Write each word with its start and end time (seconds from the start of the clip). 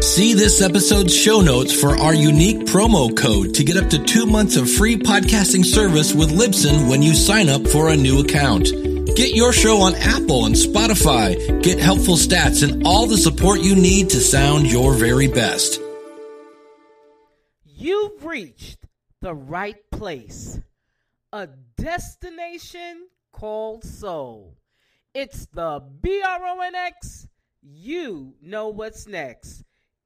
See 0.00 0.32
this 0.32 0.62
episode's 0.62 1.14
show 1.14 1.42
notes 1.42 1.78
for 1.78 1.90
our 1.98 2.14
unique 2.14 2.60
promo 2.60 3.14
code 3.14 3.52
to 3.54 3.62
get 3.62 3.76
up 3.76 3.90
to 3.90 4.02
two 4.02 4.24
months 4.24 4.56
of 4.56 4.70
free 4.70 4.96
podcasting 4.96 5.62
service 5.62 6.14
with 6.14 6.30
Libsyn 6.30 6.88
when 6.88 7.02
you 7.02 7.14
sign 7.14 7.50
up 7.50 7.68
for 7.68 7.90
a 7.90 7.96
new 7.96 8.20
account. 8.20 8.64
Get 9.14 9.34
your 9.34 9.52
show 9.52 9.76
on 9.82 9.94
Apple 9.96 10.46
and 10.46 10.54
Spotify, 10.54 11.62
get 11.62 11.78
helpful 11.78 12.16
stats, 12.16 12.66
and 12.66 12.86
all 12.86 13.06
the 13.06 13.18
support 13.18 13.60
you 13.60 13.76
need 13.76 14.08
to 14.10 14.20
sound 14.20 14.72
your 14.72 14.94
very 14.94 15.28
best. 15.28 15.78
You've 17.64 18.24
reached 18.24 18.78
the 19.20 19.34
right 19.34 19.78
place. 19.90 20.58
A 21.30 21.46
destination 21.76 23.06
called 23.32 23.84
soul. 23.84 24.56
It's 25.12 25.44
the 25.52 25.84
B 26.00 26.22
R 26.26 26.40
O 26.42 26.60
N 26.62 26.74
X. 26.74 27.28
You 27.62 28.34
know 28.40 28.68
what's 28.68 29.06
next. 29.06 29.62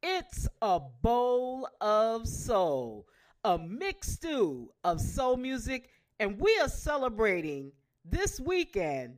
It's 0.07 0.47
a 0.61 0.81
bowl 1.01 1.67
of 1.81 2.29
soul, 2.29 3.07
a 3.43 3.57
mixed 3.57 4.13
stew 4.13 4.69
of 4.85 5.01
soul 5.01 5.39
music, 5.39 5.89
and 6.21 6.39
we 6.39 6.59
are 6.61 6.69
celebrating 6.69 7.73
this 8.05 8.39
weekend 8.39 9.17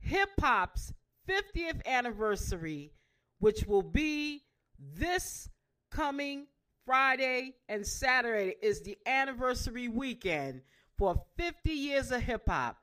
hip 0.00 0.30
hop's 0.40 0.92
50th 1.28 1.86
anniversary, 1.86 2.90
which 3.38 3.66
will 3.68 3.84
be 3.84 4.42
this 4.80 5.48
coming 5.92 6.48
Friday 6.84 7.54
and 7.68 7.86
Saturday 7.86 8.56
is 8.60 8.82
the 8.82 8.98
anniversary 9.06 9.86
weekend 9.86 10.62
for 10.98 11.22
50 11.36 11.70
years 11.70 12.10
of 12.10 12.20
hip 12.20 12.48
hop. 12.48 12.78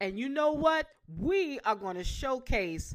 And 0.00 0.18
you 0.18 0.28
know 0.28 0.50
what? 0.50 0.88
We 1.06 1.60
are 1.60 1.76
going 1.76 1.96
to 1.96 2.02
showcase 2.02 2.92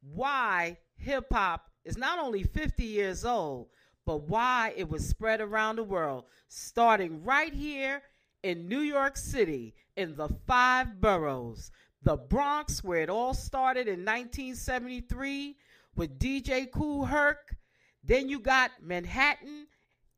why 0.00 0.78
hip 0.94 1.26
hop 1.32 1.71
is 1.84 1.96
not 1.96 2.18
only 2.18 2.42
50 2.42 2.84
years 2.84 3.24
old, 3.24 3.68
but 4.04 4.28
why 4.28 4.72
it 4.76 4.88
was 4.88 5.08
spread 5.08 5.40
around 5.40 5.76
the 5.76 5.84
world, 5.84 6.24
starting 6.48 7.22
right 7.24 7.52
here 7.52 8.02
in 8.42 8.68
New 8.68 8.80
York 8.80 9.16
City 9.16 9.74
in 9.96 10.16
the 10.16 10.28
five 10.46 11.00
boroughs. 11.00 11.70
The 12.02 12.16
Bronx, 12.16 12.82
where 12.82 13.00
it 13.00 13.10
all 13.10 13.34
started 13.34 13.86
in 13.86 14.04
1973 14.04 15.56
with 15.94 16.18
DJ 16.18 16.70
Kool 16.70 17.04
Herc. 17.04 17.56
Then 18.02 18.28
you 18.28 18.40
got 18.40 18.72
Manhattan 18.82 19.66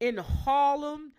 in 0.01 0.17
Harlem, 0.17 1.13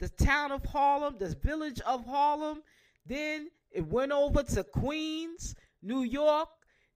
the 0.00 0.08
town 0.08 0.50
of 0.50 0.64
Harlem, 0.64 1.16
the 1.18 1.36
village 1.36 1.80
of 1.82 2.04
Harlem. 2.04 2.62
Then 3.06 3.50
it 3.70 3.86
went 3.86 4.10
over 4.10 4.42
to 4.42 4.64
Queens, 4.64 5.54
New 5.80 6.02
York. 6.02 6.48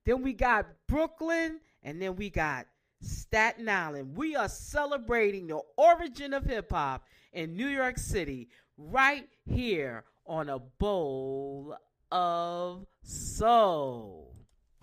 Then 0.05 0.21
we 0.21 0.33
got 0.33 0.65
Brooklyn, 0.87 1.61
and 1.83 2.01
then 2.01 2.15
we 2.15 2.29
got 2.29 2.67
Staten 3.01 3.69
Island. 3.69 4.15
We 4.15 4.35
are 4.35 4.49
celebrating 4.49 5.47
the 5.47 5.61
origin 5.77 6.33
of 6.33 6.45
hip 6.45 6.71
hop 6.71 7.05
in 7.33 7.55
New 7.55 7.67
York 7.67 7.97
City 7.97 8.49
right 8.77 9.27
here 9.45 10.03
on 10.25 10.49
a 10.49 10.59
bowl 10.59 11.75
of 12.11 12.85
soul. 13.03 14.33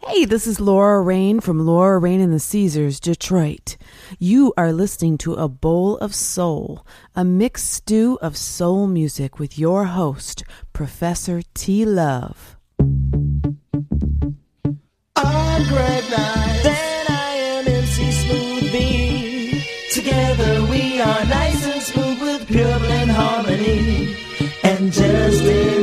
Hey, 0.06 0.26
this 0.26 0.46
is 0.46 0.60
Laura 0.60 1.00
Rain 1.00 1.40
from 1.40 1.64
Laura 1.64 1.98
Rain 1.98 2.20
and 2.20 2.32
the 2.32 2.38
Caesars, 2.38 3.00
Detroit. 3.00 3.78
You 4.18 4.52
are 4.56 4.70
listening 4.72 5.16
to 5.18 5.32
A 5.34 5.48
Bowl 5.48 5.96
of 5.98 6.14
Soul, 6.14 6.86
a 7.14 7.24
mixed 7.24 7.70
stew 7.70 8.18
of 8.20 8.36
soul 8.36 8.86
music 8.86 9.38
with 9.38 9.58
your 9.58 9.86
host, 9.86 10.44
Professor 10.74 11.40
T. 11.54 11.86
Love. 11.86 12.56
I'm 15.16 15.68
Greg 15.68 16.04
Nice. 16.10 16.43
Just 24.90 25.42
in 25.44 25.73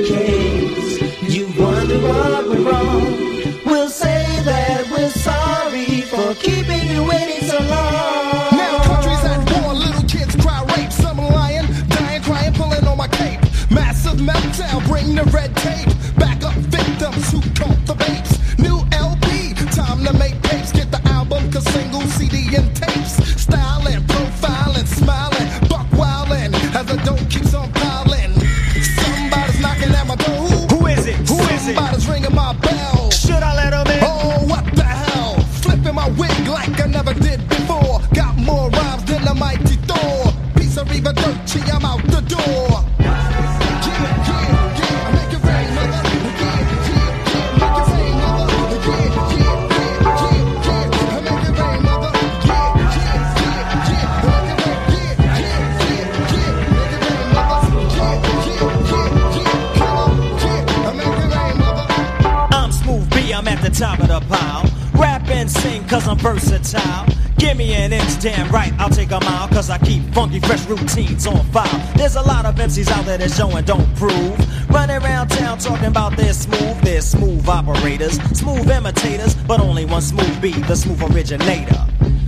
There 73.11 73.17
that 73.17 73.31
show 73.31 73.49
and 73.57 73.67
don't 73.67 73.93
prove. 73.97 74.69
Running 74.69 74.95
around 75.03 75.27
town 75.27 75.57
talking 75.57 75.87
about 75.87 76.15
their 76.15 76.31
smooth, 76.31 76.79
their 76.79 77.01
smooth 77.01 77.45
operators, 77.45 78.13
smooth 78.31 78.71
imitators, 78.71 79.35
but 79.35 79.59
only 79.59 79.83
one 79.83 80.01
smooth 80.01 80.41
B, 80.41 80.53
the 80.53 80.75
smooth 80.77 81.03
originator. 81.13 81.75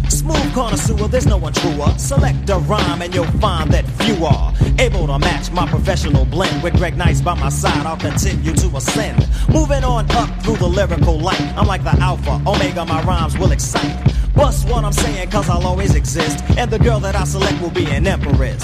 Smooth 0.09 0.53
connoisseur, 0.53 1.07
there's 1.07 1.25
no 1.25 1.37
one 1.37 1.53
truer. 1.53 1.87
Select 1.97 2.49
a 2.49 2.57
rhyme 2.57 3.01
and 3.01 3.15
you'll 3.15 3.31
find 3.39 3.71
that 3.71 3.85
few 4.03 4.25
are 4.25 4.53
able 4.77 5.07
to 5.07 5.17
match 5.19 5.49
my 5.53 5.65
professional 5.65 6.25
blend. 6.25 6.61
With 6.61 6.75
Greg 6.75 6.97
Nice 6.97 7.21
by 7.21 7.35
my 7.35 7.47
side, 7.47 7.85
I'll 7.85 7.95
continue 7.95 8.51
to 8.53 8.67
ascend. 8.75 9.25
Moving 9.47 9.85
on 9.85 10.11
up 10.11 10.29
through 10.43 10.57
the 10.57 10.67
lyrical 10.67 11.17
light. 11.17 11.39
I'm 11.55 11.65
like 11.65 11.85
the 11.85 11.97
alpha, 12.01 12.41
omega, 12.45 12.83
my 12.83 13.01
rhymes 13.03 13.37
will 13.37 13.53
excite. 13.53 14.13
Bust 14.35 14.67
what 14.67 14.83
I'm 14.83 14.91
saying, 14.91 15.29
cause 15.29 15.49
I'll 15.49 15.65
always 15.65 15.95
exist. 15.95 16.43
And 16.57 16.69
the 16.69 16.79
girl 16.79 16.99
that 16.99 17.15
I 17.15 17.23
select 17.23 17.61
will 17.61 17.69
be 17.69 17.85
an 17.85 18.05
empress. 18.05 18.61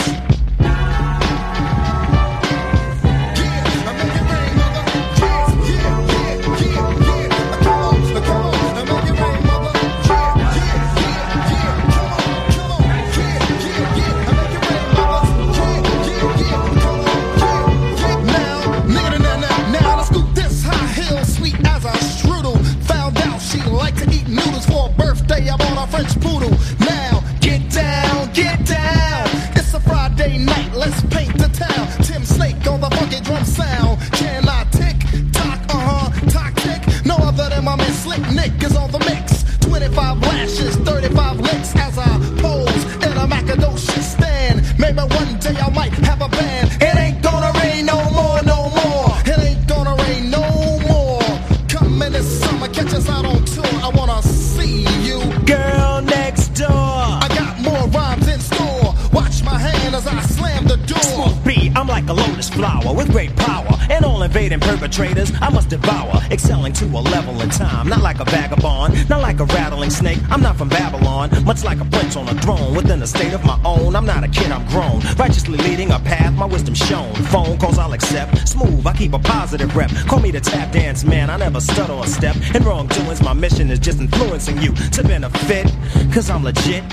To 66.79 66.85
a 66.85 67.03
level 67.11 67.41
in 67.41 67.49
time. 67.49 67.89
Not 67.89 68.01
like 68.01 68.21
a 68.21 68.25
vagabond, 68.25 69.09
not 69.09 69.21
like 69.21 69.41
a 69.41 69.45
rattling 69.45 69.89
snake. 69.89 70.19
I'm 70.29 70.41
not 70.41 70.55
from 70.55 70.69
Babylon, 70.69 71.29
much 71.43 71.65
like 71.65 71.81
a 71.81 71.85
prince 71.85 72.15
on 72.15 72.29
a 72.29 72.33
throne 72.35 72.73
within 72.73 73.01
a 73.01 73.07
state 73.07 73.33
of 73.33 73.43
my 73.43 73.59
own. 73.65 73.97
I'm 73.97 74.05
not 74.05 74.23
a 74.23 74.29
kid, 74.29 74.49
I'm 74.49 74.65
grown. 74.67 75.01
Righteously 75.17 75.57
leading 75.57 75.91
a 75.91 75.99
path, 75.99 76.33
my 76.35 76.45
wisdom 76.45 76.73
shown. 76.73 77.13
Phone 77.33 77.57
calls 77.57 77.77
I'll 77.77 77.91
accept. 77.91 78.38
Smooth, 78.59 78.85
I 78.85 78.93
keep 78.93 79.13
a 79.13 79.19
positive 79.19 79.73
rep. 79.73 79.89
Call 80.07 80.19
me 80.19 80.31
the 80.31 80.41
tap 80.41 80.73
dance 80.73 81.05
man, 81.05 81.29
I 81.29 81.37
never 81.37 81.61
stutter 81.61 81.93
or 81.93 82.05
step. 82.05 82.35
In 82.53 82.63
wrongdoings, 82.63 83.21
my 83.21 83.31
mission 83.31 83.69
is 83.71 83.79
just 83.79 83.99
influencing 83.99 84.61
you 84.61 84.73
to 84.73 85.03
benefit. 85.03 85.73
Cause 86.13 86.29
I'm 86.29 86.43
legit 86.43 86.83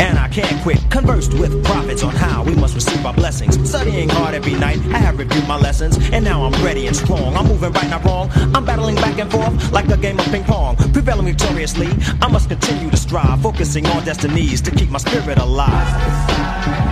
and 0.00 0.18
I 0.18 0.28
can't 0.28 0.62
quit. 0.62 0.78
Conversed 0.90 1.32
with 1.34 1.64
prophets 1.64 2.02
on 2.02 2.14
how 2.14 2.44
we 2.44 2.54
must 2.54 2.74
receive 2.74 3.06
our 3.06 3.14
blessings. 3.14 3.54
Studying 3.66 4.10
hard 4.10 4.34
every 4.34 4.52
night, 4.54 4.78
I 4.92 4.98
have 4.98 5.18
reviewed 5.18 5.48
my 5.48 5.56
lessons, 5.58 5.96
and 6.12 6.24
now 6.24 6.44
I'm 6.44 6.62
ready 6.62 6.86
and 6.88 6.96
strong. 6.96 7.34
I'm 7.34 7.46
moving 7.46 7.72
right, 7.72 7.88
not 7.88 8.04
wrong. 8.04 8.30
I'm 8.54 8.66
battling 8.66 8.96
back 8.96 9.18
and 9.18 9.30
forth 9.30 9.72
like 9.72 9.88
a 9.88 9.96
game 9.96 10.18
of 10.18 10.26
ping 10.26 10.44
pong. 10.44 10.76
Prevailing 10.92 11.24
victoriously, 11.24 11.88
I 12.20 12.28
must 12.28 12.50
continue 12.50 12.90
to 12.90 12.96
strive, 12.98 13.40
focusing 13.40 13.86
on 13.86 14.04
destinies 14.04 14.60
to 14.62 14.70
keep 14.70 14.90
my 14.90 14.98
spirit 14.98 15.38
alive. 15.38 16.83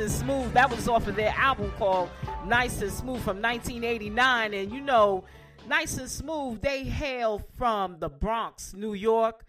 And 0.00 0.10
Smooth. 0.10 0.52
That 0.54 0.70
was 0.70 0.88
off 0.88 1.06
of 1.06 1.14
their 1.14 1.34
album 1.36 1.72
called 1.78 2.10
Nice 2.46 2.80
and 2.82 2.90
Smooth 2.90 3.22
from 3.22 3.40
1989. 3.40 4.54
And 4.54 4.72
you 4.72 4.80
know, 4.80 5.24
Nice 5.68 5.98
and 5.98 6.10
Smooth, 6.10 6.62
they 6.62 6.84
hail 6.84 7.42
from 7.56 7.98
the 8.00 8.08
Bronx, 8.08 8.74
New 8.74 8.94
York. 8.94 9.44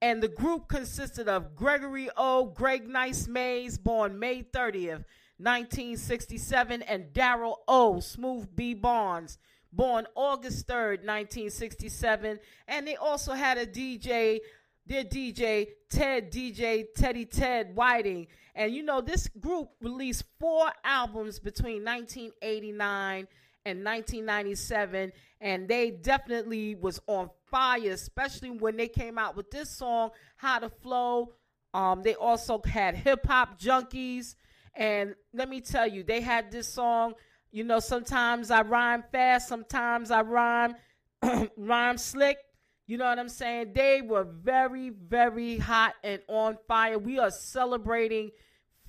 And 0.00 0.22
the 0.22 0.28
group 0.28 0.68
consisted 0.68 1.28
of 1.28 1.56
Gregory 1.56 2.08
O. 2.16 2.46
Greg 2.46 2.88
Nice 2.88 3.26
Mays, 3.26 3.78
born 3.78 4.18
May 4.18 4.42
30th, 4.42 5.04
1967, 5.38 6.82
and 6.82 7.12
Daryl 7.12 7.56
O. 7.66 8.00
Smooth 8.00 8.48
B. 8.54 8.74
Barnes, 8.74 9.38
born 9.72 10.06
August 10.14 10.68
3rd, 10.68 11.04
1967. 11.04 12.38
And 12.68 12.86
they 12.86 12.96
also 12.96 13.32
had 13.32 13.58
a 13.58 13.66
DJ, 13.66 14.40
their 14.86 15.04
DJ, 15.04 15.68
Ted 15.90 16.30
DJ, 16.30 16.84
Teddy 16.94 17.24
Ted 17.24 17.74
Whiting. 17.74 18.28
And 18.56 18.74
you 18.74 18.82
know, 18.82 19.00
this 19.00 19.28
group 19.38 19.68
released 19.80 20.24
four 20.40 20.72
albums 20.82 21.38
between 21.38 21.84
1989 21.84 23.28
and 23.66 23.84
1997 23.84 25.12
and 25.40 25.68
they 25.68 25.90
definitely 25.90 26.76
was 26.76 27.00
on 27.06 27.28
fire 27.50 27.90
especially 27.90 28.50
when 28.50 28.76
they 28.76 28.88
came 28.88 29.18
out 29.18 29.36
with 29.36 29.50
this 29.50 29.68
song 29.70 30.10
how 30.36 30.58
to 30.58 30.70
flow. 30.70 31.34
Um, 31.74 32.02
they 32.02 32.14
also 32.14 32.62
had 32.64 32.94
hip 32.94 33.26
hop 33.26 33.60
junkies 33.60 34.36
and 34.74 35.14
let 35.34 35.48
me 35.50 35.60
tell 35.60 35.86
you 35.86 36.02
they 36.02 36.20
had 36.20 36.50
this 36.50 36.68
song 36.68 37.14
you 37.50 37.64
know 37.64 37.80
sometimes 37.80 38.50
i 38.50 38.62
rhyme 38.62 39.02
fast 39.10 39.48
sometimes 39.48 40.10
i 40.10 40.20
rhyme 40.20 40.74
rhyme 41.56 41.98
slick. 41.98 42.38
You 42.86 42.98
know 42.98 43.04
what 43.06 43.18
i'm 43.18 43.28
saying? 43.28 43.72
They 43.74 44.00
were 44.00 44.24
very 44.24 44.90
very 44.90 45.58
hot 45.58 45.94
and 46.04 46.22
on 46.28 46.56
fire. 46.68 46.98
We 46.98 47.18
are 47.18 47.30
celebrating 47.30 48.30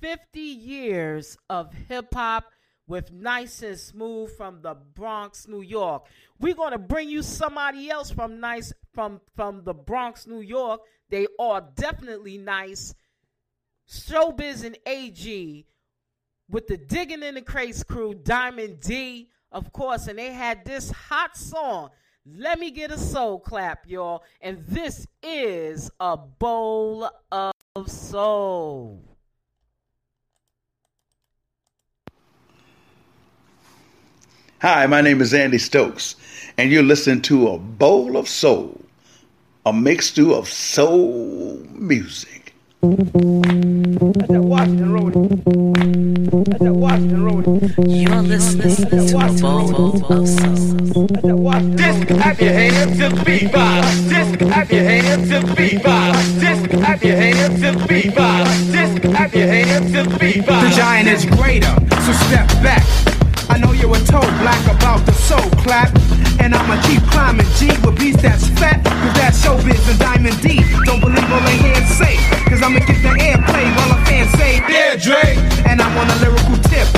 50 0.00 0.40
years 0.40 1.36
of 1.50 1.72
hip 1.72 2.14
hop 2.14 2.44
with 2.86 3.12
Nice 3.12 3.62
and 3.62 3.78
Smooth 3.78 4.34
from 4.36 4.62
the 4.62 4.74
Bronx, 4.74 5.46
New 5.46 5.60
York. 5.60 6.06
We're 6.40 6.54
going 6.54 6.72
to 6.72 6.78
bring 6.78 7.08
you 7.08 7.22
somebody 7.22 7.90
else 7.90 8.10
from 8.10 8.40
Nice 8.40 8.72
from 8.94 9.20
from 9.36 9.62
the 9.64 9.74
Bronx, 9.74 10.26
New 10.26 10.40
York. 10.40 10.80
They 11.10 11.26
are 11.38 11.62
definitely 11.76 12.38
nice. 12.38 12.94
Showbiz 13.88 14.64
and 14.64 14.78
AG 14.86 15.66
with 16.50 16.66
the 16.66 16.76
Digging 16.76 17.22
in 17.22 17.34
the 17.34 17.42
Crates 17.42 17.82
crew, 17.82 18.14
Diamond 18.14 18.80
D, 18.80 19.30
of 19.52 19.72
course, 19.72 20.08
and 20.08 20.18
they 20.18 20.32
had 20.32 20.64
this 20.64 20.90
hot 20.90 21.36
song. 21.36 21.90
Let 22.26 22.58
me 22.58 22.70
get 22.70 22.90
a 22.90 22.98
soul 22.98 23.38
clap, 23.38 23.86
y'all. 23.86 24.22
And 24.40 24.64
this 24.66 25.06
is 25.22 25.90
a 25.98 26.16
bowl 26.16 27.08
of 27.32 27.90
soul. 27.90 29.07
Hi, 34.60 34.86
my 34.86 35.02
name 35.02 35.20
is 35.20 35.32
Andy 35.32 35.56
Stokes, 35.56 36.16
and 36.56 36.72
you're 36.72 36.82
listening 36.82 37.22
to 37.22 37.46
A 37.46 37.58
Bowl 37.58 38.16
of 38.16 38.28
Soul, 38.28 38.80
a 39.64 39.72
mixture 39.72 40.32
of 40.32 40.48
soul 40.48 41.64
music. 41.70 42.52
You're 42.82 42.90
listening 42.90 43.38
to 48.90 49.16
a 49.16 49.30
bowl 49.40 50.12
of 50.12 50.26
soul. 50.26 51.06
Just 51.76 52.08
clap 52.08 52.40
your 52.40 52.52
hands 52.52 52.98
to 52.98 53.08
the 53.10 53.22
beat 53.24 53.52
vibe. 53.52 54.10
Just 54.10 54.38
clap 54.40 54.72
your 54.72 54.82
hands 54.82 55.28
to 55.30 55.38
the 55.38 55.54
beat 55.54 55.82
vibe. 55.82 56.40
Just 56.40 56.70
clap 56.70 57.04
your 57.04 57.16
hands 57.16 57.60
to 57.60 57.78
the 57.78 57.86
beat 57.86 58.12
vibe. 58.12 58.72
Just 58.72 59.02
clap 59.02 59.34
your 59.34 59.46
hands 59.46 59.92
to 59.92 60.02
the 60.02 60.18
beat 60.18 60.42
vibe. 60.42 60.68
The 60.68 60.76
giant 60.76 61.08
is 61.08 61.24
greater, 61.26 61.76
so 62.02 62.12
step 62.26 62.48
back. 62.60 63.17
You 63.78 63.88
were 63.88 64.02
told 64.10 64.26
black 64.42 64.60
about 64.66 65.06
the 65.06 65.12
soul 65.12 65.48
clap. 65.62 65.94
And 66.40 66.54
I'ma 66.54 66.82
keep 66.82 67.02
climbing 67.14 67.46
G 67.54 67.70
with 67.86 67.98
beats 67.98 68.20
that's 68.20 68.48
fat. 68.58 68.82
Cause 68.82 69.14
that's 69.14 69.38
showbiz 69.38 69.88
and 69.88 69.98
diamond 69.98 70.40
D. 70.42 70.62
Don't 70.84 71.00
believe 71.00 71.30
all 71.30 71.40
they 71.46 71.58
hear 71.58 71.78
say. 71.86 72.16
Cause 72.50 72.60
I'ma 72.62 72.80
get 72.80 72.98
the 73.02 73.14
airplay 73.14 73.66
while 73.76 73.94
a 73.94 73.98
fan 74.06 74.26
say, 74.36 74.58
Yeah, 74.66 74.96
Dre. 74.96 75.38
And 75.70 75.80
I'm 75.80 75.96
on 75.96 76.10
a 76.10 76.16
lyrical 76.18 76.58
tip. 76.66 76.88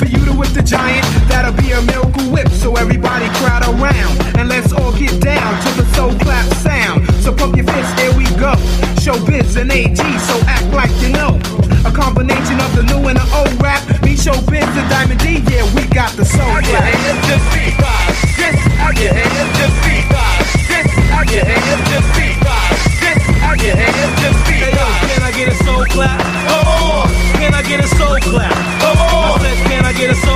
For 0.00 0.06
you 0.06 0.24
to 0.24 0.32
whip 0.32 0.48
the 0.56 0.62
giant, 0.62 1.04
that'll 1.28 1.52
be 1.52 1.72
a 1.72 1.82
miracle 1.82 2.24
whip. 2.32 2.48
So 2.48 2.76
everybody 2.76 3.28
crowd 3.44 3.68
around. 3.68 4.16
And 4.40 4.48
let's 4.48 4.72
all 4.72 4.96
get 4.96 5.20
down 5.20 5.60
to 5.64 5.70
the 5.76 5.84
soul 5.92 6.16
clap 6.24 6.48
sound. 6.64 7.04
So 7.20 7.34
pump 7.34 7.56
your 7.56 7.66
fists, 7.66 7.92
here 8.00 8.16
we 8.16 8.24
go. 8.40 8.56
Showbiz 9.04 9.60
and 9.60 9.70
AG, 9.70 10.00
so 10.24 10.40
act 10.48 10.72
like 10.72 10.92
you 11.02 11.12
know. 11.12 11.36
A 11.84 11.92
combination 11.92 12.60
of 12.64 12.74
the 12.76 12.84
new 12.88 13.08
and 13.08 13.18
the 13.18 13.28
old 13.36 13.60
rap. 13.60 13.84
Me, 14.20 14.26
Showbiz 14.26 14.68
and 14.76 14.90
Diamond 14.90 15.20
D, 15.20 15.40
yeah, 15.48 15.64
we 15.74 15.86
got 15.88 16.12
the 16.12 16.24
soul 16.24 16.44
Clap 16.44 16.64
your 16.68 16.80
hands 16.80 17.24
to 17.24 17.32
the 17.32 17.40
beat 17.56 17.72
vibe. 17.80 18.12
Just 18.36 18.60
your 19.00 19.14
hands 19.16 19.52
to 19.56 19.64
the 19.64 19.80
beat 19.80 20.04
vibe. 20.12 20.44
Just 20.68 20.92
your 21.32 21.44
hands 21.44 21.84
to 21.88 21.96
the 21.96 22.04
beat 22.12 22.36
vibe. 22.44 22.76
Just 23.00 23.64
your 23.64 23.76
hands 23.76 24.20
to 24.20 24.28
beat 24.44 24.60
Hey, 24.60 24.76
yo, 24.76 24.84
can 25.08 25.22
I 25.22 25.32
get 25.32 25.48
a 25.48 25.54
soul 25.64 25.84
clap? 25.86 26.20
Come 26.20 26.68
on, 26.68 27.08
Can 27.40 27.54
I 27.54 27.62
get 27.62 27.80
a 27.80 27.88
soul 27.88 28.18
clap? 28.20 28.52
come 28.80 28.98
on, 28.98 29.40
I 29.40 29.54
said, 29.54 29.66
can 29.70 29.84
I 29.86 29.92
get 29.94 30.10
a 30.10 30.14
soul 30.14 30.29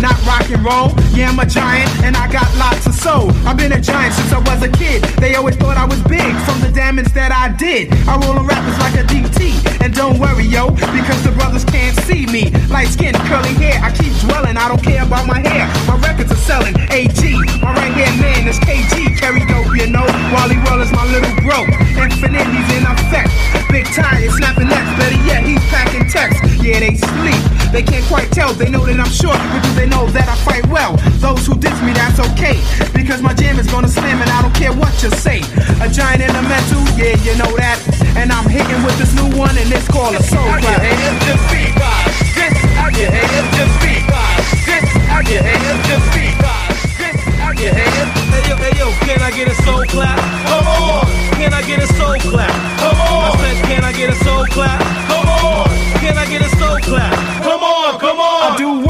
Not 0.00 0.16
rock 0.24 0.48
and 0.48 0.64
roll, 0.64 0.88
yeah, 1.12 1.28
I'm 1.28 1.38
a 1.38 1.44
giant 1.44 1.90
and 2.00 2.16
I 2.16 2.24
got 2.32 2.48
lots 2.56 2.86
of 2.86 2.94
soul. 2.94 3.30
I've 3.44 3.56
been 3.56 3.72
a 3.72 3.80
giant 3.80 4.14
since 4.14 4.32
I 4.32 4.38
was 4.40 4.62
a 4.62 4.72
kid. 4.72 5.04
They 5.20 5.34
always 5.34 5.56
thought 5.56 5.76
I 5.76 5.84
was 5.84 6.00
big 6.08 6.32
from 6.48 6.60
the 6.64 6.72
damage 6.72 7.12
that 7.12 7.32
I 7.32 7.52
did. 7.56 7.92
I 8.08 8.16
roll 8.16 8.40
on 8.40 8.46
rappers 8.46 8.78
like 8.80 8.96
a 8.96 9.04
DT. 9.04 9.60
And 9.84 9.92
don't 9.92 10.18
worry, 10.18 10.44
yo, 10.44 10.70
because 10.72 11.20
the 11.22 11.32
brothers 11.36 11.64
can't 11.64 11.96
see 12.08 12.24
me. 12.26 12.48
Light 12.72 12.88
skin, 12.88 13.12
curly 13.28 13.52
hair, 13.60 13.76
I 13.84 13.92
keep 13.92 14.12
dwelling, 14.24 14.56
I 14.56 14.68
don't 14.68 14.82
care 14.82 15.04
about 15.04 15.26
my 15.26 15.40
hair. 15.44 15.68
My 15.84 16.00
records 16.00 16.32
are 16.32 16.44
selling. 16.48 16.72
AG, 16.88 17.20
my 17.60 17.72
right 17.76 17.92
hand 17.92 18.16
man 18.24 18.48
is 18.48 18.58
KG. 18.60 19.20
Carry 19.20 19.44
dope, 19.44 19.76
you 19.76 19.88
know. 19.92 20.08
Wally 20.32 20.56
Roll 20.64 20.80
is 20.80 20.92
my 20.92 21.04
little 21.12 21.32
bro. 21.44 21.68
Infinite, 22.00 22.48
he's 22.48 22.70
in 22.72 22.88
effect. 22.88 23.28
Big 23.68 23.84
tire, 23.92 24.30
snapping 24.32 24.68
necks, 24.68 24.92
better 24.96 25.20
yet, 25.28 25.44
he's 25.44 25.60
packing 25.68 26.08
text. 26.08 26.40
Yeah, 26.64 26.80
they 26.80 26.96
sleep. 26.96 27.42
They 27.70 27.82
can't 27.82 28.04
quite 28.06 28.32
tell, 28.32 28.52
they 28.52 28.68
know 28.68 28.84
that 28.84 28.98
I'm 28.98 29.06
short, 29.06 29.38
do 29.62 29.74
they 29.78 29.86
know 29.90 30.06
that 30.14 30.26
I 30.30 30.36
fight 30.46 30.66
well? 30.70 30.96
Those 31.18 31.46
who 31.46 31.58
diss 31.58 31.76
me, 31.82 31.92
that's 31.92 32.18
okay. 32.32 32.56
Because 32.94 33.20
my 33.20 33.34
jam 33.34 33.58
is 33.58 33.66
gonna 33.66 33.88
slam 33.90 34.22
and 34.22 34.30
I 34.30 34.40
don't 34.42 34.54
care 34.54 34.72
what 34.72 34.94
you 35.02 35.10
say. 35.10 35.42
A 35.82 35.88
giant 35.90 36.22
in 36.22 36.32
the 36.32 36.42
mental, 36.46 36.82
yeah, 36.96 37.18
you 37.26 37.34
know 37.36 37.50
that. 37.58 37.78
And 38.16 38.32
I'm 38.32 38.48
hitting 38.48 38.80
with 38.86 38.96
this 38.98 39.12
new 39.18 39.28
one, 39.36 39.52
and 39.58 39.68
it's 39.70 39.88
called 39.88 40.14
a 40.14 40.22
soul 40.22 40.40
Clap 40.46 40.62
clap. 40.62 40.80
hands 40.80 41.20
to 41.26 41.32
the 41.34 41.44
beat 41.50 41.74
vibe. 41.76 42.08
Just 42.38 42.56
clap 42.62 42.94
hands 42.94 43.48
to 43.58 43.62
the 43.66 43.76
beat 43.82 44.04
vibe. 44.06 44.40
Just 44.64 44.86
clap 44.94 45.26
hands 45.26 45.82
to 45.90 45.94
the 45.98 46.08
beat 46.14 46.36
vibe. 46.38 46.74
Just 46.96 47.74
hands. 47.74 48.10
Hey 48.30 48.42
yo, 48.48 48.56
hey 48.56 48.74
yo, 48.78 48.86
can 49.04 49.20
I 49.20 49.30
get 49.34 49.48
a 49.50 49.54
soul 49.66 49.84
clap? 49.84 50.16
Come 50.48 50.66
on. 50.66 51.04
Can 51.36 51.52
I 51.52 51.62
get 51.66 51.82
a 51.82 51.88
soul 51.98 52.16
clap? 52.30 52.52
Come 52.78 53.00
on. 53.00 53.26
I 53.26 53.36
said, 53.40 53.58
can 53.66 53.84
I 53.84 53.92
get 53.92 54.10
a 54.10 54.16
soul 54.24 54.44
clap? 54.46 54.80
Come 55.08 55.28
on. 55.28 55.68
Can 56.00 56.16
I 56.16 56.26
get 56.28 56.42
a 56.42 56.50
soul 56.56 56.78
clap? 56.80 57.12
Come 57.42 57.62
on, 57.64 57.98
come 57.98 58.20
on. 58.20 58.52
I 58.52 58.56
do 58.56 58.89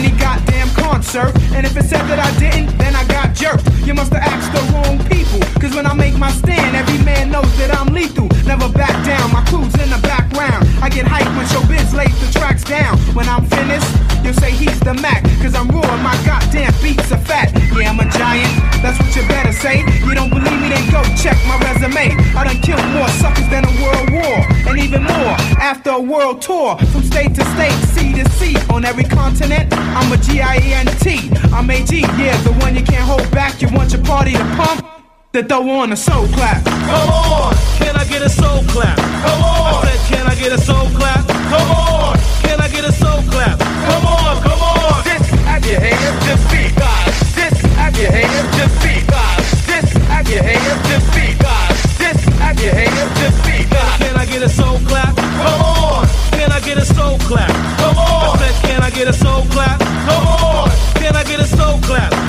any 0.00 0.16
goddamn 0.18 0.68
concert. 0.70 1.36
And 1.52 1.66
if 1.66 1.76
it 1.76 1.84
said 1.84 2.06
that 2.06 2.18
I 2.18 2.30
didn't, 2.38 2.76
then 2.78 2.96
I 2.96 3.04
got 3.06 3.34
jerked. 3.34 3.79
You 3.90 3.94
must 3.94 4.12
have 4.12 4.22
asked 4.22 4.54
the 4.54 4.62
wrong 4.70 5.02
people. 5.10 5.42
Cause 5.58 5.74
when 5.74 5.84
I 5.84 5.92
make 5.94 6.16
my 6.16 6.30
stand, 6.30 6.76
every 6.76 7.02
man 7.02 7.32
knows 7.32 7.50
that 7.58 7.74
I'm 7.74 7.92
lethal. 7.92 8.28
Never 8.46 8.70
back 8.70 8.94
down, 9.04 9.32
my 9.34 9.42
crew's 9.50 9.74
in 9.82 9.90
the 9.90 9.98
background. 10.06 10.62
I 10.78 10.88
get 10.88 11.06
hyped 11.06 11.34
when 11.34 11.42
showbiz 11.50 11.90
lays 11.90 12.14
the 12.22 12.30
tracks 12.38 12.62
down. 12.62 12.98
When 13.18 13.26
I'm 13.28 13.44
finished, 13.50 13.90
you'll 14.22 14.38
say 14.38 14.52
he's 14.52 14.78
the 14.86 14.94
Mac. 14.94 15.26
Cause 15.42 15.56
I'm 15.56 15.66
raw, 15.74 15.90
my 16.06 16.14
goddamn 16.22 16.70
beats 16.78 17.10
are 17.10 17.18
fat. 17.18 17.50
Yeah, 17.74 17.90
I'm 17.90 17.98
a 17.98 18.06
giant, 18.14 18.54
that's 18.78 18.94
what 19.02 19.10
you 19.16 19.26
better 19.26 19.50
say. 19.50 19.82
You 20.06 20.14
don't 20.14 20.30
believe 20.30 20.60
me, 20.62 20.70
then 20.70 20.86
go 20.94 21.02
check 21.18 21.34
my 21.50 21.58
resume. 21.58 22.14
I 22.38 22.46
done 22.46 22.62
killed 22.62 22.86
more 22.94 23.10
suckers 23.18 23.48
than 23.50 23.66
a 23.66 23.74
world 23.82 24.06
war. 24.14 24.38
And 24.70 24.78
even 24.78 25.02
more 25.02 25.34
after 25.58 25.90
a 25.90 26.00
world 26.00 26.42
tour. 26.42 26.78
From 26.92 27.02
state 27.02 27.34
to 27.34 27.44
state, 27.58 27.74
sea 27.90 28.12
to 28.22 28.28
sea. 28.38 28.54
On 28.70 28.84
every 28.84 29.04
continent, 29.04 29.72
I'm 29.98 30.12
a 30.12 30.16
G-I-E-N-T. 30.16 31.30
I'm 31.50 31.68
AG, 31.70 31.90
yeah, 31.90 32.36
the 32.42 32.52
one 32.60 32.76
you 32.76 32.84
can't 32.84 33.02
hold 33.02 33.28
back. 33.32 33.60
You 33.62 33.68
want 33.72 33.79
your 33.88 34.04
party 34.04 34.32
to 34.32 34.44
pump? 34.56 34.86
Then 35.32 35.46
throw 35.46 35.68
on 35.70 35.92
a 35.92 35.96
soul 35.96 36.26
clap. 36.28 36.64
Come 36.64 37.08
on. 37.08 37.54
Can 37.78 37.96
I 37.96 38.04
get 38.04 38.22
a 38.22 38.28
soul 38.28 38.64
clap? 38.64 38.96
Come 38.98 39.42
on. 39.42 39.86
I 39.86 39.94
said, 39.94 40.00
can 40.10 40.26
I 40.26 40.34
get 40.34 40.52
a 40.52 40.58
soul 40.60 40.88
clap? 40.98 41.26
Come 41.26 41.70
on. 41.70 42.18
Can 42.42 42.60
I 42.60 42.68
get 42.68 42.84
a 42.84 42.92
soul 42.92 43.22
clap? 43.30 43.58
Come 43.58 44.06
on, 44.06 44.42
come 44.42 44.60
on. 44.60 45.04
Just 45.04 45.30
have 45.46 45.64
your 45.64 45.78
hands, 45.80 46.26
just 46.26 46.44
beat 46.50 46.74
God. 46.74 47.06
Just 47.38 47.62
have 47.78 47.96
your 47.96 48.10
hands, 48.10 48.56
just 48.58 48.74
beat 48.82 49.06
God. 49.06 49.38
Just 49.70 49.92
have 50.10 50.28
your 50.28 50.42
hands, 50.42 50.82
just 50.90 51.06
beat 51.14 51.38
God. 51.38 51.70
Just 52.02 52.24
have 52.42 52.58
your 52.60 52.74
hands, 52.74 53.12
just 53.22 53.38
beat 53.46 53.70
God. 53.70 53.98
Can 54.02 54.16
I 54.16 54.26
get 54.26 54.42
a 54.42 54.48
soul 54.48 54.78
clap? 54.90 55.14
Come 55.14 55.62
on. 55.62 56.06
Can 56.34 56.50
I 56.50 56.60
get 56.60 56.76
a 56.76 56.84
soul 56.84 57.18
clap? 57.30 57.54
Come 57.78 57.98
on. 57.98 58.34
I 58.34 58.50
said, 58.50 58.68
can 58.68 58.82
I 58.82 58.90
get 58.90 59.06
a 59.08 59.12
soul 59.12 59.46
clap? 59.54 59.78
Come 59.78 60.26
on. 60.26 60.70
Can 60.98 61.14
I 61.14 61.22
get 61.24 61.38
a 61.40 61.46
soul 61.46 61.78
clap? 61.86 62.19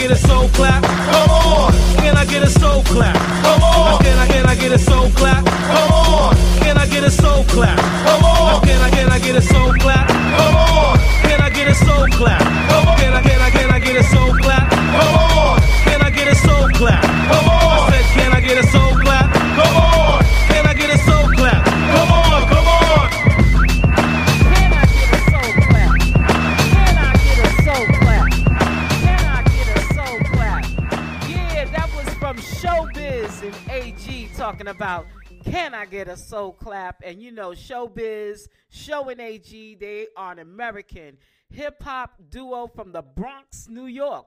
Get 0.00 0.10
a 0.10 0.16
soul 0.16 0.48
clap? 0.48 0.82
Come 0.82 1.30
on. 1.30 1.72
Can 1.98 2.16
I 2.16 2.24
get 2.24 2.42
a 2.42 2.48
soul 2.48 2.82
clap? 2.84 3.14
Come 3.44 3.62
on. 3.62 4.02
Can 4.02 4.18
I 4.18 4.26
can 4.26 4.46
I 4.46 4.54
get 4.54 4.72
a 4.72 4.78
soul 4.78 5.10
clap? 5.10 5.44
Come 5.44 5.92
on. 5.92 6.36
Can 6.60 6.78
I 6.78 6.86
get 6.86 7.04
a 7.04 7.10
soul 7.10 7.44
clap? 7.44 7.78
Come 7.78 8.24
on. 8.24 8.62
Can 8.62 8.80
I 8.80 8.90
can 8.90 9.10
I 9.10 9.18
get 9.18 9.36
a 9.36 9.42
soul 9.42 9.74
clap? 9.74 10.09
Soul 36.30 36.52
clap? 36.52 37.02
And 37.04 37.20
you 37.20 37.32
know, 37.32 37.50
Showbiz, 37.50 38.46
Show 38.68 39.08
and 39.08 39.20
AG, 39.20 39.74
they 39.80 40.06
are 40.16 40.30
an 40.30 40.38
American 40.38 41.18
hip 41.48 41.82
hop 41.82 42.20
duo 42.28 42.68
from 42.68 42.92
the 42.92 43.02
Bronx, 43.02 43.66
New 43.68 43.86
York. 43.86 44.26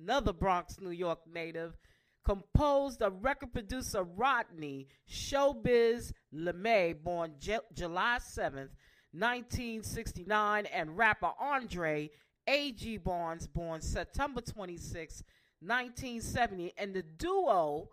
Another 0.00 0.32
Bronx, 0.32 0.78
New 0.80 0.92
York 0.92 1.18
native 1.26 1.76
composed 2.24 3.02
of 3.02 3.24
record 3.24 3.52
producer 3.52 4.04
Rodney 4.04 4.86
Showbiz 5.10 6.12
LeMay, 6.32 7.02
born 7.02 7.32
J- 7.40 7.58
July 7.74 8.18
7th, 8.20 8.70
1969, 9.10 10.66
and 10.66 10.96
rapper 10.96 11.32
Andre 11.40 12.10
A.G. 12.46 12.98
Barnes, 12.98 13.48
born 13.48 13.80
September 13.80 14.40
26, 14.40 15.24
1970. 15.60 16.72
And 16.78 16.94
the 16.94 17.02
duo 17.02 17.88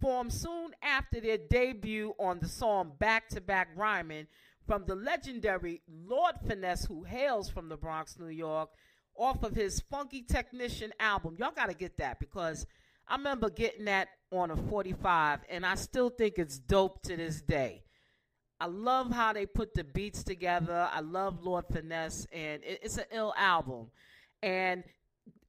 formed 0.00 0.32
soon 0.32 0.72
after 0.82 1.20
their 1.20 1.38
debut 1.38 2.14
on 2.18 2.38
the 2.40 2.48
song 2.48 2.92
Back 2.98 3.28
to 3.30 3.40
Back 3.40 3.68
Rhyming 3.76 4.26
from 4.66 4.84
the 4.86 4.94
legendary 4.94 5.82
Lord 5.88 6.34
Finesse, 6.46 6.84
who 6.84 7.04
hails 7.04 7.48
from 7.48 7.68
the 7.68 7.76
Bronx, 7.76 8.18
New 8.18 8.28
York, 8.28 8.70
off 9.16 9.42
of 9.42 9.54
his 9.54 9.80
Funky 9.90 10.22
Technician 10.22 10.92
album. 11.00 11.36
Y'all 11.38 11.52
got 11.54 11.70
to 11.70 11.74
get 11.74 11.96
that 11.98 12.18
because 12.20 12.66
I 13.08 13.16
remember 13.16 13.50
getting 13.50 13.84
that 13.86 14.08
on 14.32 14.50
a 14.50 14.56
45, 14.56 15.40
and 15.48 15.64
I 15.64 15.76
still 15.76 16.10
think 16.10 16.34
it's 16.38 16.58
dope 16.58 17.02
to 17.02 17.16
this 17.16 17.40
day. 17.40 17.84
I 18.58 18.66
love 18.66 19.12
how 19.12 19.32
they 19.32 19.46
put 19.46 19.74
the 19.74 19.84
beats 19.84 20.24
together. 20.24 20.88
I 20.92 21.00
love 21.00 21.42
Lord 21.42 21.66
Finesse, 21.72 22.26
and 22.32 22.62
it's 22.64 22.96
an 22.96 23.04
ill 23.12 23.34
album. 23.36 23.90
And 24.42 24.82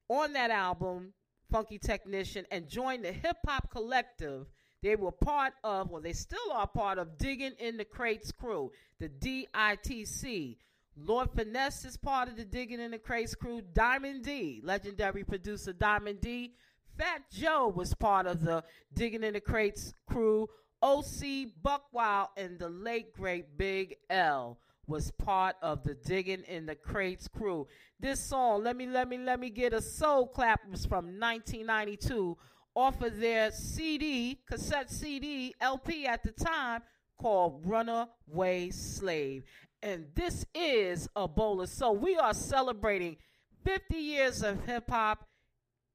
on 0.09 0.33
that 0.33 0.51
album, 0.51 1.13
Funky 1.51 1.77
Technician, 1.77 2.45
and 2.51 2.67
joined 2.67 3.05
the 3.05 3.11
Hip 3.11 3.37
Hop 3.47 3.71
Collective. 3.71 4.47
They 4.83 4.95
were 4.95 5.11
part 5.11 5.53
of, 5.63 5.89
well, 5.89 6.01
they 6.01 6.13
still 6.13 6.51
are 6.53 6.67
part 6.67 6.97
of 6.97 7.17
Digging 7.17 7.53
in 7.59 7.77
the 7.77 7.85
Crates 7.85 8.31
crew, 8.31 8.71
the 8.99 9.09
DITC. 9.09 10.57
Lord 10.95 11.29
Finesse 11.35 11.85
is 11.85 11.97
part 11.97 12.27
of 12.27 12.37
the 12.37 12.45
Digging 12.45 12.79
in 12.79 12.91
the 12.91 12.99
Crates 12.99 13.35
crew. 13.35 13.61
Diamond 13.73 14.23
D, 14.23 14.61
legendary 14.63 15.23
producer 15.23 15.73
Diamond 15.73 16.21
D. 16.21 16.53
Fat 16.97 17.21
Joe 17.31 17.71
was 17.75 17.93
part 17.93 18.25
of 18.25 18.43
the 18.43 18.63
Digging 18.93 19.23
in 19.23 19.33
the 19.33 19.41
Crates 19.41 19.93
crew. 20.07 20.47
OC 20.81 21.47
Buckwild 21.61 22.27
and 22.37 22.59
the 22.59 22.69
late 22.69 23.13
great 23.13 23.57
Big 23.57 23.97
L 24.09 24.59
was 24.87 25.11
part 25.11 25.55
of 25.61 25.83
the 25.83 25.93
Digging 25.93 26.43
in 26.47 26.65
the 26.65 26.75
Crates 26.75 27.27
crew. 27.27 27.67
This 27.99 28.19
song, 28.19 28.63
let 28.63 28.75
me 28.75 28.87
let 28.87 29.09
me 29.09 29.17
let 29.17 29.39
me 29.39 29.49
get 29.49 29.73
a 29.73 29.81
soul 29.81 30.27
clap 30.27 30.61
was 30.69 30.85
from 30.85 31.19
1992 31.19 32.37
off 32.73 33.01
of 33.01 33.19
their 33.19 33.51
CD, 33.51 34.39
cassette 34.47 34.89
CD, 34.89 35.53
LP 35.59 36.05
at 36.05 36.23
the 36.23 36.31
time 36.31 36.81
called 37.19 37.61
Runaway 37.65 38.69
Slave. 38.69 39.43
And 39.81 40.05
this 40.15 40.45
is 40.55 41.09
a 41.15 41.27
bowl 41.27 41.61
of. 41.61 41.99
We 41.99 42.15
are 42.17 42.33
celebrating 42.33 43.17
50 43.65 43.97
years 43.97 44.43
of 44.43 44.63
hip 44.65 44.89
hop 44.89 45.27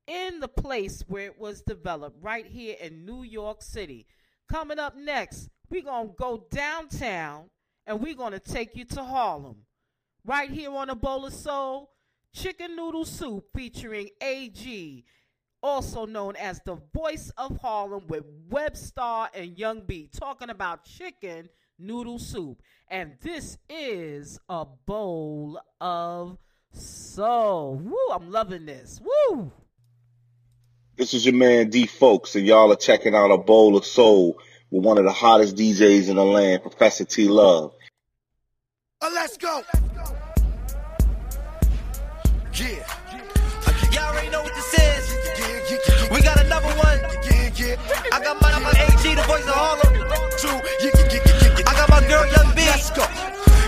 in 0.07 0.41
the 0.41 0.49
place 0.49 1.05
where 1.07 1.27
it 1.27 1.39
was 1.39 1.63
developed, 1.63 2.17
right 2.21 2.47
here 2.47 2.77
in 2.81 3.07
New 3.07 3.23
York 3.23 3.63
City. 3.63 4.07
Coming 4.51 4.79
up 4.79 4.97
next, 4.97 5.49
we're 5.71 5.83
going 5.83 6.09
to 6.09 6.15
go 6.19 6.47
downtown 6.51 7.49
and 7.87 8.01
we're 8.01 8.15
going 8.15 8.33
to 8.33 8.41
take 8.41 8.77
you 8.77 8.85
to 8.87 9.03
Harlem. 9.03 9.57
Right 10.25 10.51
here 10.51 10.71
on 10.71 10.91
a 10.91 10.95
bowl 10.95 11.27
of 11.27 11.33
soul, 11.33 11.91
chicken 12.33 12.77
noodle 12.77 13.05
soup 13.05 13.47
featuring 13.55 14.09
AG, 14.21 15.05
also 15.63 16.07
known 16.07 16.37
as 16.37 16.61
the 16.65 16.77
voice 16.95 17.33
of 17.37 17.59
Harlem 17.59 18.07
with 18.07 18.25
Webstar 18.49 19.29
and 19.35 19.59
Young 19.59 19.81
B, 19.81 20.09
talking 20.13 20.51
about 20.51 20.85
chicken 20.85 21.49
noodle 21.79 22.19
soup. 22.19 22.63
And 22.89 23.15
this 23.21 23.59
is 23.69 24.39
a 24.49 24.65
bowl 24.65 25.61
of 25.81 26.39
soul. 26.73 27.77
Woo, 27.77 28.15
I'm 28.15 28.31
loving 28.31 28.67
this. 28.67 29.01
Woo! 29.03 29.51
This 30.97 31.15
is 31.15 31.25
your 31.25 31.35
man 31.35 31.71
D 31.71 31.87
Folks, 31.87 32.37
and 32.37 32.47
y'all 32.47 32.71
are 32.71 32.77
checking 32.77 33.15
out 33.15 33.31
a 33.31 33.39
bowl 33.39 33.77
of 33.77 33.85
soul 33.85 34.39
with 34.73 34.85
one 34.85 34.99
of 34.99 35.05
the 35.05 35.13
hottest 35.13 35.55
DJs 35.57 36.09
in 36.09 36.17
the 36.17 36.25
land, 36.25 36.63
Professor 36.63 37.05
T 37.05 37.29
Love. 37.29 37.73
Uh, 39.01 39.11
let's 39.15 39.37
go. 39.37 39.63
Yeah. 42.55 42.85
Y'all 43.93 44.05
already 44.11 44.31
know 44.31 44.43
what 44.43 44.55
this 44.55 44.75
is. 44.75 46.11
We 46.11 46.23
got 46.23 46.41
another 46.45 46.69
one. 46.69 47.01
I 48.13 48.21
got 48.23 48.41
my 48.43 48.51
number 48.51 48.71
AG, 48.71 49.15
the 49.15 49.23
voice 49.23 49.45
of 49.47 49.55
Harlem. 49.55 49.93
I 51.67 51.73
got 51.75 51.89
my 51.91 52.01
girl 52.09 52.27
Young 52.27 52.55
B. 52.57 52.63
Let's 52.67 52.91
go. 52.91 53.03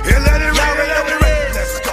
Yeah, 0.08 0.18
let 0.24 0.40
it 0.40 0.54
Y'all 0.54 0.56
rain, 0.56 0.68
already 0.72 0.88
let 0.88 0.96
know 0.96 1.04
it 1.04 1.20
what 1.20 1.22
rain. 1.22 1.36
it 1.36 1.50
is. 1.50 1.56
Let's 1.56 1.80
go. 1.80 1.92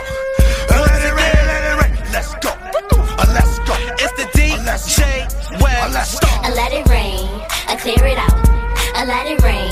Uh, 0.71 0.81
Let 0.87 1.01
it 1.03 1.15
rain, 1.15 1.45
let 1.47 1.63
it 1.67 1.75
rain. 1.83 2.11
Let's 2.11 2.35
go. 2.35 2.49
Uh, 2.51 3.25
Let's 3.33 3.59
go. 3.59 3.73
It's 3.99 4.13
the 4.13 4.27
DJ 4.37 5.25
Uh, 5.27 5.59
Web. 5.63 5.91
Let's 5.91 6.19
go. 6.19 6.27
Let 6.55 6.71
it 6.73 6.87
rain, 6.89 7.27
I 7.67 7.75
clear 7.79 8.05
it 8.05 8.17
out. 8.17 8.60
I 9.01 9.05
let 9.05 9.25
it 9.25 9.41
rain, 9.41 9.65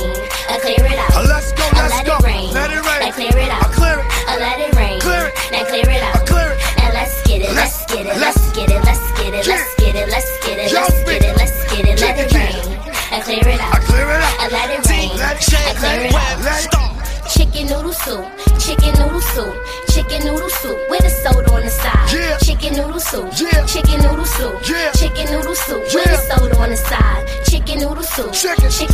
I 0.50 0.57
clear 0.57 0.81
it 0.81 0.98
out. 0.98 1.13
Uh, 1.13 1.21
Let's 1.29 1.53
go, 1.53 1.62
I 1.62 1.86
let's 1.86 1.93
let 2.01 2.05
go. 2.09 2.17
it 2.17 2.25
rain, 2.25 2.50
Let 2.50 2.74
it 2.74 2.81
rain. 2.81 3.01
I 3.05 3.12
clear 3.13 3.29
it 3.29 3.45
out. 3.53 3.62
I 3.62 3.69
clear 3.77 3.98
it. 4.01 4.05
I 4.25 4.33
let 4.41 4.57
it 4.57 4.74
rain, 4.74 4.98
Clear 5.05 5.29
it. 5.29 5.33
now 5.53 5.63
clear 5.69 5.86
it 5.86 6.01
I 6.01 6.09
out. 6.17 6.25
clear 6.25 6.50
it. 6.50 6.57
Now 6.81 6.89
let's 6.98 7.13
get 7.29 7.41
it, 7.45 7.53
let's 7.53 7.86
get 7.86 8.05
it, 8.09 8.17
let's 8.17 8.41
get 8.57 8.69
it, 8.74 8.81
let's 8.81 9.05
get 9.21 9.29
it, 9.38 9.45
let's 9.45 9.69
get 9.77 9.93
it, 9.93 10.09
let's 10.09 10.31
get 10.41 10.57
it, 10.57 10.74
let's 10.74 10.98
get 11.05 11.21
it, 11.21 11.38
let's 11.38 11.57
get 11.69 11.86
it, 11.86 12.01
let 12.01 12.17
it 12.17 12.33
rain. 12.33 12.57
I 13.13 13.21
clear 13.21 13.45
it 13.45 13.62
I 13.62 13.69
out. 13.69 13.81
clear 13.86 14.09
it 14.09 14.17
out. 14.17 14.33
I 14.41 14.48
let 14.50 14.69
it 14.74 14.81
rain, 14.89 15.09
Let 15.13 15.38
it 15.38 15.53
I 15.53 15.74
clear 15.77 16.09
it 16.09 16.13
out. 16.17 16.41
Let 16.41 16.65
it 16.65 17.29
Chicken 17.29 17.69
noodle 17.69 17.93
soup, 17.93 18.25
chicken 18.57 18.98
noodle 18.98 19.21
soup, 19.21 19.53
chicken 19.93 20.25
noodle 20.25 20.50
soup 20.50 20.77
with 20.89 21.05
a 21.05 21.09
soda 21.21 21.53
on 21.53 21.62
the 21.62 21.69
side. 21.69 22.09
Yeah. 22.17 22.38
Chicken 22.41 22.59
Chicken 22.59 22.86
noodle 22.86 23.00
soup. 23.00 23.31
Yeah. 23.39 23.65
Chicken 23.65 24.01
noodle 24.01 24.25
soup. 24.25 24.69
Yeah. 24.69 24.91
Chicken 24.91 25.25
noodle 25.31 25.55
soup. 25.55 25.81
With 25.93 26.05
a 26.07 26.17
soda 26.17 26.57
on 26.59 26.69
the 26.69 26.75
side. 26.77 27.25
Chicken 27.50 27.79
noodle 27.79 28.03
soup. 28.03 28.33
Chicken. 28.33 28.69
Chicken 28.69 28.88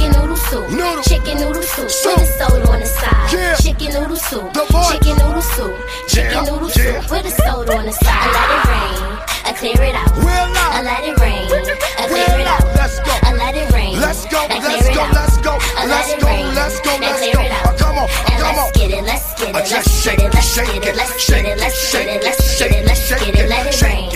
shake 21.19 21.45
it, 21.45 21.57
let's 21.59 21.77
shake 21.89 22.07
it, 22.07 22.17
it, 22.17 22.23
let's 22.23 22.57
shake 22.57 22.71
it, 22.71 22.77
it, 22.77 22.85
let's 22.85 23.09
get 23.09 23.23
it, 23.23 23.25
let's 23.25 23.27
it, 23.27 23.35
get 23.35 23.45
it, 23.45 23.49
let 23.49 23.65
it 23.67 23.81
rain. 23.81 24.09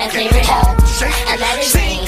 I 0.00 0.08
clear 0.08 0.30
it 0.30 0.48
out. 0.48 0.76
shake 0.86 1.14
I 1.26 1.36
let 1.36 1.58
it 1.58 1.74
rain. 1.74 2.04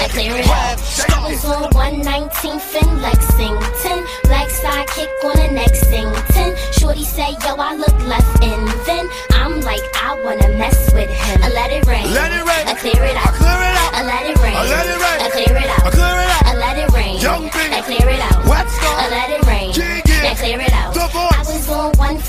I 0.00 0.08
clear 0.08 0.36
it, 0.36 0.44
shake 0.44 1.10
I 1.10 1.28
was 1.28 1.44
on 1.44 1.70
119th 1.72 2.74
in 2.80 3.02
Lexington. 3.02 3.98
Black 4.24 4.48
sidekick 4.48 5.10
on 5.24 5.36
the 5.36 5.48
next 5.52 5.88
Sington. 5.88 6.56
Shorty 6.72 7.04
say, 7.04 7.36
yo, 7.44 7.56
I 7.56 7.76
look 7.76 7.98
left 8.06 8.42
in. 8.42 8.64
Then 8.86 9.08
I'm 9.32 9.60
like, 9.60 9.82
I 9.94 10.20
wanna 10.24 10.48
mess 10.56 10.92
with 10.92 11.10
him. 11.10 11.42
I 11.42 11.48
let 11.50 11.72
it 11.72 11.86
rain. 11.86 12.12
Let 12.12 12.32
it 12.32 12.44
rain. 12.44 12.64
I 12.66 12.74
clear 12.74 13.04
it 13.04 13.16
out. 13.16 13.28
I 13.28 13.36
clear 13.36 13.60
it 13.60 13.76
out. 13.76 13.94
I 13.94 14.02
let 14.04 14.24
it 14.30 14.38
rain. 14.42 14.56
I 14.56 14.64
let 14.64 14.86
it 14.86 14.98
rain. 14.98 15.18
I 15.20 15.28
clear 15.30 15.56
it 15.56 15.70
out. 15.70 15.86
I 15.86 15.90
clear 15.90 16.16
it 16.16 16.30
out. 16.30 16.46
I 16.46 16.54
let 16.56 16.78
it 16.78 16.90
rain. 16.94 17.20
Young. 17.20 17.50
I 17.50 17.82
clear 17.82 18.08
it 18.08 18.20
out. 18.20 18.39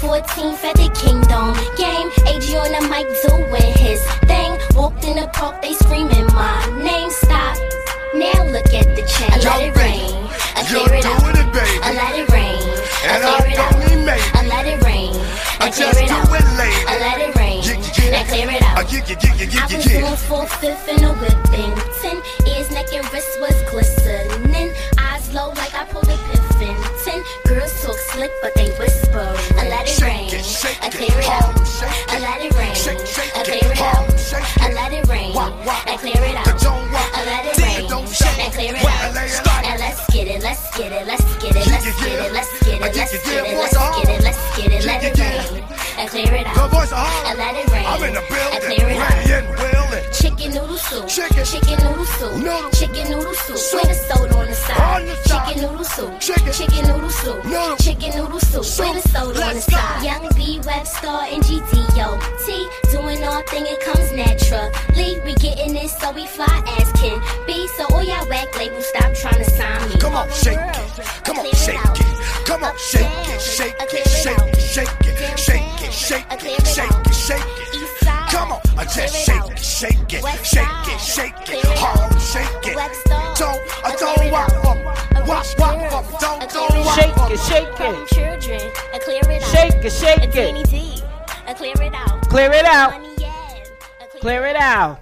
14th 0.01 0.63
at 0.65 0.75
the 0.81 0.89
Kingdom 0.98 1.53
game. 1.77 2.10
AG 2.25 2.50
on 2.58 2.74
the 2.74 2.81
mic 2.89 3.05
doing 3.22 3.72
his 3.77 4.01
thing. 4.25 4.58
Walked 4.74 5.05
in 5.05 5.15
the 5.15 5.29
park, 5.29 5.62
they 5.62 5.74
screaming 5.74 6.25
my 6.34 6.58
name. 6.81 7.12
Stop. 7.12 7.55
Now 8.17 8.41
look 8.50 8.65
at 8.74 8.89
the 8.98 9.05
chain. 9.05 9.29
I 9.29 9.38
let 9.38 9.62
it 9.62 9.77
rain. 9.77 10.25
I 10.58 10.65
clear 10.65 10.89
it 10.89 11.05
out. 11.05 11.22
It, 11.38 11.53
baby. 11.53 11.77
I 11.86 11.93
let 11.93 12.17
it 12.17 12.27
rain. 12.34 12.58
And 13.05 13.22
I 13.22 13.38
clear 13.38 13.53
it 13.53 13.60
out. 13.62 13.77
I 14.34 14.48
let 14.50 14.65
it 14.65 14.81
rain. 14.81 15.13
I 15.62 15.70
just 15.70 16.00
do 16.01 16.17
it 16.34 16.48
late. 16.58 16.81
I 16.89 16.98
let 16.98 17.22
it 17.22 17.36
rain. 17.38 17.62
I 17.62 18.24
clear 18.25 18.50
it 18.50 18.63
out. 18.63 18.81
I've 18.81 18.89
been 19.70 19.81
doing 19.86 20.48
fifth 20.48 20.89
and 20.89 21.03
a 21.05 21.13
whipping. 21.13 21.90
Let's 43.11 43.25
get 43.29 43.45
it, 43.45 43.57
let's 43.57 43.75
get 43.75 44.09
it, 44.09 44.23
let's 44.23 44.57
get 44.57 44.71
it, 44.71 44.85
let 44.85 45.03
it 45.03 45.51
rain. 45.51 45.63
I 45.97 46.07
clear 46.07 46.33
it 46.33 46.47
out. 46.47 46.55
The 46.55 46.67
voice 46.75 46.91
of. 46.91 46.97
I 46.97 47.35
let 47.35 47.55
it 47.55 47.71
rain. 47.71 47.85
I'm 47.85 48.03
in 48.03 48.13
the 48.13 48.21
I 48.21 48.29
building, 48.29 48.61
clear 48.71 48.89
it 48.89 48.97
out. 48.97 49.59
willing. 49.59 50.05
Chicken 50.13 50.53
noodle 50.53 50.77
soup. 50.77 51.07
Chicken. 51.07 51.43
Chicken 51.45 51.77
noodle 51.83 52.05
soup. 52.05 52.35
Noodle. 52.37 52.71
Chicken 52.71 53.11
noodle 53.11 53.33
soup. 53.35 53.57
Soup. 53.57 53.81
With 53.81 53.91
a 53.91 54.13
soda 54.15 54.37
on 54.37 54.47
the 54.47 54.55
side. 54.55 55.01
On 55.01 55.05
the 55.05 55.15
side. 55.27 55.47
Chicken 55.47 55.61
noodle 55.61 55.85
soup. 55.85 56.19
Chicken. 56.19 56.53
Chicken 56.53 56.87
noodle 56.87 57.09
soup. 57.09 57.45
Noodle. 57.45 57.75
Chicken 57.77 58.11
noodle 58.17 58.39
soup. 58.39 58.65
Soup. 58.65 58.95
With 58.95 59.05
a 59.05 59.09
soda 59.09 59.27
on 59.27 59.33
the 59.35 59.53
Let's 59.55 59.69
go. 59.69 59.75
side. 59.77 60.03
Young 60.03 60.29
B, 60.35 60.59
web 60.65 60.87
star, 60.87 61.23
and 61.27 61.43
GDOT. 61.43 62.47
Doing 62.91 63.23
all 63.23 63.43
thing, 63.43 63.65
it 63.67 63.79
comes 63.81 64.11
naturally. 64.11 65.19
We 65.25 65.33
getting 65.35 65.75
it, 65.75 65.89
so 65.89 66.11
we 66.11 66.25
fly 66.27 66.63
as 66.79 66.91
can 66.93 67.19
be. 67.45 67.67
So 67.77 67.85
all 67.91 68.03
y'all 68.03 68.27
whack 68.29 68.55
labels, 68.57 68.87
stop 68.87 69.13
trying 69.13 69.43
to 69.43 69.49
sign 69.49 69.89
me. 69.89 69.97
Come 69.99 70.15
on, 70.15 70.29
shake 70.31 70.57
it. 70.57 71.23
Come 71.23 71.39
on, 71.39 71.45
shake 71.53 71.75
it. 71.79 71.90
Come 72.51 72.66
on, 72.66 72.77
shake 72.77 73.07
it, 73.29 73.40
shake 73.40 73.75
it, 73.79 74.07
shake 74.09 74.37
it, 74.37 74.59
shake 74.59 74.90
it, 75.00 75.40
shake 75.40 75.81
it, 75.81 75.94
shake 75.94 76.25
it, 76.29 76.68
shake 76.68 76.92
it, 76.92 77.14
shake 77.14 77.40
it. 77.40 78.07
Come 78.29 78.51
on, 78.51 78.59
I 78.77 78.83
just 78.83 79.16
shake 79.16 79.51
it, 79.51 79.57
shake 79.57 80.14
it, 80.14 80.46
shake 80.46 80.68
it, 80.92 81.00
shake 81.00 81.50
it, 81.50 81.66
hard, 81.79 82.11
shake 82.20 82.68
it. 82.68 82.75
Don't, 83.40 83.57
I 83.85 83.96
don't 83.98 84.31
walk 84.33 84.51
up, 84.66 85.27
walk, 85.27 85.46
walk 85.59 85.94
up, 85.94 86.20
don't, 86.20 86.50
don't 86.51 86.85
walk 86.85 87.00
Shake 87.00 87.31
it, 87.31 87.40
shake 87.40 87.79
it. 87.79 88.07
children, 88.09 88.72
I 88.94 89.00
clear 89.00 89.22
it 89.24 89.42
out. 89.42 89.50
Shake 89.50 89.85
it, 89.85 89.92
shake 89.94 90.24
it. 90.24 90.33
Danny 90.33 90.92
clear 91.55 91.87
it 91.87 91.94
out. 91.94 92.27
Clear 92.27 92.51
it 92.51 92.66
out. 92.66 92.92
Money, 92.92 93.14
yeah. 93.18 93.64
I 94.01 94.20
Clear 94.20 94.46
it 94.48 94.55
out. 94.57 95.00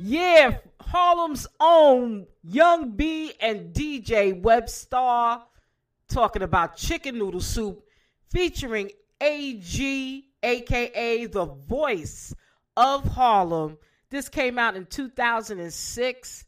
Yeah, 0.00 0.56
Harlem's 0.80 1.46
own 1.60 2.26
Young 2.42 2.90
B 2.92 3.32
and 3.40 3.72
DJ 3.72 4.42
Webstar 4.42 5.42
talking 6.10 6.42
about 6.42 6.76
chicken 6.76 7.18
noodle 7.18 7.40
soup 7.40 7.82
featuring 8.30 8.90
AG, 9.20 10.24
aka 10.42 11.26
the 11.26 11.44
voice 11.46 12.34
of 12.76 13.04
Harlem. 13.04 13.78
This 14.10 14.28
came 14.28 14.58
out 14.58 14.76
in 14.76 14.86
2006, 14.86 16.44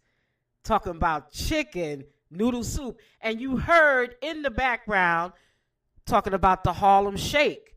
talking 0.65 0.93
about 0.93 1.31
chicken 1.31 2.05
noodle 2.31 2.65
soup. 2.65 2.99
And 3.21 3.41
you 3.41 3.57
heard 3.57 4.17
in 4.21 4.43
the 4.43 4.51
background 4.51 5.33
talking 6.07 6.35
about 6.35 6.65
the 6.65 6.73
Harlem 6.73 7.17
Shake, 7.17 7.77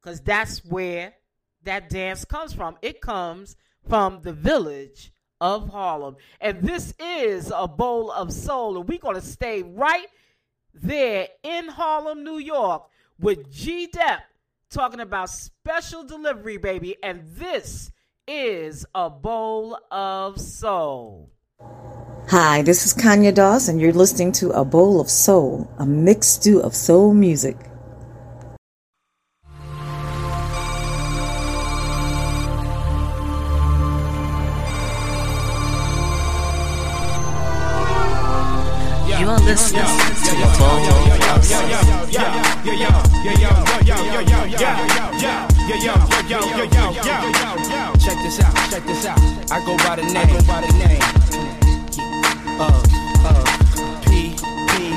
because 0.00 0.20
that's 0.20 0.64
where 0.64 1.14
that 1.64 1.90
dance 1.90 2.24
comes 2.24 2.52
from. 2.52 2.76
It 2.80 3.00
comes 3.00 3.56
from 3.86 4.22
the 4.22 4.32
village 4.32 5.12
of 5.40 5.68
Harlem. 5.68 6.16
And 6.40 6.62
this 6.62 6.94
is 6.98 7.52
a 7.54 7.68
bowl 7.68 8.10
of 8.10 8.32
soul. 8.32 8.78
And 8.78 8.88
we're 8.88 8.98
going 8.98 9.16
to 9.16 9.20
stay 9.20 9.62
right 9.62 10.06
there 10.74 11.28
in 11.42 11.68
Harlem, 11.68 12.24
New 12.24 12.38
York 12.38 12.88
with 13.18 13.50
G 13.50 13.86
Dep 13.86 14.20
talking 14.70 15.00
about 15.00 15.30
special 15.30 16.04
delivery, 16.04 16.56
baby. 16.56 16.96
And 17.02 17.22
this 17.24 17.90
is 18.26 18.86
a 18.94 19.08
bowl 19.10 19.78
of 19.90 20.40
soul. 20.40 21.30
Hi, 22.28 22.60
this 22.62 22.84
is 22.84 22.92
Kanya 22.92 23.32
Doss, 23.32 23.68
and 23.68 23.80
you're 23.80 23.92
listening 23.92 24.32
to 24.32 24.50
A 24.50 24.64
Bowl 24.64 25.00
of 25.00 25.08
Soul, 25.08 25.70
a 25.78 25.86
mixed 25.86 26.42
stew 26.42 26.60
of 26.60 26.74
soul 26.74 27.14
music. 27.14 27.56
You're 39.48 39.56
listening 39.56 39.80
to 39.80 39.88
A 39.88 40.52
Bowl 40.58 40.76
of 40.76 41.40
Soul. 41.40 41.64
Check 47.98 48.18
this 48.22 48.40
out, 48.40 48.54
check 48.68 48.84
this 48.84 49.06
out. 49.06 49.18
I 49.50 49.64
go 49.64 49.74
by 49.78 49.96
the 49.96 50.02
name, 50.02 50.16
I 50.18 50.26
go 50.28 50.40
by 50.44 50.60
the 50.60 50.68
name. 50.76 51.00
Uh, 52.60 52.82
uh, 53.24 53.44
P, 54.04 54.36
P. 54.68 54.92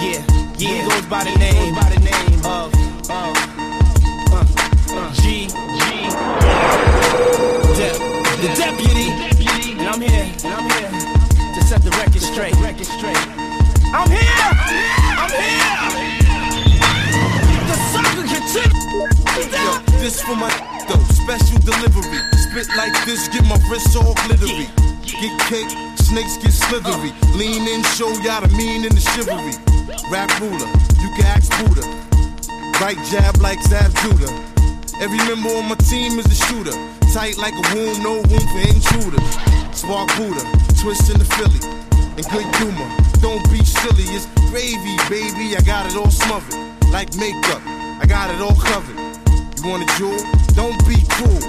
Yeah, 0.00 0.24
yeah. 0.56 0.88
Goes 0.88 1.06
by 1.10 1.24
the 1.24 1.34
name, 1.38 1.74
by 1.74 1.88
the 1.90 2.00
name 2.00 2.40
of, 2.46 2.72
of, 3.10 3.36
uh, 4.32 5.12
G, 5.12 5.46
G. 5.46 5.50
The 8.40 8.48
deputy. 8.56 8.89
And 10.42 10.54
I'm 10.54 10.70
here, 10.70 10.88
I'm 10.88 10.94
here 10.94 11.52
to 11.54 11.60
set 11.68 11.82
the 11.82 11.90
record 12.00 12.22
straight. 12.22 12.56
Record 12.56 12.86
straight. 12.86 13.18
I'm 13.92 14.08
here, 14.08 14.52
I'm 15.20 15.28
here. 15.28 15.84
The 17.68 17.76
saga 17.92 18.22
continues. 18.24 19.20
This 20.00 20.22
for 20.22 20.36
my 20.36 20.48
though, 20.88 21.04
special 21.12 21.58
delivery. 21.60 22.24
Spit 22.48 22.68
like 22.76 22.96
this, 23.04 23.28
get 23.28 23.44
my 23.44 23.60
wrists 23.68 23.94
all 23.96 24.14
glittery. 24.24 24.68
Get 25.04 25.38
cake, 25.44 25.68
snakes 25.96 26.38
get 26.38 26.52
slithery. 26.52 27.12
Lean 27.36 27.68
in, 27.68 27.82
show 27.92 28.08
y'all 28.24 28.40
the 28.40 28.48
mean 28.56 28.84
and 28.86 28.96
the 28.96 29.00
chivalry. 29.12 29.52
Rap 30.08 30.32
ruler, 30.40 30.72
you 31.04 31.12
can 31.20 31.26
ask 31.36 31.52
Buddha. 31.60 31.84
Right 32.80 32.96
jab 33.12 33.36
like 33.42 33.60
Zab 33.68 33.92
Judah. 34.00 34.32
Every 35.02 35.18
member 35.28 35.50
on 35.50 35.68
my 35.68 35.76
team 35.76 36.18
is 36.18 36.26
a 36.26 36.34
shooter. 36.46 36.72
Tight 37.12 37.36
like 37.36 37.52
a 37.52 37.74
womb, 37.74 38.02
no 38.02 38.22
room 38.24 38.46
for 38.48 38.60
intruders. 38.64 39.59
Spark 39.80 40.14
Buddha, 40.18 40.44
twist 40.76 41.08
in 41.08 41.16
the 41.16 41.24
Philly. 41.40 41.56
And 42.12 42.28
good 42.28 42.44
humor, 42.60 42.84
don't 43.24 43.40
be 43.48 43.64
silly, 43.64 44.04
it's 44.12 44.28
gravy, 44.52 45.00
baby. 45.08 45.56
I 45.56 45.62
got 45.64 45.88
it 45.88 45.96
all 45.96 46.10
smothered. 46.12 46.52
Like 46.92 47.16
makeup, 47.16 47.64
I 47.64 48.04
got 48.04 48.28
it 48.28 48.44
all 48.44 48.54
covered. 48.60 48.92
You 49.56 49.70
want 49.72 49.88
a 49.88 49.90
jewel? 49.96 50.20
Don't 50.52 50.76
be 50.84 51.00
cruel. 51.08 51.40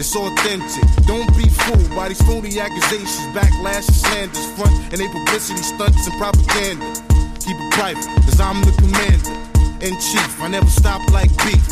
It's 0.00 0.16
authentic. 0.16 0.88
Don't 1.04 1.28
be 1.36 1.44
fooled 1.44 1.92
by 1.94 2.08
these 2.08 2.22
phony 2.24 2.58
accusations, 2.58 3.20
backlash, 3.36 3.84
and 3.84 4.00
slanders, 4.00 4.46
front 4.56 4.72
and 4.88 4.96
they 4.96 5.08
publicity 5.12 5.60
stunts 5.60 6.08
and 6.08 6.16
propaganda. 6.16 6.88
Keep 7.36 7.60
it 7.60 7.72
private, 7.76 8.08
cause 8.24 8.40
I'm 8.40 8.64
the 8.64 8.72
commander 8.80 9.36
in 9.84 9.92
chief. 10.00 10.40
I 10.40 10.48
never 10.48 10.72
stop 10.72 11.04
like 11.12 11.28
beef. 11.44 11.68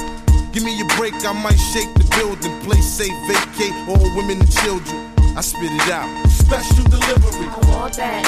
Give 0.52 0.62
me 0.62 0.76
a 0.76 0.84
break, 1.00 1.16
I 1.24 1.32
might 1.32 1.56
shake 1.72 1.88
the 1.96 2.04
building. 2.20 2.52
Play 2.68 2.82
safe, 2.84 3.16
vacate 3.24 3.72
all 3.88 4.04
women 4.12 4.44
and 4.44 4.52
children. 4.60 5.01
I 5.34 5.40
spit 5.40 5.72
it 5.72 5.88
out. 5.88 6.08
Special 6.28 6.84
delivery. 6.84 7.48
I 7.48 7.56
want 7.72 7.96
that. 7.96 8.20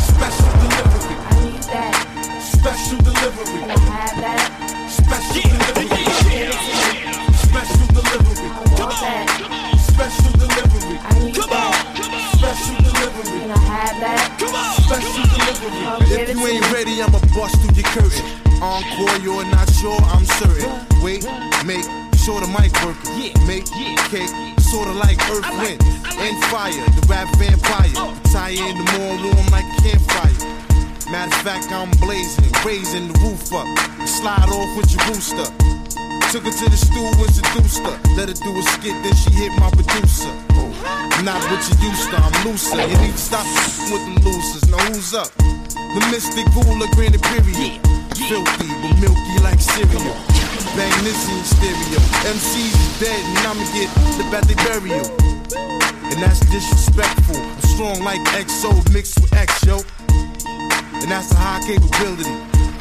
Special 0.00 0.48
delivery. 0.56 1.16
I 1.20 1.32
need 1.44 1.62
that. 1.68 1.92
Special 2.40 2.96
delivery. 3.04 3.60
I 3.68 3.76
have 3.76 4.16
that? 4.24 4.40
Special 4.88 5.44
delivery. 5.52 6.00
Special 7.44 7.86
delivery. 7.92 8.48
I 8.48 8.64
want 8.80 8.96
that. 9.04 9.28
Special 9.84 10.32
delivery. 10.32 10.96
I 10.96 11.18
need 11.20 11.34
that. 11.36 11.52
on. 11.52 12.32
Special 12.40 12.76
delivery. 12.80 13.36
Can 13.36 13.50
I 13.50 13.58
have 13.60 14.00
that? 14.00 14.36
Come 14.40 14.56
on. 14.56 14.72
Special 14.80 15.24
delivery. 15.28 15.76
If 16.08 16.28
you 16.32 16.46
ain't 16.46 16.72
ready, 16.72 17.02
I'ma 17.02 17.20
bust 17.36 17.60
through 17.60 17.76
your 17.76 17.84
curtain. 17.92 18.24
Encore, 18.62 19.18
you're 19.20 19.44
not 19.44 19.68
sure, 19.76 20.00
I'm 20.08 20.24
certain. 20.24 20.72
Wait, 21.04 21.28
make 21.66 21.84
sure 22.26 22.40
the 22.42 22.50
mic 22.58 22.74
working. 22.82 23.30
Make 23.46 23.70
cake, 24.10 24.26
sorta 24.58 24.90
like 24.90 25.14
earth, 25.30 25.46
wind, 25.62 25.78
and 26.18 26.34
fire. 26.50 26.74
The 26.98 27.06
rap 27.06 27.30
vampire. 27.38 27.94
Tie 28.34 28.58
in 28.58 28.74
the 28.82 28.86
more 28.98 29.14
warm 29.22 29.46
like 29.54 29.68
campfire. 29.78 30.34
Matter 31.06 31.30
of 31.30 31.42
fact, 31.46 31.70
I'm 31.70 31.90
blazing, 32.02 32.50
raising 32.66 33.06
the 33.06 33.16
roof 33.22 33.54
up. 33.54 33.70
Slide 34.08 34.50
off 34.50 34.70
with 34.74 34.90
your 34.90 35.06
booster. 35.06 35.46
Took 36.34 36.50
her 36.50 36.50
to 36.50 36.66
the 36.66 36.74
stool 36.74 37.14
and 37.14 37.30
seduced 37.30 37.86
her. 37.86 37.94
Let 38.18 38.26
her 38.26 38.38
do 38.42 38.58
a 38.58 38.62
skit, 38.74 38.98
then 39.06 39.14
she 39.14 39.30
hit 39.30 39.54
my 39.62 39.70
producer. 39.70 40.34
Not 41.22 41.38
what 41.46 41.62
you 41.62 41.78
used 41.78 42.10
to, 42.10 42.18
I'm 42.18 42.34
looser. 42.42 42.82
You 42.82 42.98
need 43.06 43.14
to 43.14 43.22
stop 43.22 43.46
with 43.86 44.02
them 44.02 44.18
losers. 44.26 44.66
Now 44.66 44.82
who's 44.90 45.14
up? 45.14 45.30
The 45.38 46.02
mystic 46.10 46.46
ruler, 46.58 46.90
granted 46.98 47.22
period. 47.22 47.78
Filthy, 48.26 48.66
but 48.82 48.98
milky 48.98 49.38
like 49.46 49.60
cereal. 49.60 50.35
Bang 50.76 50.92
this 51.04 51.28
in 51.30 51.42
stereo. 51.42 52.00
MC's 52.28 52.76
is 52.76 53.00
dead, 53.00 53.24
and 53.24 53.48
I'ma 53.48 53.64
get 53.72 53.88
the 54.20 54.24
bad 54.30 54.44
they 54.44 54.54
bury 54.68 54.90
you. 54.90 55.04
And 56.12 56.22
that's 56.22 56.40
disrespectful. 56.52 57.40
I'm 57.40 57.60
strong 57.62 58.04
like 58.04 58.20
XO 58.36 58.76
mixed 58.92 59.18
with 59.18 59.32
X, 59.32 59.64
yo. 59.64 59.80
And 61.00 61.10
that's 61.10 61.32
a 61.32 61.36
high 61.36 61.64
capability. 61.64 62.28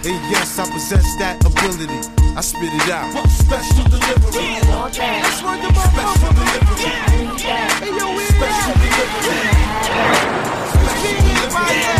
And 0.03 0.19
yes, 0.27 0.59
I 0.59 0.69
possess 0.69 1.15
that 1.23 1.39
ability. 1.47 2.03
I 2.35 2.41
spit 2.41 2.73
it 2.73 2.89
out. 2.91 3.15
Special 3.29 3.85
delivery. 3.87 4.59
That's 4.59 5.39
what 5.41 5.61
the 5.63 5.71
Special 5.87 6.35
delivery. 6.35 6.91
Special 8.27 8.75
delivery. 8.75 9.55
Special 10.75 11.94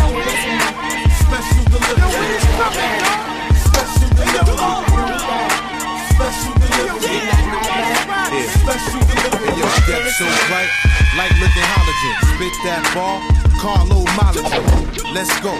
ball, 12.96 13.20
Carlo 13.60 14.08
Mileage. 14.16 15.04
Let's 15.12 15.28
go. 15.44 15.52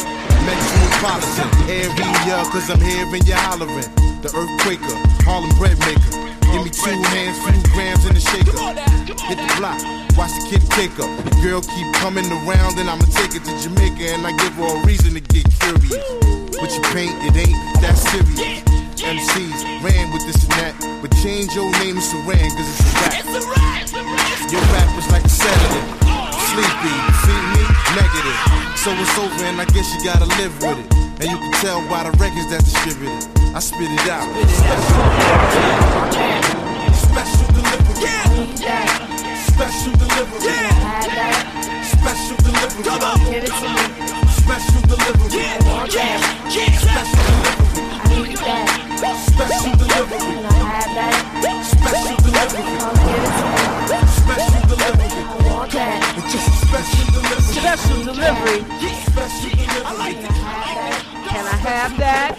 Metropolitan 0.48 1.52
area, 1.68 2.40
cause 2.48 2.70
I'm 2.72 2.80
hearing 2.80 3.20
you 3.28 3.36
hollering. 3.36 3.92
The 4.24 4.32
earthquaker, 4.32 4.96
Harlem 5.28 5.52
bread 5.60 5.76
maker. 5.84 6.16
Give 6.48 6.64
me 6.64 6.72
two 6.72 6.96
hands, 7.12 7.36
few 7.44 7.60
grams 7.76 8.08
in 8.08 8.16
the 8.16 8.24
shaker. 8.24 8.56
Hit 9.28 9.36
the 9.36 9.48
block, 9.60 9.76
watch 10.16 10.32
the 10.32 10.42
kid 10.48 10.64
take 10.72 10.96
up. 10.96 11.12
The 11.28 11.36
girl 11.44 11.60
keep 11.60 11.88
coming 12.00 12.24
around, 12.24 12.80
and 12.80 12.88
I'ma 12.88 13.04
take 13.12 13.36
it 13.36 13.44
to 13.44 13.52
Jamaica, 13.60 14.16
and 14.16 14.26
I 14.26 14.32
give 14.32 14.54
her 14.56 14.72
a 14.72 14.86
reason 14.86 15.12
to 15.12 15.20
get 15.20 15.44
curious. 15.60 16.00
But 16.56 16.72
you 16.72 16.80
paint, 16.96 17.12
it 17.20 17.36
ain't 17.36 17.60
that 17.84 18.00
serious. 18.00 18.64
MCs 18.96 19.60
ran 19.84 20.08
with 20.10 20.24
this 20.24 20.40
and 20.48 20.52
that, 20.56 20.74
but 21.02 21.12
change 21.20 21.54
your 21.54 21.68
name 21.84 21.96
to 21.96 22.00
Saran, 22.00 22.48
cause 22.56 22.70
it's 22.72 23.28
a 23.28 23.44
rap. 23.52 23.84
Your 24.48 24.64
rap 24.72 24.88
was 24.96 25.10
like 25.12 25.24
a 25.24 25.28
sedative. 25.28 25.95
Sleepy, 26.56 26.96
see 27.20 27.36
me? 27.52 27.68
Negative. 28.00 28.40
So 28.80 28.88
it's 28.96 29.12
over, 29.20 29.44
and 29.44 29.60
I 29.60 29.66
guess 29.76 29.92
you 29.92 30.00
gotta 30.02 30.24
live 30.40 30.56
with 30.64 30.80
it. 30.80 30.88
And 31.20 31.28
you 31.28 31.36
can 31.36 31.52
tell 31.60 31.84
by 31.84 32.08
the 32.08 32.16
records 32.16 32.48
that 32.48 32.64
distributed. 32.64 33.28
I 33.52 33.60
spit 33.60 33.92
it 33.92 34.08
out. 34.08 34.24
Special 36.96 37.44
delivery. 37.52 38.08
Special 39.52 39.92
delivery. 40.00 40.48
Special 41.92 42.36
delivery. 42.40 42.88
Give 43.28 43.44
it 43.44 43.52
to 43.52 43.68
me. 43.76 43.84
Special 44.40 44.80
delivery. 44.88 45.28
Yeah. 45.36 45.60
Special 46.88 47.36
delivery. 48.96 49.04
Special 49.28 49.76
delivery. 49.76 50.40
Special 51.68 52.16
delivery. 52.24 52.64
Special 54.08 54.64
delivery. 54.72 55.45
It's 55.68 56.32
just 56.32 56.48
a 56.48 56.66
special 56.66 57.12
delivery. 57.12 57.42
Special 57.42 58.04
delivery. 58.04 58.60
Special 59.02 59.50
delivery. 59.50 60.14
Can 61.26 61.44
I 61.44 61.56
have 61.56 61.98
that? 61.98 62.38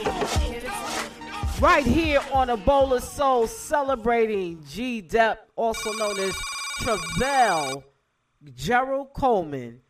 Right 1.59 1.85
here 1.85 2.21
on 2.31 2.51
a 2.51 2.57
bowl 2.57 2.93
of 2.93 3.03
soul, 3.03 3.47
celebrating 3.47 4.63
G. 4.69 5.01
Dep, 5.01 5.49
also 5.57 5.91
known 5.93 6.17
as 6.19 6.35
Trevell 6.79 7.83
Gerald 8.55 9.13
Coleman, 9.13 9.81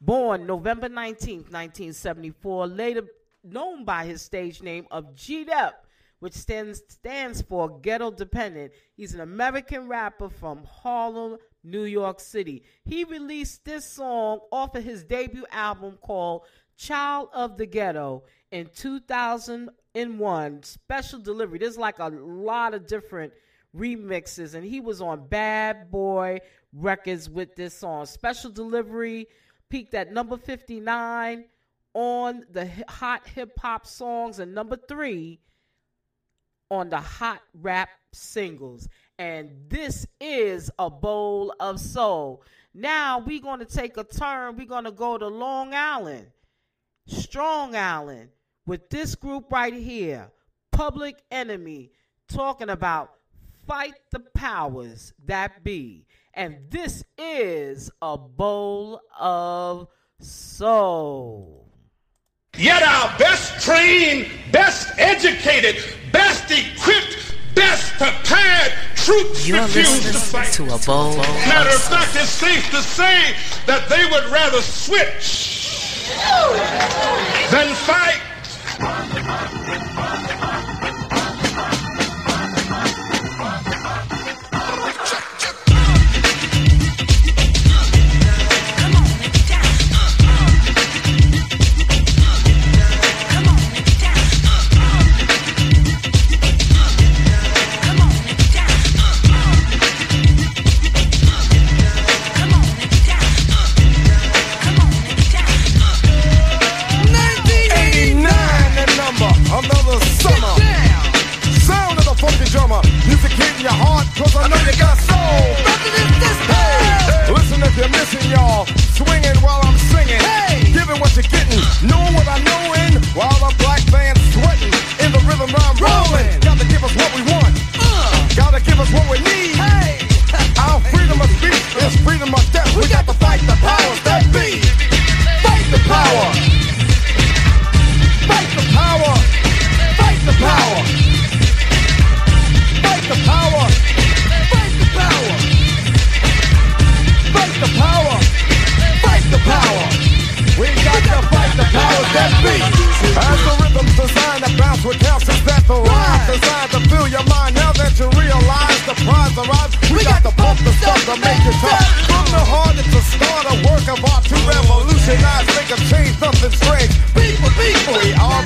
born 0.00 0.46
November 0.46 0.88
19th, 0.88 1.50
1974, 1.52 2.66
later 2.66 3.02
known 3.44 3.84
by 3.84 4.06
his 4.06 4.22
stage 4.22 4.62
name 4.62 4.86
of 4.90 5.14
G. 5.14 5.44
Dep, 5.44 5.84
which 6.20 6.32
stands 6.32 6.80
stands 6.88 7.42
for 7.42 7.78
Ghetto 7.80 8.10
Dependent. 8.10 8.72
He's 8.96 9.12
an 9.12 9.20
American 9.20 9.86
rapper 9.86 10.30
from 10.30 10.64
Harlem, 10.64 11.36
New 11.66 11.84
York 11.84 12.20
City. 12.20 12.62
He 12.84 13.04
released 13.04 13.64
this 13.64 13.84
song 13.84 14.40
off 14.52 14.74
of 14.74 14.84
his 14.84 15.04
debut 15.04 15.46
album 15.50 15.98
called 16.00 16.42
Child 16.76 17.30
of 17.34 17.56
the 17.56 17.66
Ghetto 17.66 18.22
in 18.50 18.68
2001. 18.74 20.62
Special 20.62 21.18
delivery. 21.18 21.58
There's 21.58 21.78
like 21.78 21.98
a 21.98 22.08
lot 22.08 22.74
of 22.74 22.86
different 22.86 23.32
remixes, 23.76 24.54
and 24.54 24.64
he 24.64 24.80
was 24.80 25.00
on 25.00 25.26
Bad 25.26 25.90
Boy 25.90 26.40
Records 26.72 27.28
with 27.28 27.56
this 27.56 27.74
song. 27.78 28.06
Special 28.06 28.50
delivery 28.50 29.26
peaked 29.68 29.94
at 29.94 30.12
number 30.12 30.36
59 30.36 31.44
on 31.94 32.44
the 32.50 32.70
hot 32.88 33.26
hip 33.26 33.58
hop 33.58 33.86
songs, 33.86 34.38
and 34.38 34.54
number 34.54 34.76
three 34.76 35.40
on 36.70 36.90
the 36.90 37.00
hot 37.00 37.40
rap 37.54 37.88
singles. 38.12 38.88
And 39.18 39.50
this 39.68 40.06
is 40.20 40.70
a 40.78 40.90
bowl 40.90 41.54
of 41.58 41.80
soul. 41.80 42.42
Now 42.74 43.18
we're 43.18 43.40
going 43.40 43.60
to 43.60 43.64
take 43.64 43.96
a 43.96 44.04
turn. 44.04 44.56
We're 44.56 44.66
going 44.66 44.84
to 44.84 44.92
go 44.92 45.16
to 45.16 45.26
Long 45.26 45.72
Island, 45.72 46.26
Strong 47.06 47.74
Island, 47.74 48.28
with 48.66 48.90
this 48.90 49.14
group 49.14 49.50
right 49.50 49.72
here, 49.72 50.30
Public 50.70 51.22
Enemy, 51.30 51.92
talking 52.28 52.68
about 52.68 53.14
fight 53.66 53.94
the 54.12 54.20
powers 54.20 55.14
that 55.24 55.64
be. 55.64 56.06
And 56.34 56.58
this 56.68 57.02
is 57.16 57.90
a 58.02 58.18
bowl 58.18 59.00
of 59.18 59.88
soul. 60.20 61.72
Yet 62.58 62.82
our 62.82 63.18
best 63.18 63.64
trained, 63.64 64.28
best 64.52 64.98
educated, 64.98 65.82
best 66.12 66.50
equipped, 66.50 67.34
best 67.54 67.92
prepared 67.94 68.72
troops 69.06 69.46
You're 69.46 69.62
refuse 69.62 70.00
to 70.00 70.06
listening 70.08 70.42
fight. 70.42 70.52
to 70.54 70.62
a 70.74 70.78
bowl 70.82 71.16
Matter 71.46 71.70
of 71.70 71.76
of 71.76 71.82
fact, 71.82 72.16
it's 72.16 72.28
safe 72.28 72.68
to 72.70 72.82
say 72.82 73.34
that 73.66 73.88
they 73.88 74.02
would 74.10 74.26
rather 74.32 74.60
switch 74.60 76.10
than 77.50 77.74
fight. 77.86 78.20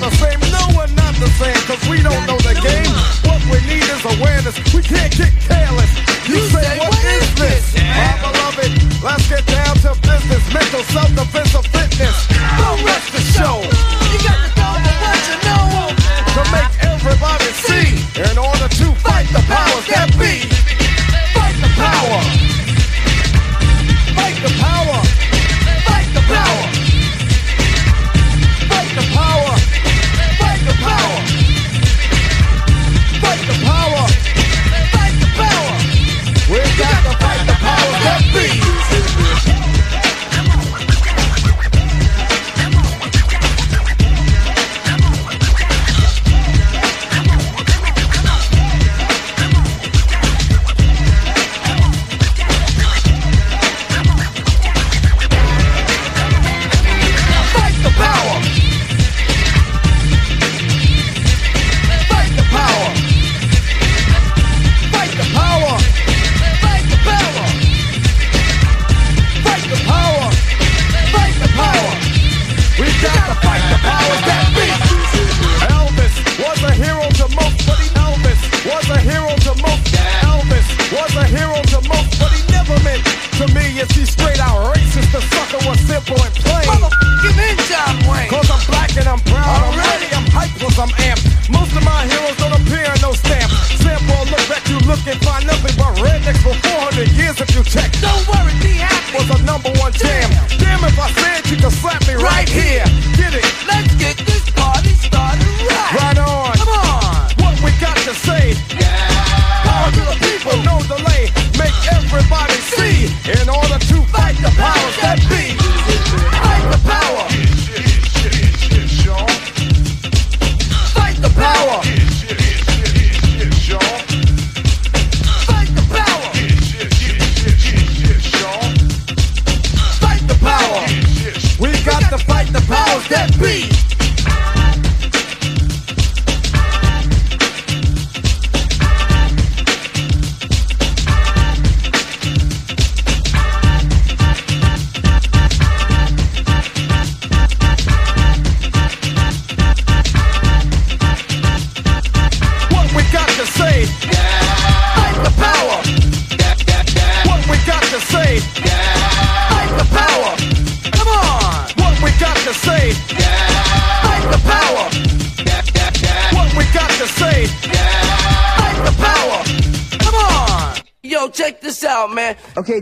the 0.00 0.10
frame 0.12 0.49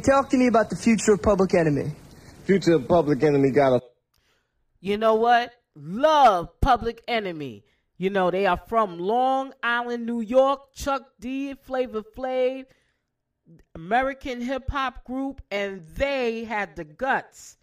Talk 0.01 0.31
to 0.31 0.37
me 0.37 0.47
about 0.47 0.71
the 0.71 0.77
future 0.77 1.13
of 1.13 1.23
Public 1.23 1.55
Enemy. 1.55 1.93
Future 2.45 2.75
of 2.75 2.89
Public 2.89 3.23
Enemy 3.23 3.51
got 3.51 3.73
a. 3.75 3.81
You 4.81 4.97
know 4.97 5.17
what? 5.17 5.53
Love 5.75 6.49
Public 6.61 7.03
Enemy. 7.09 7.65
You 7.97 8.11
know, 8.11 8.31
they 8.31 8.47
are 8.47 8.61
from 8.69 8.99
Long 8.99 9.53
Island, 9.63 10.07
New 10.07 10.21
York. 10.21 10.73
Chuck 10.73 11.03
D, 11.19 11.55
Flavor 11.55 12.03
Flav, 12.17 12.67
American 13.75 14.41
hip 14.41 14.71
hop 14.71 15.05
group, 15.05 15.43
and 15.51 15.85
they 15.97 16.45
had 16.45 16.77
the 16.77 16.85
guts 16.85 17.59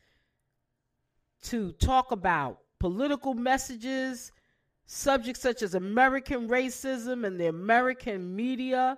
to 1.43 1.71
talk 1.73 2.11
about 2.11 2.59
political 2.79 3.33
messages, 3.33 4.31
subjects 4.87 5.41
such 5.41 5.61
as 5.61 5.73
American 5.73 6.49
racism 6.49 7.25
and 7.25 7.39
the 7.39 7.47
American 7.47 8.35
media, 8.35 8.97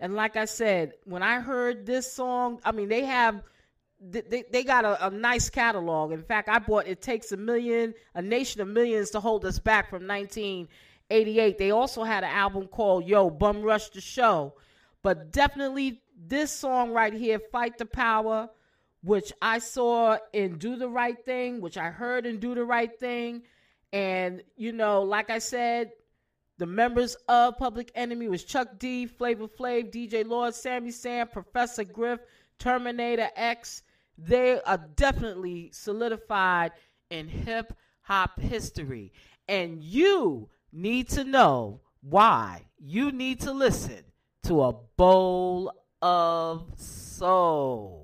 and 0.00 0.14
like 0.14 0.36
I 0.36 0.44
said, 0.44 0.92
when 1.04 1.22
I 1.22 1.40
heard 1.40 1.86
this 1.86 2.12
song, 2.12 2.60
I 2.64 2.72
mean, 2.72 2.88
they 2.88 3.04
have 3.04 3.42
they, 4.00 4.44
they 4.50 4.62
got 4.62 4.84
a, 4.84 5.06
a, 5.06 5.10
nice 5.10 5.48
catalog. 5.48 6.12
In 6.12 6.22
fact, 6.22 6.48
I 6.48 6.58
bought 6.58 6.86
It 6.86 7.00
Takes 7.00 7.32
a 7.32 7.36
Million, 7.36 7.94
A 8.14 8.20
Nation 8.20 8.60
of 8.60 8.68
Millions 8.68 9.10
to 9.10 9.20
Hold 9.20 9.44
Us 9.46 9.58
Back 9.58 9.88
from 9.88 10.06
1988. 10.06 11.56
They 11.58 11.70
also 11.70 12.04
had 12.04 12.22
an 12.22 12.30
album 12.30 12.66
called 12.68 13.06
Yo, 13.06 13.30
Bum 13.30 13.62
Rush 13.62 13.88
the 13.88 14.02
Show. 14.02 14.54
But 15.02 15.32
definitely 15.32 16.02
this 16.26 16.50
song 16.50 16.92
right 16.92 17.12
here, 17.12 17.38
Fight 17.38 17.78
the 17.78 17.86
Power, 17.86 18.50
which 19.02 19.32
I 19.40 19.60
saw 19.60 20.18
in 20.32 20.58
Do 20.58 20.76
the 20.76 20.88
Right 20.88 21.16
Thing, 21.24 21.60
which 21.60 21.78
I 21.78 21.90
heard 21.90 22.26
in 22.26 22.38
Do 22.38 22.54
the 22.54 22.64
Right 22.64 22.98
Thing. 22.98 23.42
And, 23.92 24.42
you 24.56 24.72
know, 24.72 25.02
like 25.02 25.30
I 25.30 25.38
said, 25.38 25.92
the 26.58 26.66
members 26.66 27.16
of 27.28 27.58
Public 27.58 27.92
Enemy 27.94 28.28
was 28.28 28.42
Chuck 28.42 28.78
D, 28.78 29.06
Flavor 29.06 29.46
Flav, 29.46 29.92
DJ 29.92 30.26
Lord, 30.26 30.54
Sammy 30.54 30.90
Sam, 30.90 31.28
Professor 31.28 31.84
Griff, 31.84 32.20
Terminator 32.58 33.28
X. 33.36 33.82
They 34.16 34.58
are 34.62 34.78
definitely 34.96 35.70
solidified 35.72 36.72
in 37.10 37.28
hip 37.28 37.74
hop 38.00 38.40
history. 38.40 39.12
And 39.46 39.82
you 39.82 40.48
need 40.72 41.10
to 41.10 41.24
know 41.24 41.82
why 42.00 42.62
you 42.78 43.12
need 43.12 43.40
to 43.40 43.52
listen 43.52 44.04
to 44.44 44.62
a 44.62 44.72
bowl 44.96 45.72
of 46.00 46.72
soul. 46.76 47.95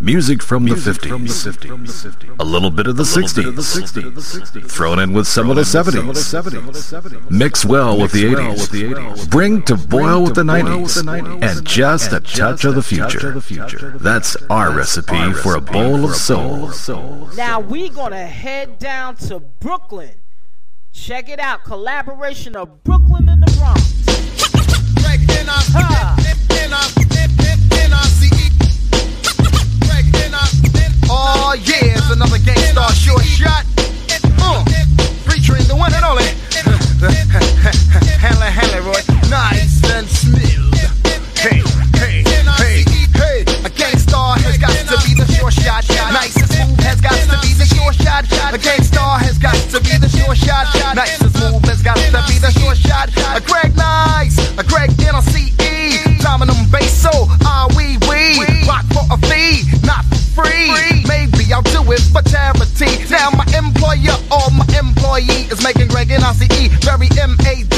Music 0.00 0.42
from 0.42 0.64
the 0.64 0.76
50s. 0.76 2.36
A 2.38 2.44
little 2.44 2.70
bit 2.70 2.86
of 2.86 2.96
the 2.96 3.02
60s. 3.02 4.70
Thrown 4.70 5.00
in 5.00 5.12
with 5.12 5.26
some 5.26 5.50
of 5.50 5.56
the 5.56 5.62
70s. 5.62 7.30
Mix 7.30 7.64
well 7.64 7.98
with 8.00 8.12
the 8.12 8.24
80s. 8.24 9.28
Bring 9.28 9.62
to 9.62 9.76
boil 9.76 10.22
with 10.22 10.36
the 10.36 10.44
90s. 10.44 11.42
And 11.42 11.66
just 11.66 12.12
a 12.12 12.20
touch 12.20 12.64
of 12.64 12.76
the 12.76 12.82
future. 12.82 13.40
That's 13.98 14.36
our 14.48 14.72
recipe 14.72 15.32
for 15.32 15.56
a 15.56 15.60
bowl 15.60 16.04
of 16.04 16.14
soul. 16.14 16.70
Now 17.36 17.58
we're 17.58 17.90
gonna 17.90 18.26
head 18.26 18.78
down 18.78 19.16
to 19.16 19.40
Brooklyn. 19.40 20.14
Check 20.92 21.28
it 21.28 21.40
out, 21.40 21.64
collaboration 21.64 22.56
of 22.56 22.84
Brooklyn 22.84 23.28
and 23.28 23.42
the 23.42 23.52
Bronx. 23.58 23.98
Oh 31.10 31.56
yeah, 31.64 31.96
it's 31.96 32.10
another 32.10 32.36
Gang 32.38 32.60
Starr 32.68 32.92
short 32.92 33.24
shot. 33.24 33.64
Uh, 34.44 34.60
featuring 35.24 35.64
the 35.64 35.76
one 35.76 35.92
and 35.96 36.04
only 36.04 36.24
Hanley 38.20 38.52
Hanley 38.52 38.84
Roy. 38.84 39.00
Nice 39.32 39.80
and 39.88 40.04
smooth. 40.04 40.76
Hey, 41.32 41.64
hey, 41.96 42.20
hey, 42.60 42.84
hey. 43.16 43.40
A 43.64 43.70
Gang 43.72 43.96
Starr 43.96 44.36
has 44.36 44.58
got 44.58 44.68
to 44.68 45.00
be 45.08 45.16
the 45.16 45.24
short 45.32 45.54
shot. 45.56 45.88
Nice 46.12 46.36
and 46.36 46.48
smooth 46.52 46.80
has 46.84 47.00
got 47.00 47.16
to 47.16 47.40
be 47.40 47.56
the 47.56 47.64
short 47.64 47.96
shot. 47.96 48.28
A 48.52 48.58
Gang 48.58 48.82
Starr 48.82 49.18
has 49.18 49.38
got 49.38 49.56
to 49.56 49.80
be 49.80 49.96
the 49.96 50.12
short 50.12 50.36
shot. 50.36 50.68
Nice 50.94 51.20
and 51.20 51.32
smooth 51.32 51.64
has 51.72 51.82
got 51.82 51.96
to 51.96 52.20
be 52.28 52.36
the 52.36 52.52
short 52.60 52.76
shot. 52.76 53.08
A 53.32 53.40
Greg 53.40 53.74
Nice, 53.76 54.36
a 54.58 54.64
Greg 54.64 54.90
NLCE, 55.00 56.20
Dominum 56.20 56.68
Basso, 56.68 57.32
ah 57.48 57.66
wee 57.76 57.96
wee. 58.04 58.36
Rock 58.68 58.84
for 58.92 59.08
a 59.08 59.16
fee, 59.24 59.64
not 59.86 60.04
for 60.38 60.46
free. 60.46 61.02
Maybe 61.06 61.52
I'll 61.52 61.62
do 61.62 61.82
it 61.92 62.02
for 62.12 62.22
charity. 62.22 63.04
Now 63.10 63.30
my 63.30 63.46
employer 63.56 64.16
or 64.30 64.46
my 64.54 64.66
employee 64.78 65.50
is 65.50 65.62
making 65.62 65.88
Greg 65.88 66.08
NLCE 66.08 66.70
very 66.84 67.08
M-A-D. 67.18 67.68
Don't 67.68 67.77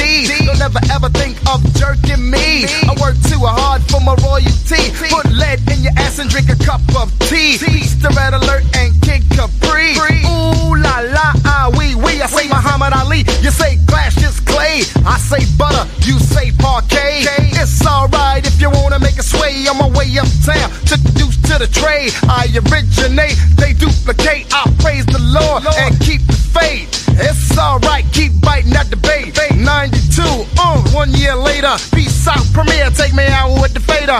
never 0.60 0.80
ever 0.92 1.08
think 1.16 1.40
of 1.48 1.64
jerking 1.72 2.20
me. 2.20 2.68
I 2.84 2.92
work 3.00 3.16
too 3.32 3.40
hard 3.40 3.80
for 3.88 3.98
my 4.04 4.12
royalty. 4.20 4.92
Put 5.08 5.32
lead 5.32 5.64
in 5.72 5.80
your 5.80 5.96
ass 5.96 6.20
and 6.20 6.28
drink 6.28 6.52
a 6.52 6.58
cup 6.60 6.84
of 7.00 7.08
tea. 7.32 7.56
Beats 7.56 7.96
the 7.96 8.12
red 8.12 8.36
alert 8.36 8.68
and 8.76 8.92
Kid 9.00 9.24
Capri. 9.32 9.96
Ooh 10.28 10.76
la 10.76 11.00
la, 11.16 11.32
ah 11.48 11.72
wee 11.80 11.96
wee. 11.96 12.20
I 12.20 12.28
say 12.28 12.46
Muhammad 12.46 12.92
Ali, 12.92 13.24
you 13.40 13.50
say 13.50 13.80
Cassius 13.88 14.38
Clay. 14.44 14.84
I 15.08 15.16
say 15.16 15.40
butter, 15.56 15.88
you 16.04 16.20
say 16.20 16.52
Parkay. 16.60 17.24
It's 17.56 17.80
alright 17.86 18.44
if 18.44 18.60
you 18.60 18.68
wanna 18.68 19.00
make 19.00 19.16
a 19.16 19.24
sway 19.24 19.64
on 19.64 19.80
my 19.80 19.88
way 19.88 20.12
uptown 20.20 20.68
to 20.92 21.00
the 21.00 21.10
deuce 21.16 21.40
to 21.48 21.56
the 21.56 21.68
trade. 21.72 22.12
I 22.28 22.52
originate, 22.52 23.40
they 23.56 23.72
duplicate. 23.72 24.52
I 24.52 24.68
praise 24.84 25.06
the 25.06 25.24
Lord 25.24 25.64
and 25.80 25.98
keep 26.04 26.20
the 26.28 26.36
faith. 26.36 27.09
It's 27.18 27.58
alright, 27.58 28.04
keep 28.12 28.40
biting 28.40 28.72
at 28.74 28.90
the 28.90 28.96
bait. 28.96 29.36
92, 29.56 30.22
uh, 30.58 30.82
one 30.92 31.12
year 31.12 31.34
later. 31.34 31.74
Peace 31.94 32.26
out, 32.26 32.44
Premier, 32.52 32.90
take 32.90 33.14
me 33.14 33.26
out 33.26 33.60
with 33.60 33.74
the 33.74 33.80
fader. 33.80 34.18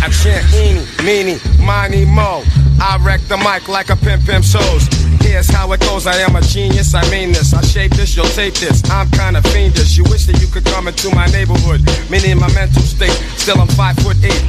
I 0.00 0.08
chant 0.10 0.46
eeny, 0.54 0.84
meeny, 1.04 1.40
miny, 1.64 2.04
mo. 2.04 2.42
I 2.80 2.98
wreck 3.02 3.20
the 3.28 3.36
mic 3.36 3.68
like 3.68 3.90
a 3.90 3.96
pimp 3.96 4.24
pimp 4.24 4.44
shows. 4.44 4.86
Here's 5.20 5.48
how 5.48 5.72
it 5.72 5.80
goes. 5.80 6.06
I 6.06 6.16
am 6.18 6.36
a 6.36 6.40
genius. 6.40 6.94
I 6.94 7.02
mean 7.10 7.32
this. 7.32 7.52
I 7.52 7.60
shape 7.62 7.92
this. 7.92 8.16
You'll 8.16 8.26
tape 8.26 8.54
this. 8.54 8.82
I'm 8.90 9.10
kinda 9.10 9.42
fiendish. 9.50 9.96
You 9.96 10.04
wish 10.04 10.26
that 10.26 10.40
you 10.40 10.46
could 10.46 10.64
come 10.64 10.88
into 10.88 11.14
my 11.14 11.26
neighborhood. 11.26 11.82
Meaning 12.08 12.38
my 12.38 12.52
mental 12.54 12.82
state. 12.82 13.16
Still 13.36 13.60
I'm 13.60 13.68
five 13.68 13.96
foot 13.98 14.16
eight. 14.24 14.42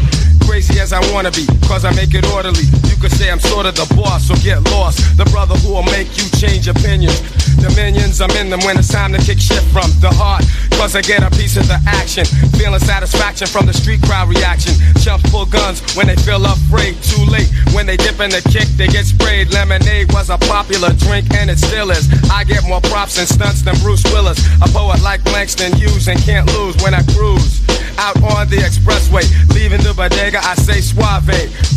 Crazy 0.45 0.79
as 0.79 0.93
I 0.93 0.99
wanna 1.13 1.29
be, 1.29 1.45
cause 1.67 1.85
I 1.85 1.91
make 1.93 2.15
it 2.15 2.25
orderly. 2.33 2.65
You 2.89 2.95
could 2.97 3.11
say 3.11 3.29
I'm 3.29 3.39
sort 3.39 3.67
of 3.67 3.75
the 3.75 3.85
boss, 3.93 4.27
so 4.27 4.35
get 4.41 4.63
lost. 4.71 4.97
The 5.17 5.25
brother 5.25 5.53
who 5.61 5.73
will 5.73 5.83
make 5.83 6.09
you 6.17 6.25
change 6.41 6.67
opinions. 6.67 7.21
The 7.61 7.69
minions, 7.75 8.19
I'm 8.19 8.31
in 8.31 8.49
them 8.49 8.59
when 8.61 8.77
it's 8.79 8.87
time 8.87 9.13
to 9.13 9.19
kick 9.19 9.37
shit 9.39 9.61
from 9.69 9.91
the 10.01 10.09
heart. 10.09 10.43
Cause 10.79 10.95
I 10.95 11.01
get 11.01 11.21
a 11.21 11.29
piece 11.35 11.57
of 11.57 11.67
the 11.67 11.75
action. 11.85 12.23
Feeling 12.55 12.79
satisfaction 12.79 13.47
from 13.47 13.67
the 13.67 13.73
street 13.73 14.01
crowd 14.01 14.29
reaction. 14.29 14.71
Chumps 15.03 15.29
pull 15.29 15.45
guns 15.45 15.83
when 15.93 16.07
they 16.07 16.15
feel 16.15 16.39
afraid. 16.39 16.95
Too 17.03 17.19
late 17.27 17.51
when 17.75 17.85
they 17.85 17.97
dip 17.97 18.23
in 18.23 18.31
the 18.31 18.39
kick, 18.47 18.63
they 18.79 18.87
get 18.87 19.03
sprayed. 19.03 19.51
Lemonade 19.51 20.07
was 20.13 20.31
a 20.31 20.37
popular 20.47 20.95
drink 20.95 21.27
and 21.35 21.51
it 21.51 21.59
still 21.59 21.91
is. 21.91 22.07
I 22.31 22.45
get 22.45 22.63
more 22.63 22.79
props 22.87 23.19
and 23.19 23.27
stunts 23.27 23.61
than 23.61 23.75
Bruce 23.83 24.07
Willis. 24.15 24.39
A 24.63 24.71
poet 24.71 25.03
like 25.03 25.19
Langston 25.35 25.75
Hughes 25.75 26.07
and 26.07 26.17
can't 26.23 26.47
lose 26.55 26.79
when 26.81 26.95
I 26.95 27.03
cruise. 27.11 27.59
Out 27.99 28.15
on 28.23 28.47
the 28.47 28.63
expressway, 28.63 29.27
leaving 29.53 29.83
the 29.83 29.93
bodega, 29.93 30.39
I 30.39 30.55
say 30.55 30.79
suave. 30.79 31.27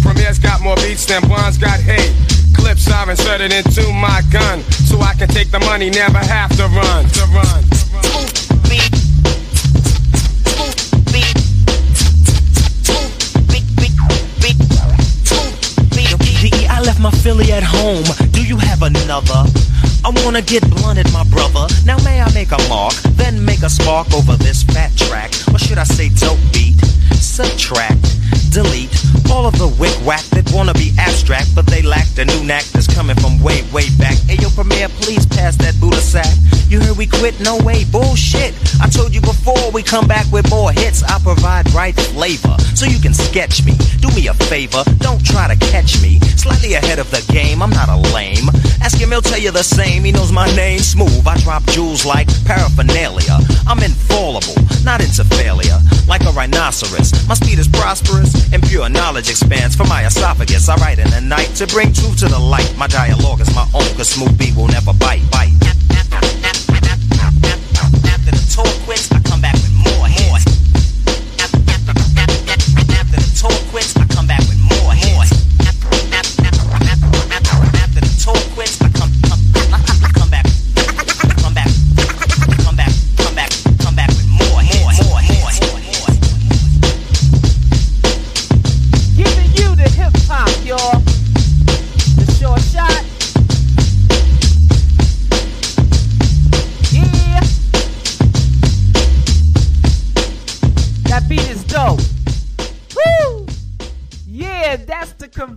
Premier's 0.06 0.38
got 0.38 0.62
more 0.62 0.76
beats 0.76 1.04
than 1.06 1.26
Bonds 1.28 1.58
got 1.58 1.80
hate. 1.82 2.14
Clips 2.54 2.86
I've 2.86 3.08
inserted 3.08 3.52
into 3.52 3.82
my 3.92 4.22
gun, 4.30 4.62
so 4.86 5.00
I 5.00 5.14
can 5.18 5.26
take 5.26 5.50
the 5.50 5.58
money, 5.58 5.90
never 5.90 6.22
have 6.22 6.54
to 6.56 6.70
run. 6.70 7.04
To 7.18 7.26
run. 7.34 7.72
I 8.06 8.22
left 8.22 8.51
my 17.02 17.10
Philly 17.10 17.50
at 17.50 17.64
home. 17.64 18.04
Do 18.30 18.44
you 18.44 18.56
have 18.58 18.82
another? 18.82 19.71
I 20.04 20.10
wanna 20.24 20.42
get 20.42 20.68
blunted, 20.68 21.12
my 21.12 21.22
brother. 21.24 21.66
Now 21.84 21.96
may 22.02 22.20
I 22.20 22.32
make 22.34 22.50
a 22.50 22.58
mark, 22.68 22.94
then 23.14 23.44
make 23.44 23.62
a 23.62 23.70
spark 23.70 24.12
over 24.12 24.36
this 24.36 24.64
fat 24.64 24.90
track, 24.96 25.30
or 25.52 25.58
should 25.58 25.78
I 25.78 25.84
say 25.84 26.08
dope 26.08 26.40
beat? 26.52 26.74
Subtract, 27.14 28.02
delete 28.50 28.90
all 29.30 29.46
of 29.46 29.56
the 29.58 29.68
wick 29.80 29.94
whack 30.04 30.24
that 30.34 30.50
wanna 30.52 30.74
be 30.74 30.92
abstract, 30.98 31.54
but 31.54 31.66
they 31.66 31.82
lack 31.82 32.06
the 32.14 32.24
new 32.24 32.42
knack 32.44 32.64
that's 32.72 32.92
coming 32.92 33.16
from 33.16 33.40
way, 33.42 33.62
way 33.72 33.88
back. 33.98 34.16
Hey 34.26 34.36
yo, 34.42 34.50
Premier, 34.50 34.88
please 35.00 35.24
pass 35.24 35.56
that 35.56 35.78
Buddha 35.80 36.00
sack. 36.00 36.34
You 36.68 36.80
heard 36.80 36.96
we 36.96 37.06
quit? 37.06 37.38
No 37.40 37.56
way, 37.58 37.84
bullshit. 37.84 38.54
I 38.80 38.88
told 38.88 39.14
you 39.14 39.20
before 39.20 39.70
we 39.72 39.82
come 39.82 40.08
back 40.08 40.26
with 40.32 40.48
more 40.50 40.72
hits. 40.72 41.02
I 41.02 41.18
provide 41.20 41.70
right 41.72 41.94
flavor, 41.94 42.56
so 42.74 42.86
you 42.86 42.98
can 42.98 43.14
sketch 43.14 43.64
me. 43.64 43.76
Do 44.00 44.08
me 44.16 44.26
a 44.26 44.34
favor, 44.34 44.82
don't 44.98 45.24
try 45.24 45.46
to 45.48 45.56
catch 45.70 46.02
me. 46.02 46.18
Slightly 46.36 46.74
ahead 46.74 46.98
of 46.98 47.10
the 47.10 47.22
game, 47.32 47.62
I'm 47.62 47.70
not 47.70 47.88
a 47.88 47.96
lame. 48.12 48.48
Ask 48.82 48.98
him, 48.98 49.10
he'll 49.10 49.22
tell 49.22 49.38
you 49.38 49.52
the 49.52 49.62
same. 49.62 49.91
He 50.00 50.10
knows 50.10 50.32
my 50.32 50.46
name, 50.56 50.78
smooth. 50.78 51.26
I 51.26 51.36
drop 51.38 51.64
jewels 51.64 52.06
like 52.06 52.26
paraphernalia. 52.44 53.38
I'm 53.66 53.82
infallible, 53.82 54.56
not 54.84 55.00
into 55.00 55.24
failure. 55.24 55.78
Like 56.08 56.22
a 56.22 56.30
rhinoceros, 56.30 57.12
my 57.28 57.34
speed 57.34 57.58
is 57.58 57.68
prosperous, 57.68 58.52
and 58.52 58.62
pure 58.62 58.88
knowledge 58.88 59.28
expands 59.28 59.76
from 59.76 59.88
my 59.88 60.06
esophagus. 60.06 60.68
I 60.68 60.76
write 60.76 60.98
in 60.98 61.10
the 61.10 61.20
night 61.20 61.54
to 61.56 61.66
bring 61.66 61.92
truth 61.92 62.18
to 62.20 62.28
the 62.28 62.38
light. 62.38 62.74
My 62.76 62.86
dialogue 62.86 63.40
is 63.40 63.54
my 63.54 63.68
own, 63.74 63.88
cause 63.96 64.08
smooth 64.08 64.36
beat 64.38 64.56
will 64.56 64.68
never 64.68 64.92
bite. 64.94 65.22
Bite. 65.30 65.52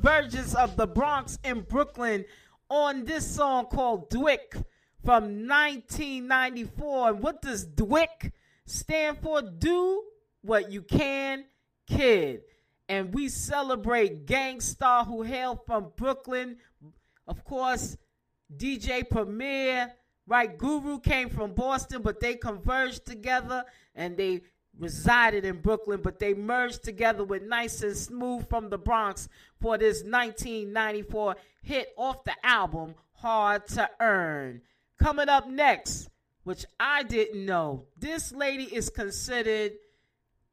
Convergence 0.06 0.54
of 0.54 0.78
the 0.78 0.86
Bronx 0.86 1.40
and 1.44 1.68
Brooklyn 1.68 2.26
on 2.70 3.06
this 3.06 3.26
song 3.26 3.66
called 3.66 4.12
DWYCK 4.12 4.64
from 5.04 5.48
1994. 5.48 7.10
And 7.10 7.24
what 7.24 7.42
does 7.42 7.66
DWYCK 7.66 8.32
stand 8.68 9.18
for? 9.24 9.42
Do 9.42 10.04
what 10.44 10.72
you 10.72 10.84
can, 10.84 11.46
kid. 11.88 12.42
And 12.88 13.16
we 13.16 13.30
celebrate 13.30 14.28
Gang 14.28 14.62
Starr 14.62 15.06
who 15.06 15.24
hail 15.24 15.60
from 15.66 15.92
Brooklyn. 15.96 16.58
Of 17.28 17.44
course, 17.44 17.98
DJ 18.56 19.10
Premier, 19.10 19.92
right? 20.28 20.56
Guru 20.56 21.00
came 21.00 21.30
from 21.32 21.54
Boston, 21.54 22.04
but 22.04 22.20
they 22.20 22.36
converged 22.36 23.08
together 23.08 23.64
and 23.96 24.16
they 24.16 24.42
resided 24.78 25.46
in 25.46 25.62
Brooklyn, 25.62 26.02
but 26.02 26.20
they 26.20 26.34
merged 26.34 26.84
together 26.84 27.24
with 27.24 27.44
Nice 27.44 27.82
and 27.82 27.96
Smooth 27.96 28.50
from 28.50 28.70
the 28.70 28.78
Bronx 28.78 29.30
for 29.62 29.78
this 29.78 30.04
1994 30.04 31.36
hit 31.62 31.94
off 31.98 32.24
the 32.24 32.36
album 32.44 32.96
Hard 33.14 33.68
to 33.70 33.90
Earn. 34.00 34.62
Coming 35.02 35.30
up 35.30 35.48
next, 35.48 36.10
which 36.44 36.66
I 36.80 37.04
didn't 37.04 37.46
know. 37.46 37.86
This 37.98 38.32
lady 38.32 38.64
is 38.64 38.90
considered 38.90 39.74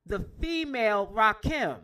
the 0.06 0.20
female 0.40 1.06
Rakim. 1.14 1.78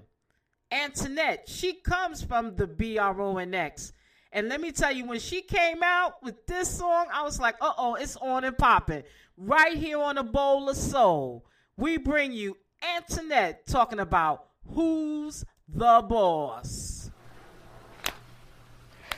Antoinette, 0.70 1.49
she 1.49 1.74
comes 1.74 2.22
from 2.22 2.57
the 2.57 2.66
B-R-O-N-X. 2.66 3.93
And 4.32 4.49
let 4.49 4.61
me 4.61 4.72
tell 4.72 4.93
you, 4.93 5.07
when 5.07 5.20
she 5.20 5.41
came 5.41 5.82
out 5.82 6.22
with 6.22 6.47
this 6.47 6.68
song, 6.68 7.07
I 7.12 7.22
was 7.22 7.41
like, 7.41 7.57
uh 7.61 7.72
oh, 7.78 7.95
it's 7.95 8.16
on 8.16 8.45
and 8.45 8.57
popping. 8.59 9.03
Right 9.36 9.76
here 9.76 10.01
on 10.01 10.18
a 10.18 10.22
bowl 10.22 10.68
of 10.68 10.76
soul, 10.76 11.47
we 11.79 11.97
bring 11.97 12.33
you 12.33 12.57
Antoinette 12.97 13.64
talking 13.66 14.01
about 14.01 14.47
who's 14.74 15.45
the 15.68 16.05
boss. 16.09 17.11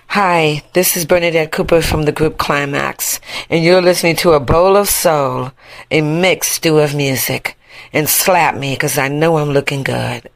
Hi, 0.08 0.62
this 0.74 0.96
is 0.96 1.06
Bernadette 1.06 1.52
Cooper 1.52 1.80
from 1.80 2.02
the 2.02 2.12
group 2.12 2.36
Klymaxx, 2.36 3.18
and 3.48 3.64
you're 3.64 3.80
listening 3.80 4.16
to 4.16 4.32
A 4.32 4.40
Bowl 4.40 4.76
of 4.76 4.88
Soul, 4.88 5.52
a 5.90 6.02
mixed 6.02 6.52
stew 6.52 6.78
of 6.78 6.94
music. 6.94 7.56
And 7.92 8.08
slap 8.08 8.56
me, 8.56 8.74
because 8.74 8.98
I 8.98 9.08
know 9.08 9.38
I'm 9.38 9.50
looking 9.50 9.82
good. 9.84 10.28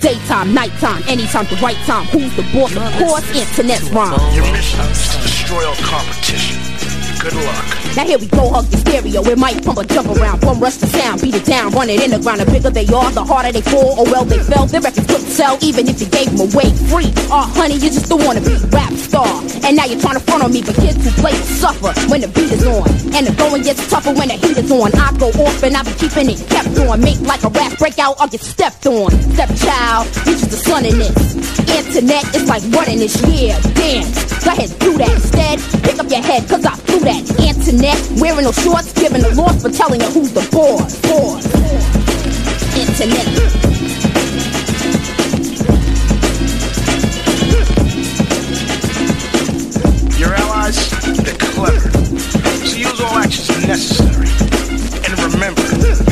Daytime, 0.00 0.52
nighttime, 0.52 1.02
anytime, 1.08 1.46
the 1.46 1.58
right 1.62 1.76
time. 1.86 2.04
Who's 2.06 2.36
the 2.36 2.42
boss? 2.52 2.76
Of 2.76 2.92
course, 2.98 3.36
Antoinette's 3.36 3.90
rhyme. 3.90 4.34
Your 4.34 4.52
mission 4.52 4.80
is 4.80 5.08
to 5.08 5.22
destroy 5.22 5.66
all 5.66 5.74
competition. 5.76 6.83
Luck. 7.32 7.96
Now 7.96 8.04
here 8.04 8.18
we 8.18 8.26
go, 8.26 8.50
hug 8.50 8.66
the 8.66 8.76
stereo. 8.76 9.22
It 9.24 9.38
might 9.38 9.64
pump 9.64 9.78
a 9.78 9.86
jump 9.86 10.12
around, 10.12 10.42
bum 10.42 10.60
rush 10.60 10.76
the 10.76 10.86
sound, 10.86 11.22
beat 11.22 11.34
it 11.34 11.46
down, 11.46 11.72
run 11.72 11.88
it 11.88 12.02
in 12.02 12.10
the 12.10 12.18
ground. 12.18 12.40
The 12.40 12.46
bigger 12.50 12.68
they 12.68 12.84
are, 12.92 13.08
the 13.12 13.24
harder 13.24 13.52
they 13.52 13.62
fall. 13.62 13.96
Oh 13.96 14.04
well, 14.04 14.26
they 14.26 14.42
fell. 14.44 14.66
Their 14.66 14.82
records 14.82 15.06
couldn't 15.06 15.32
sell, 15.32 15.56
even 15.62 15.88
if 15.88 16.02
you 16.02 16.08
gave 16.10 16.28
them 16.36 16.44
away 16.44 16.68
free. 16.92 17.08
Oh, 17.32 17.48
honey, 17.56 17.80
you 17.80 17.88
just 17.88 18.12
wanna 18.12 18.44
be 18.44 18.58
rap 18.68 18.92
star. 18.92 19.30
And 19.64 19.72
now 19.72 19.86
you're 19.86 20.00
trying 20.02 20.20
to 20.20 20.24
front 20.26 20.44
on 20.44 20.52
me, 20.52 20.60
but 20.60 20.76
kids 20.76 21.00
who 21.00 21.10
play 21.22 21.32
suffer 21.48 21.96
when 22.10 22.20
the 22.20 22.28
beat 22.28 22.52
is 22.52 22.66
on. 22.66 22.84
And 23.16 23.24
the 23.24 23.34
going 23.38 23.62
gets 23.62 23.88
tougher 23.88 24.12
when 24.12 24.28
the 24.28 24.36
heat 24.36 24.58
is 24.58 24.68
on. 24.68 24.92
I 24.92 25.14
go 25.16 25.32
off 25.40 25.62
and 25.62 25.72
I 25.78 25.80
be 25.80 25.94
keeping 25.96 26.28
it 26.28 26.42
kept 26.50 26.76
on. 26.76 27.00
Make 27.00 27.20
like 27.24 27.40
a 27.44 27.48
rap 27.48 27.78
breakout, 27.78 28.20
I'll 28.20 28.28
get 28.28 28.42
stepped 28.42 28.84
on. 28.84 29.14
Stepchild, 29.32 30.04
you 30.28 30.34
just 30.36 30.50
the 30.50 30.60
son 30.60 30.84
in 30.84 30.98
this. 30.98 31.16
Antoinette 31.72 32.28
is 32.34 32.44
like 32.50 32.62
running 32.74 32.98
this 32.98 33.16
year. 33.30 33.56
Dance, 33.78 34.44
go 34.44 34.50
ahead, 34.50 34.70
do 34.82 34.98
that 34.98 35.14
instead. 35.14 35.56
Pick 35.86 35.96
up 36.02 36.10
your 36.10 36.22
head, 36.22 36.42
cause 36.50 36.66
I 36.66 36.74
threw 36.84 37.00
that. 37.06 37.13
Antoinette, 37.40 38.02
wearing 38.20 38.44
no 38.44 38.52
shorts, 38.52 38.92
giving 38.92 39.22
the 39.22 39.34
loss 39.34 39.62
for 39.62 39.70
telling 39.70 40.00
you 40.00 40.06
who's 40.08 40.32
the 40.32 40.46
boss. 40.50 41.00
Boss. 41.02 41.46
Antoinette. 42.76 43.74
Your 50.18 50.34
allies, 50.34 50.90
they're 51.22 51.34
clever. 51.34 51.90
So 52.64 52.76
use 52.76 53.00
all 53.00 53.18
actions 53.18 53.66
necessary. 53.66 54.28
And 55.04 55.32
remember, 55.32 55.62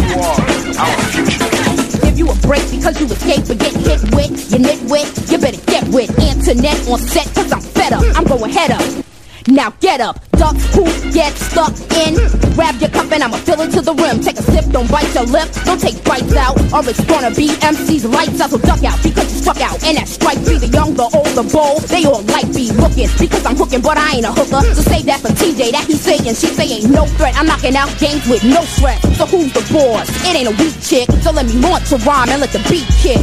you 0.09 0.19
are 0.21 0.41
our 0.79 0.99
future. 1.11 2.03
Give 2.05 2.19
you 2.19 2.31
a 2.31 2.35
break 2.47 2.71
because 2.71 3.01
you 3.01 3.07
escaped 3.07 3.49
but 3.49 3.59
get 3.59 3.73
hit 3.75 4.03
with. 4.15 4.53
You 4.53 4.59
nitwit, 4.59 5.31
you 5.31 5.39
better 5.39 5.61
get 5.67 5.89
with. 5.89 6.11
Antoinette 6.19 6.89
on 6.89 6.99
set 6.99 7.27
cause 7.35 7.53
I'm 7.53 7.61
fed 7.61 7.93
up. 7.93 8.05
I'm 8.17 8.25
going 8.25 8.53
head 8.53 8.71
up. 8.71 9.02
Now 9.53 9.69
get 9.81 10.01
up, 10.01 10.17
duck, 10.33 10.57
who 10.73 10.89
get 11.13 11.37
stuck 11.37 11.77
in. 12.09 12.17
Grab 12.57 12.81
your 12.81 12.89
cup 12.89 13.13
and 13.13 13.23
I'ma 13.23 13.37
fill 13.37 13.61
it 13.61 13.71
to 13.77 13.83
the 13.83 13.93
rim. 13.93 14.25
Take 14.25 14.39
a 14.39 14.43
sip, 14.43 14.65
don't 14.73 14.91
bite 14.91 15.13
your 15.13 15.29
lip, 15.29 15.53
don't 15.69 15.79
take 15.79 16.03
bites 16.05 16.35
out. 16.35 16.57
Or 16.73 16.81
it's 16.89 17.05
gonna 17.05 17.29
be 17.37 17.53
MC's 17.61 18.07
lights 18.07 18.41
out, 18.41 18.49
so 18.49 18.57
duck 18.57 18.83
out 18.83 18.97
because 19.05 19.29
you 19.29 19.45
struck 19.45 19.61
out. 19.61 19.77
And 19.85 19.99
that 19.99 20.09
strike 20.09 20.41
be 20.49 20.57
the 20.57 20.73
young, 20.73 20.95
the 20.95 21.05
old, 21.05 21.29
the 21.37 21.45
bold. 21.53 21.85
They 21.93 22.09
all 22.09 22.25
like 22.33 22.49
be 22.57 22.73
looking 22.73 23.13
because 23.21 23.45
I'm 23.45 23.57
hooking, 23.57 23.83
but 23.83 23.99
I 23.99 24.17
ain't 24.17 24.25
a 24.25 24.33
hooker. 24.33 24.65
So 24.73 24.81
save 24.89 25.05
that 25.05 25.21
for 25.21 25.29
TJ, 25.37 25.77
that 25.77 25.85
he 25.85 26.01
saying. 26.01 26.33
She 26.33 26.49
say 26.49 26.73
ain't 26.73 26.89
no 26.89 27.05
threat. 27.21 27.37
I'm 27.37 27.45
knocking 27.45 27.77
out 27.77 27.93
games 28.01 28.25
with 28.33 28.41
no 28.45 28.65
stress. 28.65 29.05
So 29.21 29.29
who's 29.29 29.53
the 29.53 29.61
boss? 29.69 30.09
It 30.25 30.33
ain't 30.33 30.49
a 30.49 30.57
weak 30.57 30.81
chick. 30.81 31.13
So 31.21 31.31
let 31.31 31.45
me 31.45 31.61
launch 31.61 31.93
a 31.93 32.01
rhyme 32.09 32.33
and 32.33 32.41
let 32.41 32.57
the 32.57 32.65
beat 32.73 32.89
kick. 33.05 33.21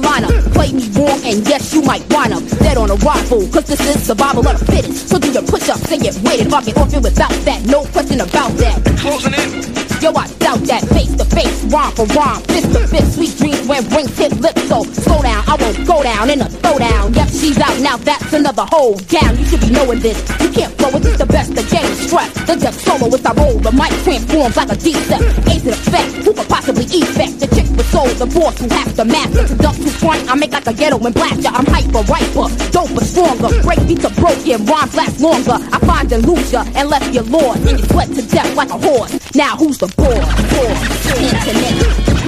The 0.00 0.08
lineup. 0.08 0.34
Play 0.52 0.72
me 0.72 0.88
wrong 0.98 1.20
and 1.24 1.46
yes, 1.46 1.72
you 1.72 1.82
might 1.82 2.02
wind 2.10 2.32
up 2.32 2.42
dead 2.58 2.76
on 2.76 2.90
a 2.90 2.96
rifle. 2.96 3.46
Cause 3.48 3.64
this 3.64 3.80
is 3.80 4.02
survival 4.06 4.46
of 4.46 4.58
the 4.58 4.66
fittest. 4.66 5.08
So 5.08 5.18
do 5.18 5.30
your 5.30 5.42
push 5.42 5.68
ups 5.68 5.90
and 5.92 6.02
get 6.02 6.14
weighted. 6.22 6.52
Or 6.52 6.62
get 6.62 6.76
off 6.78 6.92
it 6.92 7.02
without 7.02 7.30
that. 7.46 7.64
No 7.66 7.84
question 7.94 8.20
about 8.20 8.50
that. 8.58 8.82
Closing 8.98 9.34
in. 9.34 9.62
Yo, 10.02 10.12
I 10.12 10.26
doubt 10.42 10.60
that 10.66 10.82
face 10.90 11.14
to 11.14 11.23
face, 11.34 11.64
rhyme 11.64 11.92
for 11.92 12.06
rhyme, 12.14 12.42
fist 12.48 12.72
to 12.72 12.80
fist, 12.88 13.14
sweet 13.14 13.36
dreams 13.38 13.66
when 13.68 13.82
rings 13.90 14.16
hit 14.16 14.32
lips. 14.40 14.62
So 14.68 14.82
slow 14.84 15.20
down, 15.22 15.42
I 15.46 15.56
won't 15.60 15.86
go 15.86 16.02
down 16.02 16.30
in 16.30 16.40
a 16.40 16.46
throwdown. 16.46 17.14
Yep, 17.14 17.28
she's 17.28 17.58
out 17.58 17.78
now, 17.80 17.96
that's 17.98 18.32
another 18.32 18.64
hold 18.70 19.06
down. 19.08 19.36
You 19.38 19.44
should 19.44 19.60
be 19.60 19.70
knowing 19.70 20.00
this. 20.00 20.18
You 20.40 20.50
can't 20.50 20.72
flow 20.78 20.90
with 20.94 21.18
the 21.18 21.26
best, 21.26 21.54
the 21.54 21.66
game 21.68 21.94
stress. 21.94 22.32
The 22.46 22.56
deck 22.56 22.74
solo 22.74 23.08
with 23.10 23.26
I 23.26 23.32
roll, 23.34 23.58
the 23.58 23.72
mic 23.72 23.92
transforms 24.04 24.56
like 24.56 24.70
a 24.70 24.76
D-step. 24.76 25.20
A 25.20 25.54
to 25.58 25.70
the 25.70 25.70
effect, 25.70 26.12
who 26.24 26.32
could 26.32 26.48
possibly 26.48 26.84
effect 26.84 27.40
the 27.40 27.48
chick 27.54 27.68
with 27.76 27.88
soul, 27.90 28.08
the 28.14 28.26
boss 28.26 28.58
who 28.60 28.68
has 28.68 28.92
to 28.94 29.04
master. 29.04 29.46
To 29.48 29.54
duck 29.56 29.76
to 29.76 29.90
front, 29.90 30.30
I 30.30 30.34
make 30.34 30.52
like 30.52 30.66
a 30.66 30.72
ghetto 30.72 30.98
and 31.04 31.14
blaster. 31.14 31.50
I'm 31.50 31.66
hyper, 31.66 32.04
riper, 32.06 32.46
doper, 32.70 33.02
stronger. 33.02 33.50
Break 33.62 33.82
beats 33.88 34.04
are 34.04 34.14
broken, 34.14 34.64
rhymes 34.66 34.94
last 34.94 35.20
longer. 35.20 35.58
I 35.74 35.78
find 35.80 36.12
and 36.12 36.26
lose 36.26 36.52
ya 36.52 36.64
and 36.76 36.88
left 36.88 37.12
you 37.12 37.22
lord, 37.22 37.58
And 37.66 37.78
you 37.80 37.84
sweat 37.86 38.08
to 38.14 38.22
death 38.22 38.54
like 38.54 38.70
a 38.70 38.78
horse. 38.78 39.12
Now 39.34 39.56
who's 39.56 39.78
the 39.78 39.88
boss? 39.96 40.24
Boss, 40.52 40.78
Antoinette. 41.26 42.23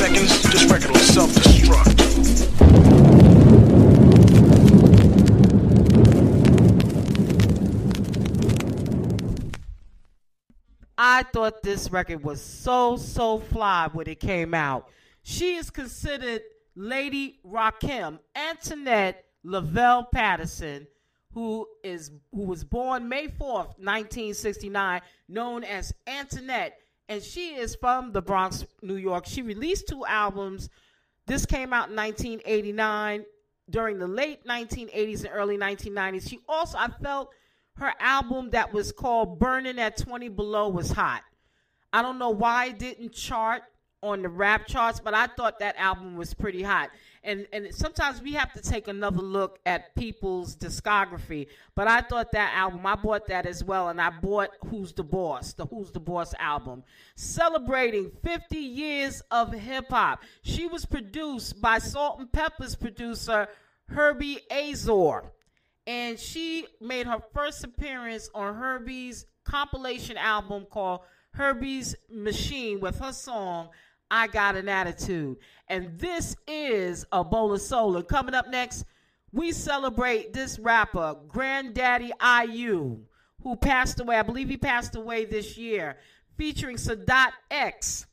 Seconds, 0.00 0.42
this 0.44 0.64
record 0.64 0.90
will 0.92 0.98
self-destruct. 1.00 2.00
I 10.96 11.22
thought 11.24 11.62
this 11.62 11.90
record 11.90 12.24
was 12.24 12.40
so, 12.40 12.96
so 12.96 13.40
fly 13.40 13.90
when 13.92 14.08
it 14.08 14.20
came 14.20 14.54
out. 14.54 14.88
She 15.22 15.56
is 15.56 15.68
considered 15.68 16.40
Lady 16.74 17.38
Rakim 17.46 18.20
Antoinette 18.34 19.26
Lavelle 19.44 20.04
Patterson, 20.04 20.86
who 21.34 21.66
is 21.84 22.10
who 22.34 22.42
was 22.42 22.64
born 22.64 23.06
May 23.06 23.28
4th, 23.28 23.76
1969, 23.78 25.02
known 25.28 25.62
as 25.62 25.92
Antoinette, 26.06 26.79
and 27.10 27.20
she 27.20 27.56
is 27.56 27.74
from 27.74 28.12
the 28.12 28.22
Bronx, 28.22 28.64
New 28.82 28.94
York. 28.94 29.26
She 29.26 29.42
released 29.42 29.88
two 29.88 30.06
albums. 30.06 30.70
This 31.26 31.44
came 31.44 31.72
out 31.72 31.90
in 31.90 31.96
1989. 31.96 33.26
During 33.68 33.98
the 33.98 34.06
late 34.06 34.44
1980s 34.46 35.24
and 35.24 35.30
early 35.32 35.58
1990s, 35.58 36.28
she 36.28 36.38
also 36.48 36.78
I 36.78 36.88
felt 37.02 37.30
her 37.76 37.92
album 37.98 38.50
that 38.50 38.72
was 38.72 38.92
called 38.92 39.38
Burning 39.38 39.78
at 39.78 39.96
20 39.96 40.28
Below 40.28 40.68
was 40.68 40.90
hot. 40.92 41.22
I 41.92 42.02
don't 42.02 42.18
know 42.18 42.30
why 42.30 42.66
it 42.66 42.78
didn't 42.78 43.12
chart 43.12 43.62
on 44.02 44.22
the 44.22 44.28
rap 44.28 44.66
charts, 44.66 45.00
but 45.00 45.12
I 45.12 45.26
thought 45.26 45.58
that 45.58 45.76
album 45.78 46.16
was 46.16 46.32
pretty 46.32 46.62
hot. 46.62 46.90
And 47.22 47.46
and 47.52 47.74
sometimes 47.74 48.22
we 48.22 48.32
have 48.32 48.52
to 48.54 48.62
take 48.62 48.88
another 48.88 49.20
look 49.20 49.58
at 49.66 49.94
people's 49.94 50.56
discography. 50.56 51.48
But 51.74 51.86
I 51.86 52.00
thought 52.00 52.32
that 52.32 52.54
album, 52.56 52.86
I 52.86 52.94
bought 52.96 53.26
that 53.28 53.46
as 53.46 53.62
well, 53.62 53.88
and 53.88 54.00
I 54.00 54.10
bought 54.10 54.50
Who's 54.66 54.92
the 54.92 55.04
Boss, 55.04 55.52
the 55.52 55.66
Who's 55.66 55.90
the 55.92 56.00
Boss 56.00 56.32
album, 56.38 56.82
celebrating 57.16 58.10
50 58.24 58.56
years 58.56 59.22
of 59.30 59.52
hip 59.52 59.90
hop. 59.90 60.22
She 60.42 60.66
was 60.66 60.86
produced 60.86 61.60
by 61.60 61.78
Salt-N-Pepa's 61.78 62.74
producer 62.74 63.48
Hurby 63.88 64.38
Azor 64.50 65.32
and 65.86 66.18
she 66.18 66.66
made 66.80 67.06
her 67.06 67.18
first 67.34 67.64
appearance 67.64 68.30
on 68.34 68.54
Hurby's 68.54 69.26
compilation 69.44 70.16
album 70.16 70.66
called 70.70 71.00
Hurby's 71.32 71.96
Machine 72.08 72.80
with 72.80 73.00
her 73.00 73.12
song 73.12 73.70
I 74.10 74.26
Got 74.26 74.56
an 74.56 74.68
Attitude. 74.68 75.38
And 75.68 75.98
this 75.98 76.36
is 76.46 77.06
a 77.12 77.22
bowl 77.22 77.52
of 77.52 77.60
soul. 77.60 77.96
And 77.96 78.06
coming 78.06 78.34
up 78.34 78.48
next, 78.48 78.84
we 79.32 79.52
celebrate 79.52 80.32
this 80.32 80.58
rapper, 80.58 81.16
Granddaddy 81.28 82.12
IU, 82.20 82.98
who 83.42 83.56
passed 83.56 84.00
away. 84.00 84.16
I 84.16 84.22
believe 84.22 84.48
he 84.48 84.56
passed 84.56 84.96
away 84.96 85.24
this 85.24 85.56
year, 85.56 85.96
featuring 86.36 86.76
Sadat 86.76 87.30
X. 87.50 88.06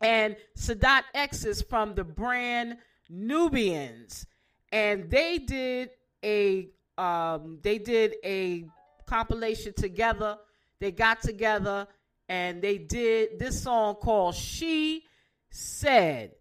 And 0.00 0.36
Sadat 0.56 1.02
X 1.14 1.44
is 1.44 1.62
from 1.62 1.94
the 1.94 2.04
brand 2.04 2.78
Nubians. 3.08 4.26
And 4.72 5.10
they 5.10 5.38
did 5.38 5.90
a 6.24 6.68
um, 6.98 7.58
they 7.62 7.78
did 7.78 8.16
a 8.24 8.64
compilation 9.06 9.72
together. 9.72 10.36
They 10.80 10.90
got 10.90 11.22
together 11.22 11.86
and 12.28 12.60
they 12.60 12.78
did 12.78 13.38
this 13.38 13.62
song 13.62 13.96
called 13.96 14.34
She 14.34 15.04
Said. 15.50 16.32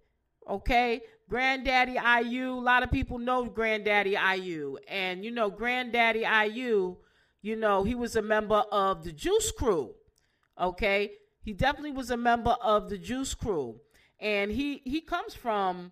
Okay? 0.48 1.02
Granddaddy 1.30 1.94
IU, 1.94 2.54
a 2.54 2.60
lot 2.60 2.84
of 2.84 2.92
people 2.92 3.18
know 3.18 3.46
Granddaddy 3.46 4.16
IU. 4.16 4.78
And 4.88 5.24
you 5.24 5.32
know, 5.32 5.50
Granddaddy 5.50 6.26
IU, 6.26 6.98
you 7.42 7.56
know, 7.56 7.84
he 7.84 7.96
was 7.96 8.16
a 8.16 8.22
member 8.22 8.64
of 8.72 9.04
the 9.04 9.12
Juice 9.12 9.52
Crew. 9.52 9.94
Okay? 10.60 11.12
He 11.42 11.54
definitely 11.54 11.92
was 11.92 12.12
a 12.12 12.18
member 12.18 12.56
of 12.62 12.90
the 12.90 12.98
Juice 12.98 13.34
Crew. 13.34 13.80
And 14.20 14.52
he 14.52 14.82
he 14.84 15.02
comes 15.02 15.34
from 15.34 15.92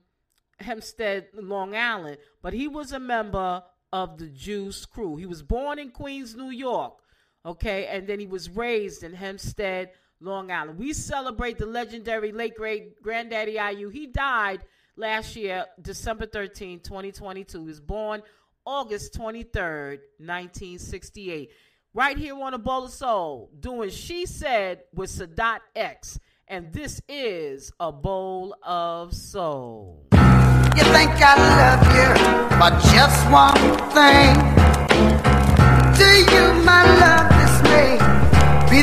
Hempstead, 0.60 1.28
Long 1.34 1.76
Island, 1.76 2.18
but 2.42 2.54
he 2.54 2.68
was 2.68 2.92
a 2.92 3.00
member 3.00 3.64
of 3.92 4.18
the 4.18 4.28
Juice 4.28 4.86
Crew. 4.86 5.16
He 5.18 5.26
was 5.26 5.44
born 5.44 5.80
in 5.80 5.92
Queens, 5.92 6.36
New 6.36 6.50
York, 6.50 6.96
okay, 7.46 7.88
and 7.88 8.08
then 8.08 8.20
he 8.20 8.28
was 8.28 8.50
raised 8.50 9.04
in 9.04 9.14
Hempstead, 9.14 9.92
Long 10.20 10.52
Island. 10.52 10.80
We 10.80 10.94
celebrate 10.94 11.58
the 11.58 11.66
legendary 11.66 12.32
late 12.32 12.56
great 12.56 13.02
granddaddy 13.02 13.60
IU. 13.60 13.90
He 13.90 14.08
died 14.08 14.62
last 14.96 15.36
year, 15.36 15.66
December 15.82 16.26
13, 16.26 16.80
2022. 16.80 17.60
He 17.60 17.66
was 17.66 17.80
born 17.80 18.22
August 18.66 19.14
23rd, 19.14 20.00
1968. 20.18 21.52
Right 21.94 22.18
here 22.18 22.36
on 22.36 22.54
a 22.54 22.58
bowl 22.58 22.86
of 22.86 22.92
soul, 22.92 23.52
doing 23.60 23.90
She 23.90 24.26
Said 24.26 24.84
with 24.94 25.10
Sadat 25.10 25.60
X. 25.76 26.20
And 26.48 26.72
this 26.74 27.02
is 27.08 27.72
a 27.80 27.92
bowl 27.92 28.56
of 28.62 29.14
soul. 29.14 30.08
You 30.12 30.84
think 30.84 31.12
I 31.16 31.36
love 31.56 31.88
you, 31.96 32.10
but 32.60 32.74
just 32.92 33.32
one 33.32 33.56
thing. 33.96 34.36
Do 35.96 36.36
you, 36.36 36.64
my 36.64 36.84
love, 37.00 37.35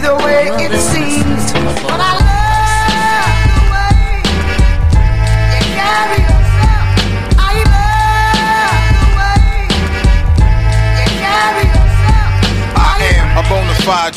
the 0.02 0.16
way 0.16 0.50
it 0.58 0.72
seems, 0.80 1.52
but 1.86 2.00
I 2.02 2.18
love 2.18 3.38
the 3.54 3.62
way 3.70 4.18
you 5.54 5.62
carry 5.78 6.18
yourself. 6.26 6.86
I 7.38 7.54
love 7.70 8.82
the 8.98 9.06
way 9.18 9.46
you 10.98 11.06
carry 11.22 11.66
yourself. 11.70 12.42
I 12.74 12.98
am 13.14 13.30
a 13.38 13.44
bona 13.48 13.76
fide 13.86 14.14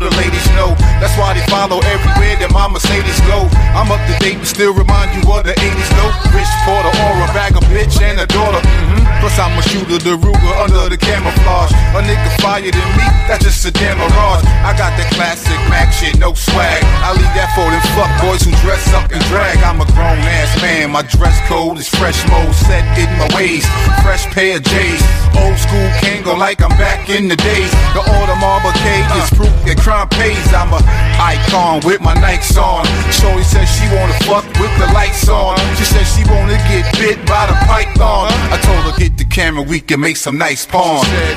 the 0.00 0.10
ladies 0.18 0.46
know. 0.58 0.74
That's 0.98 1.14
why 1.14 1.30
they 1.34 1.44
follow 1.46 1.78
everywhere 1.86 2.34
that 2.42 2.50
my 2.50 2.66
Mercedes 2.66 3.22
go. 3.30 3.46
I'm 3.74 3.90
up 3.94 4.02
to 4.10 4.14
date, 4.18 4.42
but 4.42 4.50
still 4.50 4.74
remind 4.74 5.14
you 5.14 5.22
of 5.30 5.46
the 5.46 5.54
80s 5.54 5.90
though. 5.94 6.10
Rich 6.34 6.50
Porter, 6.66 6.90
aura, 6.90 7.26
bag 7.30 7.54
of 7.54 7.62
bitch 7.70 8.02
and 8.02 8.18
a 8.18 8.26
daughter. 8.26 8.58
hmm 8.62 9.06
Plus 9.22 9.34
I'm 9.38 9.54
a 9.58 9.62
shooter, 9.62 9.98
the 9.98 10.18
Ruger 10.18 10.54
under 10.58 10.90
the 10.90 10.98
camouflage. 10.98 11.70
A 11.94 12.02
nigga 12.02 12.30
fire 12.42 12.66
than 12.66 12.88
me, 12.98 13.06
that's 13.30 13.42
just 13.46 13.62
a 13.66 13.70
damn 13.70 13.98
mirage. 13.98 14.42
I 14.66 14.74
got 14.74 14.94
that 14.98 15.10
classic 15.14 15.58
Mac 15.70 15.94
shit, 15.94 16.18
no 16.18 16.34
swag. 16.34 16.82
I 17.02 17.14
leave 17.14 17.34
that 17.38 17.50
for 17.54 17.66
them 17.66 17.82
fuck 17.94 18.10
boys 18.22 18.42
who 18.42 18.50
dress 18.62 18.82
up 18.94 19.10
and 19.14 19.22
drag. 19.30 19.58
I'm 19.62 19.78
a 19.82 19.86
grown 19.94 20.18
ass 20.18 20.50
man, 20.62 20.90
my 20.90 21.02
dress 21.02 21.38
code 21.46 21.78
is 21.78 21.88
fresh 21.88 22.18
mode, 22.26 22.54
set 22.54 22.82
in 22.98 23.10
my 23.18 23.30
ways. 23.38 23.66
Fresh 24.02 24.26
pair 24.34 24.58
of 24.58 24.62
J's, 24.66 25.02
old 25.38 25.58
school 25.58 25.88
Kangol 26.02 26.38
like 26.38 26.62
I'm 26.62 26.74
back 26.78 27.08
in 27.10 27.28
the 27.28 27.36
days. 27.36 27.70
The 27.94 28.02
Audemars 28.02 28.74
Piguet 28.82 29.22
is 29.22 29.30
proof 29.38 29.54
that 29.66 29.78
crime 29.78 30.08
pays. 30.10 30.46
I'm 30.54 30.72
a 30.72 30.80
icon 31.18 31.80
with 31.84 32.00
my 32.00 32.14
Nikes 32.14 32.56
on. 32.56 32.84
Shorty 33.12 33.42
says 33.44 33.68
she 33.76 33.86
wanna 33.94 34.14
fuck 34.24 34.44
with 34.60 34.72
the 34.78 34.86
lights 34.94 35.28
on. 35.28 35.58
She 35.76 35.84
said 35.84 36.04
she 36.04 36.24
wanna 36.30 36.56
get 36.68 36.84
bit 36.98 37.18
by 37.26 37.46
the 37.46 37.54
python. 37.66 38.32
I 38.52 38.58
told 38.62 38.84
her 38.90 38.96
get 38.98 39.16
the 39.16 39.24
camera, 39.24 39.62
we 39.62 39.80
can 39.80 40.00
make 40.00 40.16
some 40.16 40.38
nice 40.38 40.64
porn. 40.66 41.04
She 41.04 41.10
said, 41.10 41.36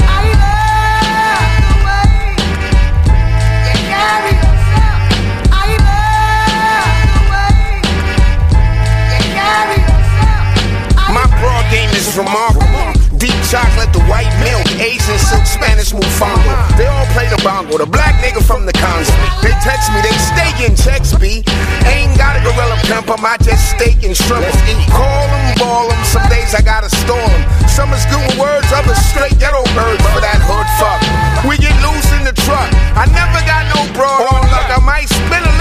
carry 3.92 4.32
yourself. 4.40 5.12
I 5.52 5.76
love 5.82 6.96
the 7.16 7.24
way 7.32 7.52
you 9.12 9.22
carry 9.36 9.78
yourself. 9.82 11.12
My 11.12 11.26
broad 11.40 11.66
game 11.72 11.92
is 11.92 12.08
remarkable. 12.18 12.94
Deep 13.18 13.36
chocolate, 13.52 13.92
the 13.94 14.00
white 14.10 14.31
milk, 14.31 14.31
Asian 14.82 15.20
silk, 15.22 15.46
Spanish 15.46 15.94
mofongo. 15.94 16.52
They 16.76 16.90
all 16.90 17.06
play 17.14 17.30
the 17.30 17.38
bongo. 17.46 17.78
The 17.78 17.86
black 17.86 18.18
nigga 18.18 18.42
from 18.42 18.66
the 18.66 18.74
Congo. 18.74 19.06
They 19.46 19.54
text 19.62 19.94
me, 19.94 20.02
they 20.02 20.16
stay 20.18 20.50
in 20.66 20.74
checks, 20.76 21.14
B. 21.14 21.46
Ain't 21.86 22.18
got 22.18 22.34
a 22.36 22.42
gorilla 22.42 22.78
pimp 22.90 23.08
'em, 23.08 23.22
I 23.22 23.38
just 23.38 23.78
steak 23.78 24.02
and 24.02 24.18
shrimp 24.18 24.42
'em. 24.42 24.82
Call 24.90 25.30
'em, 25.30 25.56
ball 25.62 25.86
'em. 25.92 26.02
Some 26.06 26.28
days 26.34 26.56
I 26.58 26.62
gotta 26.66 26.90
store 26.90 27.22
'em. 27.22 27.46
Some 27.70 27.94
is 27.94 28.04
good 28.10 28.26
with 28.26 28.38
words, 28.42 28.68
others 28.74 28.98
straight 29.14 29.38
ghetto 29.38 29.62
birds 29.78 30.02
for 30.10 30.20
that 30.20 30.42
hood 30.50 30.68
fuck. 30.82 31.02
We 31.46 31.58
get 31.58 31.78
loose 31.86 32.10
in 32.18 32.26
the 32.26 32.34
truck. 32.42 32.70
I 32.98 33.06
never 33.06 33.40
got 33.46 33.64
no 33.76 33.86
broad 33.94 34.34
on 34.34 34.50
luck. 34.50 34.66
I 34.66 34.82
might 34.82 35.08
spin 35.10 35.44
a 35.46 35.61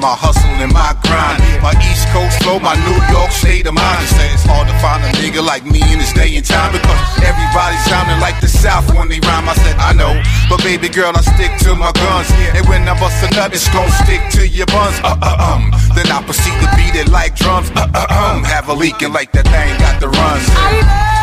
my 0.00 0.16
hustle 0.16 0.48
and 0.64 0.72
my 0.72 0.96
grind. 1.04 1.38
My 1.60 1.76
East 1.84 2.08
Coast 2.08 2.40
flow, 2.42 2.58
my 2.58 2.72
New 2.88 2.98
York 3.12 3.30
state 3.30 3.68
of 3.68 3.76
mind. 3.76 4.00
They 4.00 4.16
Say 4.16 4.28
it's 4.32 4.48
hard 4.48 4.66
to 4.66 4.76
find 4.80 5.04
a 5.04 5.12
nigga 5.20 5.44
like 5.44 5.64
me 5.68 5.84
in 5.92 6.00
this 6.00 6.12
day 6.16 6.34
and 6.34 6.44
time 6.44 6.72
because 6.72 7.00
everybody 7.20 7.76
sounding 7.84 8.18
like 8.18 8.40
the 8.40 8.48
South 8.48 8.88
when 8.96 9.12
they 9.12 9.20
rhyme. 9.20 9.46
I 9.46 9.54
said 9.60 9.76
I 9.76 9.92
know, 9.92 10.16
but 10.48 10.64
baby 10.64 10.88
girl, 10.88 11.12
I 11.12 11.20
stick 11.20 11.52
to 11.68 11.76
my 11.76 11.92
guns. 11.92 12.32
And 12.56 12.64
when 12.66 12.88
I 12.88 12.96
bust 12.98 13.20
a 13.22 13.28
nut, 13.36 13.52
it's 13.52 13.68
gon' 13.68 13.88
stick 14.02 14.24
to 14.40 14.48
your 14.48 14.66
buns. 14.72 14.96
Uh 15.04 15.20
uh 15.20 15.52
um. 15.52 15.70
Then 15.94 16.08
I 16.08 16.24
proceed 16.24 16.56
to 16.64 16.68
beat 16.74 16.96
it 16.96 17.12
like 17.12 17.36
drums. 17.36 17.70
Uh 17.76 17.86
uh 17.92 18.08
um. 18.08 18.42
Have 18.42 18.68
a 18.68 18.74
leaking 18.74 19.12
like 19.12 19.32
that 19.36 19.44
thing 19.52 19.70
got 19.78 20.00
the 20.00 20.08
runs. 20.08 21.19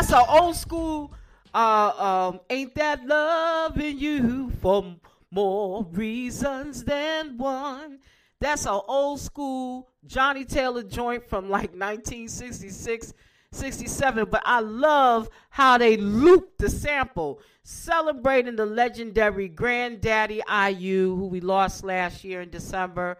That's 0.00 0.12
an 0.14 0.24
old 0.30 0.56
school. 0.56 1.12
Uh, 1.52 2.30
um, 2.32 2.40
ain't 2.48 2.74
that 2.76 3.06
loving 3.06 3.98
you 3.98 4.50
for 4.62 4.96
more 5.30 5.84
reasons 5.92 6.84
than 6.84 7.36
one? 7.36 7.98
That's 8.40 8.64
an 8.64 8.80
old 8.88 9.20
school 9.20 9.90
Johnnie 10.06 10.46
Taylor 10.46 10.84
joint 10.84 11.28
from 11.28 11.50
like 11.50 11.72
1966, 11.72 13.12
67. 13.52 14.24
But 14.30 14.40
I 14.46 14.60
love 14.60 15.28
how 15.50 15.76
they 15.76 15.98
looped 15.98 16.56
the 16.60 16.70
sample, 16.70 17.42
celebrating 17.62 18.56
the 18.56 18.64
legendary 18.64 19.48
Granddaddy 19.48 20.40
IU, 20.50 21.14
who 21.14 21.26
we 21.26 21.42
lost 21.42 21.84
last 21.84 22.24
year 22.24 22.40
in 22.40 22.48
December. 22.48 23.18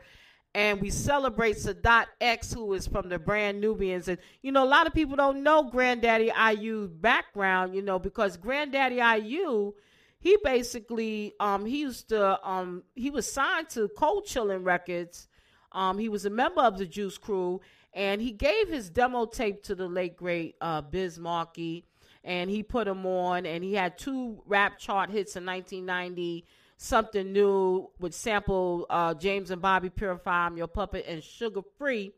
And 0.55 0.81
we 0.81 0.91
celebrate 0.91 1.57
Sadat 1.57 2.07
X, 2.21 2.53
who 2.53 2.73
is 2.75 2.87
from 2.87 3.09
the 3.09 3.19
Brand 3.19 3.61
Nubians. 3.61 4.09
And, 4.09 4.19
you 4.43 4.51
know, 4.51 4.65
a 4.65 4.67
lot 4.67 4.87
of 4.87 4.95
people 4.95 5.17
don't 5.17 5.43
know 5.43 5.63
Granddaddy 5.63 6.33
IU's 6.37 6.91
background, 6.91 7.75
you 7.75 7.83
know, 7.83 7.99
because 7.99 8.37
Granddaddy 8.37 8.97
IU, 8.97 9.73
he 10.19 10.37
basically, 10.43 11.35
um, 11.39 11.65
he 11.65 11.81
used 11.81 12.09
to, 12.09 12.49
um, 12.49 12.83
he 12.97 13.11
was 13.11 13.31
signed 13.31 13.69
to 13.71 13.89
Cold 13.97 14.27
Chillin' 14.27 14.65
Records. 14.65 15.29
Um, 15.73 15.99
he 15.99 16.09
was 16.09 16.25
a 16.25 16.31
member 16.31 16.63
of 16.63 16.79
the 16.79 16.87
Juice 16.87 17.17
Crew, 17.17 17.61
and 17.95 18.21
he 18.21 18.33
gave 18.33 18.69
his 18.69 18.91
demo 18.91 19.27
tape 19.27 19.63
to 19.65 19.77
the 19.77 19.87
late, 19.87 20.17
great 20.17 20.57
uh, 20.61 20.81
Biz 20.81 21.21
Markie, 21.21 21.85
and 22.25 22.51
he 22.51 22.65
put 22.65 22.89
him 22.89 23.07
on, 23.07 23.47
and 23.47 23.63
he 23.63 23.75
had 23.75 23.97
two 23.97 24.43
rap 24.47 24.79
chart 24.79 25.11
hits 25.11 25.37
in 25.37 25.47
1990 25.47 26.45
something 26.83 27.31
new 27.31 27.91
with 27.99 28.14
sample 28.14 28.87
uh, 28.89 29.12
James 29.12 29.51
and 29.51 29.61
Bobby 29.61 29.91
Purify, 29.91 30.47
I'm 30.47 30.57
Your 30.57 30.66
Puppet, 30.66 31.05
and 31.07 31.22
Sugar 31.22 31.61
Free. 31.76 32.12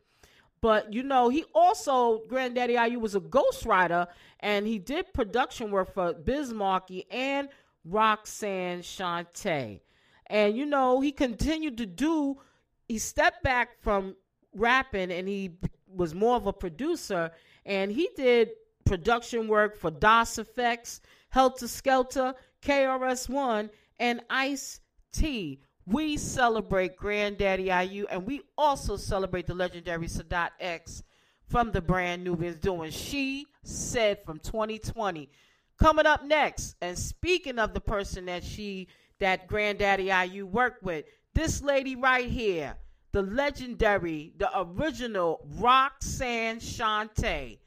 But 0.61 0.93
you 0.93 1.03
know, 1.03 1.29
he 1.29 1.45
also 1.53 2.23
Granddaddy 2.29 2.75
IU 2.75 3.01
was 3.01 3.17
a 3.17 3.21
ghostwriter, 3.21 4.07
and 4.39 4.65
he 4.65 4.79
did 4.79 5.13
production 5.13 5.73
work 5.73 5.93
for 5.93 6.13
Biz 6.13 6.53
Markie 6.55 7.07
and 7.11 7.49
Roxanne 7.85 8.83
Shante. 8.83 9.81
And 10.29 10.57
you 10.57 10.65
know, 10.65 11.01
he 11.01 11.11
continued 11.11 11.79
to 11.79 11.87
do. 11.87 12.39
He 12.87 12.99
stepped 12.99 13.43
back 13.43 13.83
from 13.83 14.15
rapping, 14.55 15.11
and 15.11 15.27
he 15.27 15.57
was 15.89 16.15
more 16.15 16.37
of 16.37 16.47
a 16.47 16.53
producer. 16.53 17.33
And 17.67 17.91
he 17.91 18.09
did 18.17 18.51
production 18.85 19.49
work 19.49 19.77
for 19.77 19.91
Das 19.91 20.37
EFX, 20.37 21.01
Heltah 21.35 21.65
Skeltah, 21.65 22.35
KRS 22.63 23.29
One, 23.29 23.69
and 24.03 24.21
Ice 24.29 24.81
T. 25.13 25.61
We 25.87 26.17
celebrate 26.17 26.97
Granddaddy 26.97 27.71
IU, 27.71 28.07
and 28.11 28.27
we 28.27 28.43
also 28.59 28.97
celebrate 28.97 29.47
the 29.47 29.55
legendary 29.55 30.09
Sadat 30.09 30.51
X 30.59 31.05
from 31.49 31.71
the 31.71 31.81
Brand 31.81 32.25
Nubians 32.25 32.57
doing 32.57 32.91
She 32.91 33.47
Said 33.63 34.19
from 34.25 34.41
2020. 34.41 35.31
Coming 35.79 36.07
up 36.07 36.25
next, 36.25 36.75
and 36.81 36.99
speaking 36.99 37.61
of 37.61 37.75
the 37.75 37.81
person 37.81 38.25
that 38.27 38.43
she, 38.43 38.89
that 39.21 39.47
Granddaddy 39.47 40.11
IU 40.11 40.47
worked 40.47 40.83
with, 40.83 41.05
this 41.35 41.63
lady 41.63 41.95
right 41.95 42.27
here, 42.27 42.75
the 43.13 43.23
legendary, 43.23 44.33
the 44.37 44.51
original 44.59 45.47
Roxanne 45.59 46.59
Shante, 46.59 47.59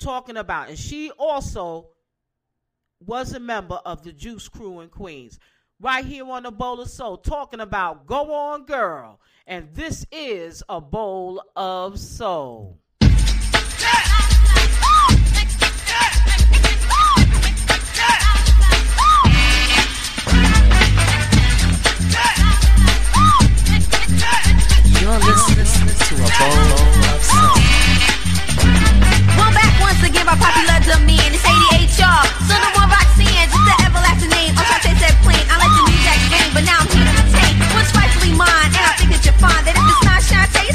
talking 0.00 0.38
about, 0.38 0.70
and 0.70 0.78
she 0.78 1.12
also 1.12 1.90
was 3.06 3.32
a 3.32 3.40
member 3.40 3.76
of 3.84 4.02
the 4.02 4.12
Juice 4.12 4.48
Crew 4.48 4.80
in 4.80 4.88
Queens 4.88 5.38
right 5.80 6.04
here 6.04 6.24
on 6.30 6.46
a 6.46 6.50
bowl 6.50 6.80
of 6.80 6.88
soul 6.88 7.16
talking 7.16 7.60
about 7.60 8.06
go 8.06 8.32
on 8.32 8.64
girl 8.64 9.20
and 9.46 9.68
this 9.74 10.06
is 10.12 10.62
a 10.68 10.80
bowl 10.80 11.42
of 11.56 11.98
soul 11.98 12.78
You're 25.04 25.18
listening 25.18 25.94
to 25.94 26.14
a 26.14 26.28
bowl 26.40 26.94
of 27.12 27.22
soul. 27.22 27.60
One 29.36 29.52
back 29.52 29.78
once 29.78 30.02
again 30.02 30.24
by 30.24 30.34
popular 30.34 30.80
demand. 30.80 31.34
It's 31.34 31.44
88 31.44 31.98
y'all. 32.00 32.24
So 32.48 32.54
the 32.56 32.70
one 32.74 32.88
just 33.48 33.64
the 33.64 33.76
everlasting 33.84 34.32
name. 34.32 34.52
I 34.56 34.78
chase 34.80 35.00
that 35.00 35.16
plane. 35.24 35.44
I 35.50 35.60
like 35.60 35.72
the 35.72 35.82
New 35.84 35.98
Jack 36.04 36.20
game, 36.32 36.50
but 36.54 36.64
now 36.64 36.80
I'm 36.80 36.88
here 36.88 37.04
to 37.04 37.94
rightfully 37.94 38.32
mine. 38.36 38.70
And 38.72 38.84
I 38.84 38.92
think 38.96 39.10
that 39.12 39.22
if 39.24 39.36
not 39.42 39.64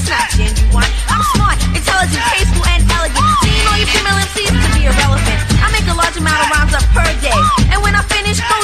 not 0.10 0.26
genuine. 0.34 0.92
I'm 1.06 1.24
smart, 1.38 1.58
intelligent, 1.70 2.24
tasteful, 2.34 2.66
and 2.66 2.82
elegant. 2.90 3.26
Seeing 3.46 3.66
all 3.70 3.78
your 3.78 3.90
female 3.94 4.18
MCs 4.26 4.50
to 4.50 4.70
be 4.74 4.90
irrelevant. 4.90 5.40
I 5.62 5.70
make 5.70 5.86
a 5.86 5.94
large 5.94 6.18
amount 6.18 6.42
of 6.42 6.50
rhymes 6.50 6.74
up 6.74 6.86
per 6.98 7.06
day. 7.22 7.40
And 7.70 7.80
when 7.86 7.94
I 7.94 8.02
finish, 8.10 8.42
go 8.42 8.58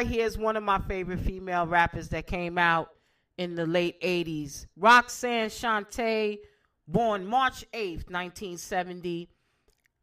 right 0.00 0.08
here 0.08 0.24
is 0.24 0.38
one 0.38 0.56
of 0.56 0.62
my 0.62 0.78
favorite 0.88 1.20
female 1.20 1.66
rappers 1.66 2.08
that 2.08 2.26
came 2.26 2.56
out 2.56 2.88
in 3.36 3.54
the 3.54 3.66
late 3.66 4.00
80s. 4.00 4.64
Roxanne 4.74 5.50
Shante, 5.50 6.38
born 6.88 7.26
March 7.26 7.66
8th, 7.74 8.08
1970. 8.08 9.28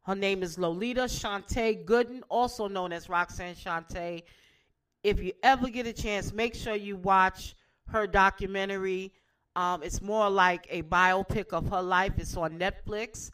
Her 0.02 0.14
name 0.14 0.44
is 0.44 0.56
Lolita 0.56 1.06
Shante 1.06 1.84
Gooden, 1.84 2.20
also 2.28 2.68
known 2.68 2.92
as 2.92 3.08
Roxanne 3.08 3.56
Shante. 3.56 4.22
If 5.02 5.20
you 5.20 5.32
ever 5.42 5.68
get 5.68 5.88
a 5.88 5.92
chance, 5.92 6.32
make 6.32 6.54
sure 6.54 6.76
you 6.76 6.94
watch 6.94 7.56
her 7.88 8.06
documentary. 8.06 9.12
Um, 9.56 9.82
it's 9.82 10.00
more 10.00 10.30
like 10.30 10.68
a 10.70 10.82
biopic 10.82 11.52
of 11.52 11.68
her 11.70 11.82
life. 11.82 12.12
It's 12.18 12.36
on 12.36 12.56
Netflix, 12.56 13.32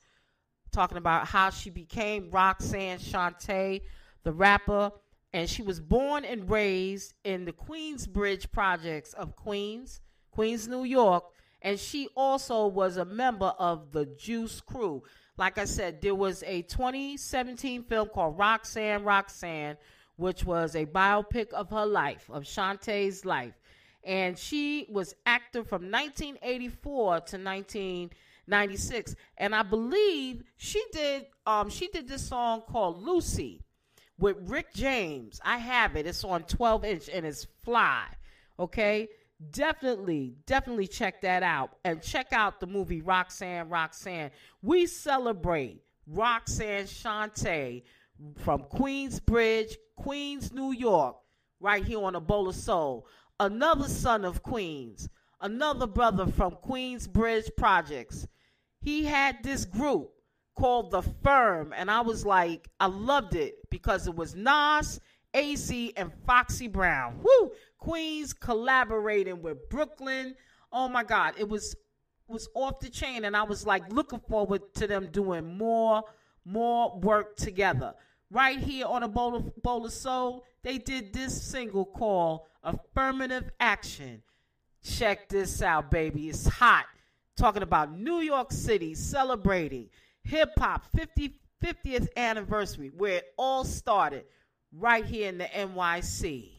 talking 0.72 0.96
about 0.96 1.26
how 1.26 1.50
she 1.50 1.68
became 1.68 2.30
Roxanne 2.30 3.00
Shante, 3.00 3.82
the 4.22 4.32
rapper. 4.32 4.90
And 5.34 5.50
she 5.50 5.62
was 5.62 5.80
born 5.80 6.24
and 6.24 6.48
raised 6.48 7.14
in 7.24 7.44
the 7.44 7.52
Queensbridge 7.52 8.52
projects 8.52 9.14
of 9.14 9.34
Queens, 9.34 10.00
Queens, 10.30 10.68
New 10.68 10.84
York. 10.84 11.24
And 11.60 11.76
she 11.76 12.06
also 12.14 12.68
was 12.68 12.98
a 12.98 13.04
member 13.04 13.52
of 13.58 13.90
the 13.90 14.06
Juice 14.06 14.60
Crew. 14.60 15.02
Like 15.36 15.58
I 15.58 15.64
said, 15.64 16.00
there 16.00 16.14
was 16.14 16.44
a 16.44 16.62
2017 16.62 17.82
film 17.82 18.10
called 18.10 18.38
Roxanne 18.38 19.02
Roxanne, 19.02 19.76
which 20.14 20.44
was 20.44 20.76
a 20.76 20.86
biopic 20.86 21.48
of 21.48 21.68
her 21.70 21.84
life, 21.84 22.30
of 22.30 22.46
Shante's 22.46 23.24
life. 23.24 23.54
And 24.04 24.38
she 24.38 24.86
was 24.88 25.16
active 25.26 25.66
from 25.66 25.90
1984 25.90 27.06
to 27.06 27.38
1996. 27.38 29.16
And 29.38 29.52
I 29.52 29.64
believe 29.64 30.44
she 30.58 30.80
did 30.92 31.26
um, 31.44 31.70
she 31.70 31.88
did 31.88 32.06
this 32.06 32.28
song 32.28 32.62
called 32.68 33.02
Lucy 33.02 33.63
with 34.18 34.36
Rick 34.42 34.72
James. 34.74 35.40
I 35.44 35.58
have 35.58 35.96
it. 35.96 36.06
It's 36.06 36.24
on 36.24 36.44
12 36.44 36.84
inch 36.84 37.08
and 37.12 37.26
it's 37.26 37.46
fly. 37.62 38.06
Okay? 38.58 39.08
Definitely, 39.50 40.36
definitely 40.46 40.86
check 40.86 41.20
that 41.22 41.42
out. 41.42 41.76
And 41.84 42.02
check 42.02 42.32
out 42.32 42.60
the 42.60 42.66
movie 42.66 43.02
Roxanne 43.02 43.68
Roxanne. 43.68 44.30
We 44.62 44.86
celebrate 44.86 45.82
Roxanne 46.06 46.84
Shante 46.84 47.82
from 48.38 48.64
Queensbridge, 48.64 49.74
Queens, 49.96 50.52
New 50.52 50.72
York, 50.72 51.16
right 51.60 51.84
here 51.84 52.02
on 52.02 52.14
a 52.14 52.20
bowl 52.20 52.48
of 52.48 52.54
soul. 52.54 53.06
Another 53.40 53.88
son 53.88 54.24
of 54.24 54.42
Queens, 54.42 55.08
another 55.40 55.86
brother 55.86 56.26
from 56.26 56.56
Queensbridge 56.64 57.56
Projects. 57.56 58.28
He 58.80 59.04
had 59.04 59.42
this 59.42 59.64
group 59.64 60.13
called 60.54 60.90
The 60.90 61.02
Firm, 61.22 61.72
and 61.76 61.90
I 61.90 62.00
was 62.00 62.24
like, 62.24 62.68
I 62.80 62.86
loved 62.86 63.34
it 63.34 63.56
because 63.70 64.06
it 64.06 64.14
was 64.14 64.34
Nas, 64.34 65.00
AZ, 65.34 65.72
and 65.96 66.12
Foxy 66.26 66.68
Brown. 66.68 67.20
Woo! 67.22 67.52
Queens 67.78 68.32
collaborating 68.32 69.42
with 69.42 69.68
Brooklyn. 69.68 70.34
Oh 70.72 70.88
my 70.88 71.04
God, 71.04 71.34
it 71.38 71.48
was 71.48 71.76
was 72.26 72.48
off 72.54 72.80
the 72.80 72.88
chain, 72.88 73.24
and 73.24 73.36
I 73.36 73.42
was 73.42 73.66
like 73.66 73.92
looking 73.92 74.20
forward 74.20 74.62
to 74.74 74.86
them 74.86 75.08
doing 75.12 75.58
more 75.58 76.02
more 76.44 76.98
work 77.00 77.36
together. 77.36 77.94
Right 78.30 78.58
here 78.58 78.86
on 78.86 79.02
a 79.02 79.08
bowl 79.08 79.36
of, 79.36 79.62
bowl 79.62 79.84
of 79.84 79.92
soul, 79.92 80.44
they 80.62 80.78
did 80.78 81.12
this 81.12 81.40
single 81.40 81.84
called 81.84 82.40
Affirmative 82.62 83.50
Action. 83.60 84.22
Check 84.82 85.28
this 85.28 85.62
out, 85.62 85.90
baby. 85.90 86.28
It's 86.28 86.46
hot. 86.46 86.86
Talking 87.36 87.62
about 87.62 87.96
New 87.96 88.20
York 88.20 88.52
City 88.52 88.94
celebrating 88.94 89.88
hip 90.24 90.52
hop 90.58 90.84
50, 90.96 91.34
50th 91.62 92.08
anniversary, 92.16 92.90
where 92.96 93.18
it 93.18 93.34
all 93.38 93.64
started 93.64 94.24
right 94.72 95.04
here 95.04 95.28
in 95.28 95.38
the 95.38 95.44
NYC. 95.44 96.50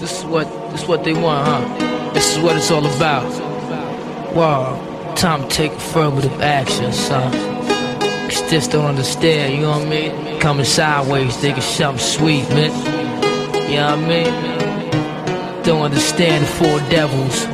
This 0.00 0.20
is 0.20 0.24
what 0.24 0.46
this 0.70 0.82
is 0.82 0.88
what 0.88 1.04
they 1.04 1.12
want, 1.12 1.46
huh? 1.46 2.10
This 2.14 2.34
is 2.34 2.42
what 2.42 2.56
it's 2.56 2.70
all 2.70 2.86
about. 2.86 3.47
Wow, 4.34 5.14
time 5.16 5.42
to 5.42 5.48
take 5.48 5.72
affirmative 5.72 6.40
action, 6.40 6.92
son. 6.92 7.32
Cause 8.28 8.50
just 8.50 8.70
don't 8.70 8.84
understand, 8.84 9.54
you 9.54 9.62
know 9.62 9.70
what 9.70 9.86
I 9.86 9.90
mean? 9.90 10.40
Coming 10.40 10.64
sideways, 10.64 11.36
thinking 11.36 11.62
something 11.62 11.98
sweet, 11.98 12.48
man. 12.50 12.70
You 13.70 13.76
know 13.76 13.96
what 13.96 14.04
I 14.04 14.08
mean? 14.08 15.62
Don't 15.62 15.82
understand 15.82 16.44
the 16.44 16.48
four 16.48 16.78
devils. 16.90 17.46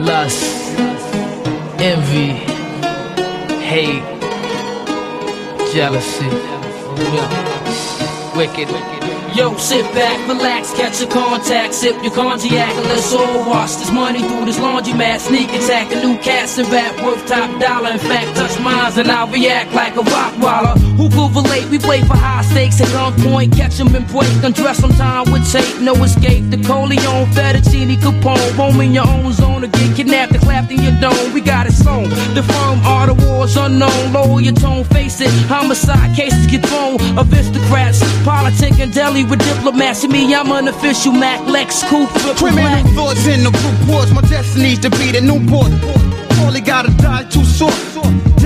Lust, 0.00 0.78
envy, 1.78 2.32
hate, 3.62 4.02
jealousy. 5.72 6.24
Yeah. 6.96 8.36
Wicked. 8.36 8.97
Yo, 9.38 9.56
sit 9.56 9.84
back, 9.94 10.18
relax, 10.26 10.72
catch 10.74 11.00
a 11.00 11.06
contact, 11.06 11.72
sip 11.72 11.94
your 12.02 12.12
cognac, 12.12 12.74
and 12.74 12.86
let's 12.86 13.12
all 13.12 13.48
wash 13.48 13.76
this 13.76 13.92
money 13.92 14.18
through 14.18 14.44
this 14.46 14.58
laundromat. 14.58 15.20
Sneak 15.20 15.48
attack, 15.50 15.92
a 15.92 16.04
new 16.04 16.18
cast 16.18 16.58
and 16.58 16.68
rap 16.72 17.00
worth 17.04 17.24
top 17.24 17.48
dollar. 17.60 17.92
In 17.92 18.00
fact, 18.00 18.36
touch 18.36 18.58
mines 18.58 18.98
and 18.98 19.08
I'll 19.08 19.28
react 19.28 19.72
like 19.74 19.94
a 19.94 20.00
Rottweiler. 20.00 20.97
Who 20.98 21.08
could 21.10 21.30
relate? 21.32 21.68
We 21.70 21.78
play 21.78 22.00
for 22.02 22.16
high 22.16 22.42
stakes 22.42 22.80
at 22.80 22.88
gunpoint, 22.88 23.56
catch 23.56 23.78
'em 23.78 23.94
and 23.94 24.06
break. 24.08 24.28
Undress 24.42 24.78
some 24.78 24.92
time 24.94 25.30
with 25.30 25.46
tape, 25.52 25.80
no 25.80 25.94
escape. 26.02 26.50
The 26.50 26.56
Corleone, 26.56 27.26
Fettuccine, 27.34 27.96
Capone, 28.02 28.58
roam 28.58 28.80
in 28.80 28.92
your 28.92 29.06
own 29.06 29.32
zone 29.32 29.62
or 29.62 29.68
get 29.68 29.94
kidnapped 29.94 30.32
and 30.32 30.42
clapped 30.42 30.72
in 30.72 30.82
your 30.82 30.96
dome. 31.00 31.32
We 31.32 31.40
got 31.40 31.68
it 31.68 31.72
sewn. 31.72 32.10
The 32.34 32.42
firm 32.42 32.80
are 32.84 33.06
the 33.06 33.14
wars 33.14 33.56
unknown. 33.56 34.12
Lower 34.12 34.40
your 34.40 34.54
tone, 34.54 34.82
face 34.82 35.20
it. 35.20 35.30
Homicide 35.48 36.16
cases 36.16 36.48
get 36.48 36.66
thrown. 36.66 36.96
Aristocrats, 37.16 38.02
politic 38.24 38.80
and 38.80 38.92
deli 38.92 39.22
with 39.22 39.38
diplomats. 39.38 40.00
To 40.00 40.08
me, 40.08 40.34
I'm 40.34 40.50
an 40.50 40.66
official 40.66 41.12
Mac 41.12 41.46
Lex 41.46 41.84
Coupe. 41.84 42.10
Criminal 42.36 42.82
thoughts 42.96 43.24
in 43.28 43.44
the 43.44 43.50
Newports. 43.50 44.10
My 44.12 44.22
destiny's 44.22 44.80
to 44.80 44.90
be 44.90 45.12
the 45.12 45.20
new 45.20 45.38
Newport. 45.38 45.70
Only 46.40 46.60
gotta 46.60 46.90
die 46.90 47.22
too 47.30 47.44
short. 47.44 47.78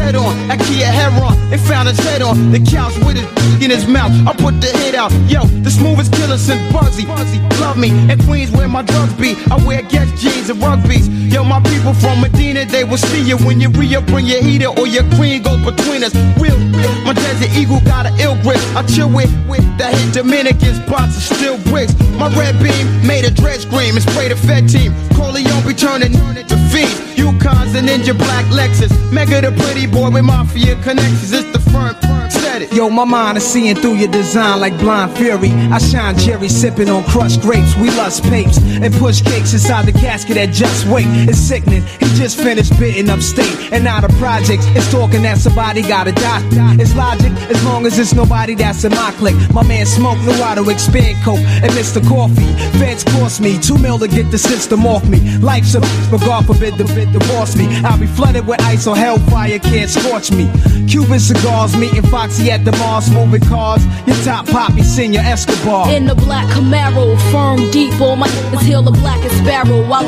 Dead 0.03 0.17
on, 0.17 0.35
at 0.51 0.59
Kia 0.67 0.87
Heron. 0.87 1.39
They 1.49 1.59
found 1.59 1.87
his 1.89 1.99
head 1.99 2.23
on 2.23 2.51
the 2.51 2.59
couch 2.59 2.97
with 3.07 3.17
his 3.17 3.63
in 3.63 3.71
his 3.71 3.87
mouth. 3.87 4.11
I 4.27 4.33
put 4.35 4.61
the 4.61 4.67
hit 4.83 4.97
out. 4.97 5.13
Yo, 5.31 5.47
the 5.63 5.71
smoothest 5.71 6.13
killer 6.13 6.39
since 6.39 6.61
Bugsy. 6.75 7.05
Bugsy, 7.07 7.39
love 7.61 7.79
me. 7.79 7.91
At 8.11 8.19
Queens 8.27 8.51
where 8.51 8.67
my 8.67 8.83
drugs 8.83 9.15
be. 9.15 9.37
I 9.49 9.57
wear 9.65 9.83
Guess 9.83 10.21
jeans 10.21 10.51
and 10.51 10.59
rugbies. 10.61 11.07
Yo, 11.33 11.45
my 11.45 11.61
people 11.71 11.95
from 11.95 12.21
Medina, 12.21 12.65
they 12.65 12.83
will 12.83 12.99
see 12.99 13.23
you 13.23 13.37
when 13.47 13.61
you 13.61 13.69
re 13.71 13.95
up, 13.95 14.05
bring 14.07 14.27
your 14.27 14.43
heater 14.43 14.69
or 14.69 14.87
your 14.87 15.05
queen 15.15 15.41
goes 15.41 15.63
between 15.65 16.03
us. 16.03 16.15
Real, 16.43 16.59
my 17.07 17.13
desert 17.15 17.55
eagle 17.57 17.81
got 17.87 18.07
an 18.07 18.19
ill 18.19 18.35
grip. 18.43 18.59
I 18.75 18.83
chill 18.83 19.09
with, 19.09 19.31
with 19.49 19.65
that 19.79 19.95
hit 19.95 20.15
Dominicans, 20.15 20.83
spots 20.83 21.15
and 21.15 21.39
still 21.39 21.59
bricks. 21.71 21.95
My 22.19 22.29
red 22.35 22.59
beam 22.59 22.85
made 23.07 23.25
a 23.25 23.31
dread 23.31 23.61
scream 23.61 23.95
and 23.95 24.03
spray 24.03 24.29
the 24.29 24.37
Fed 24.37 24.69
team. 24.69 24.93
Corleone 25.15 25.63
be 25.65 25.75
turning 25.75 26.13
to 26.13 26.62
fiends. 26.87 27.15
Yukons 27.17 27.75
and 27.77 27.89
Ninja 27.89 28.17
Black 28.17 28.45
Lexus. 28.47 28.93
Mega 29.13 29.41
the 29.41 29.53
pretty 29.63 29.87
boy 29.87 30.11
with 30.11 30.25
mafia 30.25 30.75
connections. 30.83 31.33
It's 31.33 31.51
the 31.53 31.71
front 31.71 32.01
firm, 32.03 32.31
said 32.53 32.63
it. 32.63 32.73
Yo, 32.73 32.89
my 32.89 33.05
mind 33.05 33.39
is 33.39 33.45
seeing 33.45 33.75
through 33.75 33.95
your 33.95 34.11
design 34.11 34.61
like 34.61 34.77
blind 34.79 35.17
fury. 35.17 35.51
I 35.71 35.79
shine 35.79 36.17
Jerry 36.19 36.49
sipping 36.49 36.89
on 36.89 37.05
crushed 37.05 37.41
grapes. 37.41 37.77
We 37.77 37.89
lust 37.91 38.23
papes 38.25 38.59
and 38.59 38.93
push 38.95 39.23
cakes 39.23 39.53
inside 39.53 39.87
the 39.87 39.93
casket 39.93 40.37
at 40.37 40.51
just 40.51 40.87
wait. 40.87 41.07
It's 41.29 41.39
sickening. 41.39 41.83
He 42.01 42.07
just 42.17 42.37
finished 42.39 42.79
bitten 42.79 43.11
upstate 43.11 43.73
and 43.73 43.87
out 43.87 44.05
of 44.05 44.11
projects. 44.19 44.67
It's 44.77 44.91
talking 44.91 45.23
that 45.23 45.39
somebody 45.39 45.83
gotta 45.83 46.13
die. 46.13 46.43
It's 46.79 46.95
logic 46.95 47.33
as 47.51 47.65
long 47.65 47.87
as 47.87 47.99
it's 47.99 48.15
nobody 48.15 48.55
that's 48.55 48.85
in 48.85 48.93
my 48.93 49.13
clique. 49.19 49.37
My 49.53 49.63
man 49.63 49.87
Smoke 49.87 50.19
knew 50.19 50.33
to 50.33 50.71
expand 50.71 51.17
coke 51.25 51.45
and 51.65 51.73
Mr. 51.73 52.07
Coffee. 52.07 52.53
Feds 52.79 53.05
cost 53.05 53.41
me 53.41 53.59
two 53.59 53.79
mil 53.79 53.99
to 53.99 54.09
get 54.09 54.31
the 54.31 54.39
system 54.39 54.87
off 54.87 55.05
me. 55.09 55.21
Life's 55.39 55.75
a 55.75 55.81
but 56.11 56.21
God 56.21 56.47
forbid 56.47 56.77
the 56.77 56.85
bit 56.95 57.13
divorce 57.13 57.57
me. 57.57 57.67
I'll 57.85 57.99
be 57.99 58.07
flooded 58.07 58.47
with 58.47 58.61
ice 58.63 58.87
or 58.87 58.97
hellfire 58.97 59.59
can't 59.59 59.91
scorch 59.91 60.31
me. 60.31 60.51
Cuban 60.89 61.21
cigars, 61.21 61.77
meeting 61.77 62.03
Foxy 62.03 62.42
at 62.51 62.65
the 62.65 62.73
Mars, 62.73 63.11
moving 63.11 63.43
cars. 63.43 63.85
Your 64.07 64.17
top 64.25 64.47
poppy, 64.47 64.83
Senor 64.83 65.21
Escobar. 65.21 65.91
In 65.91 66.07
the 66.07 66.15
black 66.15 66.47
Camaro, 66.49 67.17
firm 67.31 67.71
deep, 67.71 68.01
all 68.01 68.17
my 68.17 68.29
niggas 68.53 68.63
heal 68.63 68.83
the 68.83 68.91
blackest 68.91 69.43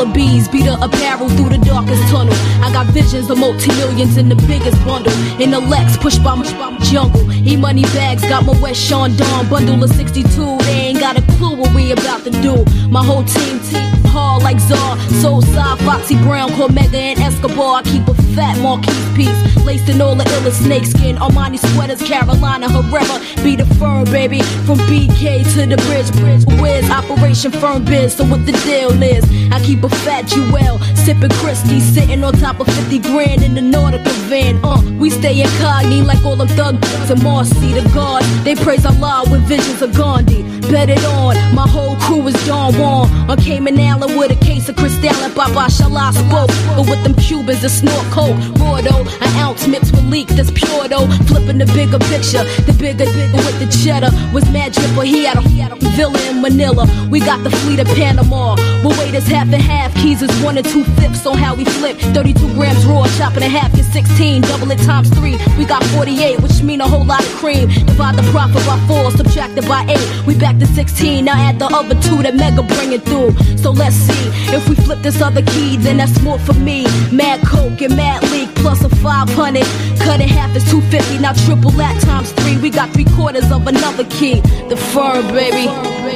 the 0.04 0.06
bees 0.12 0.48
beat 0.48 0.64
the 0.64 0.74
apparel 0.82 1.28
through 1.28 1.50
the 1.50 1.58
darkest 1.58 2.02
tunnel. 2.08 2.34
I 2.62 2.72
got 2.72 2.86
visions 2.86 3.30
of 3.30 3.38
multi-millions 3.38 4.16
in 4.16 4.28
the 4.28 4.36
biggest 4.46 4.82
bundle. 4.84 5.12
In 5.40 5.50
the 5.50 5.60
Lex, 5.60 5.96
pushed 5.96 6.22
by 6.22 6.34
my 6.34 6.78
jungle. 6.82 7.30
E-money 7.32 7.82
bags, 7.94 8.22
got 8.22 8.44
my 8.44 8.58
West 8.60 8.80
Sean 8.80 9.16
Dawn 9.16 9.48
bundle 9.48 9.82
of 9.82 9.90
62. 9.90 10.58
They 10.58 10.92
ain't 10.92 10.93
got 11.00 11.18
a 11.18 11.22
clue 11.36 11.56
what 11.56 11.74
we 11.74 11.92
about 11.92 12.24
to 12.24 12.30
do. 12.30 12.64
My 12.88 13.04
whole 13.04 13.24
team, 13.24 13.60
team 13.60 14.04
hard 14.14 14.42
like 14.42 14.60
czar. 14.60 14.98
Soul 15.20 15.42
side, 15.42 15.78
Foxy 15.80 16.16
Brown, 16.22 16.50
Cormega, 16.50 16.94
and 16.94 17.18
Escobar. 17.20 17.80
I 17.80 17.82
keep 17.82 18.06
a 18.06 18.14
fat 18.34 18.56
Marquise 18.62 19.08
piece. 19.16 19.40
Laced 19.64 19.88
in 19.88 20.00
all 20.00 20.14
the 20.14 20.24
illest 20.24 20.62
snakeskin. 20.62 21.16
Armani 21.16 21.58
sweaters, 21.58 22.02
Carolina 22.02 22.68
Herrera. 22.70 23.16
Be 23.42 23.56
the 23.56 23.66
firm, 23.74 24.04
baby. 24.04 24.40
From 24.66 24.78
BK 24.90 25.42
to 25.54 25.66
the 25.66 25.78
bridge, 25.86 26.10
bridge. 26.20 26.44
Where's 26.60 26.88
Operation 26.90 27.50
Firm 27.50 27.84
Biz? 27.84 28.14
So 28.16 28.24
what 28.24 28.46
the 28.46 28.52
deal 28.64 29.02
is? 29.02 29.24
I 29.52 29.58
keep 29.60 29.82
a 29.82 29.88
fat 29.88 30.26
Jewel. 30.26 30.78
Sipping 31.04 31.34
Christie, 31.40 31.80
sitting 31.80 32.22
on 32.24 32.32
top 32.34 32.60
of 32.60 32.66
50 32.66 32.98
grand 33.00 33.42
in 33.42 33.54
the 33.54 33.60
Nautica 33.60 34.12
van. 34.30 34.60
Uh, 34.64 34.80
we 34.98 35.10
stay 35.10 35.42
incognito 35.42 36.06
like 36.06 36.24
all 36.24 36.36
them 36.36 36.48
thug 36.48 36.76
and 37.10 37.22
Marcy, 37.22 37.72
the 37.72 37.82
guards. 37.92 38.26
They 38.44 38.54
praise 38.54 38.86
Allah 38.86 39.24
with 39.30 39.42
visions 39.42 39.82
of 39.82 39.94
Gandhi. 39.94 40.42
Bet 40.84 40.98
it 40.98 41.04
on, 41.06 41.34
my 41.54 41.66
whole 41.66 41.96
crew 41.96 42.26
is 42.28 42.34
Don 42.46 42.74
Juan. 42.74 43.08
On 43.30 43.38
Cayman 43.38 43.78
Island 43.80 44.18
with 44.18 44.30
a 44.30 44.44
case 44.44 44.68
of 44.68 44.76
Cristal 44.76 45.14
and 45.24 45.34
Baba 45.34 45.72
Shala 45.72 46.12
spoke. 46.12 46.50
But 46.76 46.86
with 46.90 47.02
them 47.02 47.14
Cubans 47.14 47.62
that 47.62 47.70
snort 47.70 48.04
coke. 48.12 48.36
Raw 48.60 48.82
though, 48.82 49.00
an 49.24 49.30
ounce 49.40 49.66
mixed 49.66 49.92
with 49.92 50.04
leak 50.04 50.28
that's 50.28 50.50
pure 50.50 50.86
though. 50.88 51.08
Flipping 51.24 51.56
the 51.56 51.64
bigger 51.72 51.98
picture, 52.12 52.44
the 52.68 52.76
bigger, 52.78 53.06
bigger 53.16 53.40
with 53.48 53.58
the 53.60 53.68
cheddar. 53.80 54.10
Was 54.34 54.44
mad 54.50 54.74
dripper, 54.74 55.06
he 55.06 55.24
had 55.24 55.38
a, 55.38 55.42
he 55.48 55.58
had 55.58 55.72
a 55.72 55.76
villa 55.96 56.20
in 56.28 56.42
Manila. 56.42 56.84
We 57.08 57.20
got 57.20 57.42
the 57.44 57.50
fleet 57.64 57.80
of 57.80 57.86
Panama. 57.96 58.56
But 58.82 58.98
wait, 58.98 59.14
it's 59.14 59.26
half 59.26 59.48
and 59.48 59.62
half. 59.62 59.94
Keys 59.94 60.20
is 60.20 60.30
one 60.44 60.58
and 60.58 60.66
two 60.66 60.84
fifths 61.00 61.24
on 61.24 61.38
how 61.38 61.54
we 61.54 61.64
flip. 61.64 61.96
32 62.12 62.52
grams 62.54 62.84
raw, 62.84 63.06
chopping 63.16 63.42
in 63.42 63.50
half 63.50 63.72
is 63.78 63.90
16. 63.90 64.42
Double 64.42 64.70
it 64.70 64.80
times 64.80 65.08
three. 65.16 65.38
We 65.56 65.64
got 65.64 65.82
48, 65.96 66.40
which 66.42 66.62
mean 66.62 66.82
a 66.82 66.88
whole 66.88 67.06
lot 67.06 67.24
of 67.24 67.32
cream. 67.40 67.68
Divide 67.68 68.16
the 68.16 68.26
profit 68.32 68.66
by 68.66 68.78
four, 68.86 69.10
subtracted 69.12 69.66
by 69.66 69.86
eight. 69.88 70.26
We 70.26 70.36
back 70.36 70.58
to 70.58 70.73
16. 70.74 71.24
Now 71.24 71.34
add 71.34 71.58
the 71.58 71.66
other 71.66 71.94
two 72.02 72.22
that 72.22 72.34
Mega 72.34 72.62
bringing 72.62 73.00
through. 73.00 73.32
So 73.56 73.70
let's 73.70 73.94
see 73.94 74.24
if 74.54 74.68
we 74.68 74.74
flip 74.74 75.00
this 75.02 75.22
other 75.22 75.42
key, 75.42 75.76
then 75.76 75.98
that's 75.98 76.20
more 76.22 76.38
for 76.38 76.54
me. 76.54 76.84
Mad 77.12 77.40
Coke 77.46 77.80
and 77.80 77.96
Mad 77.96 78.22
Leak 78.32 78.52
plus 78.56 78.82
a 78.82 78.88
500. 78.88 79.64
Cut 80.00 80.20
in 80.20 80.28
half 80.28 80.54
is 80.56 80.64
250. 80.70 81.18
Now 81.18 81.32
triple 81.32 81.70
that 81.72 82.00
times 82.02 82.32
three. 82.32 82.56
We 82.58 82.70
got 82.70 82.90
three 82.90 83.06
quarters 83.16 83.50
of 83.52 83.66
another 83.66 84.04
key. 84.04 84.40
The 84.68 84.76
firm, 84.76 85.26
baby. 85.28 85.66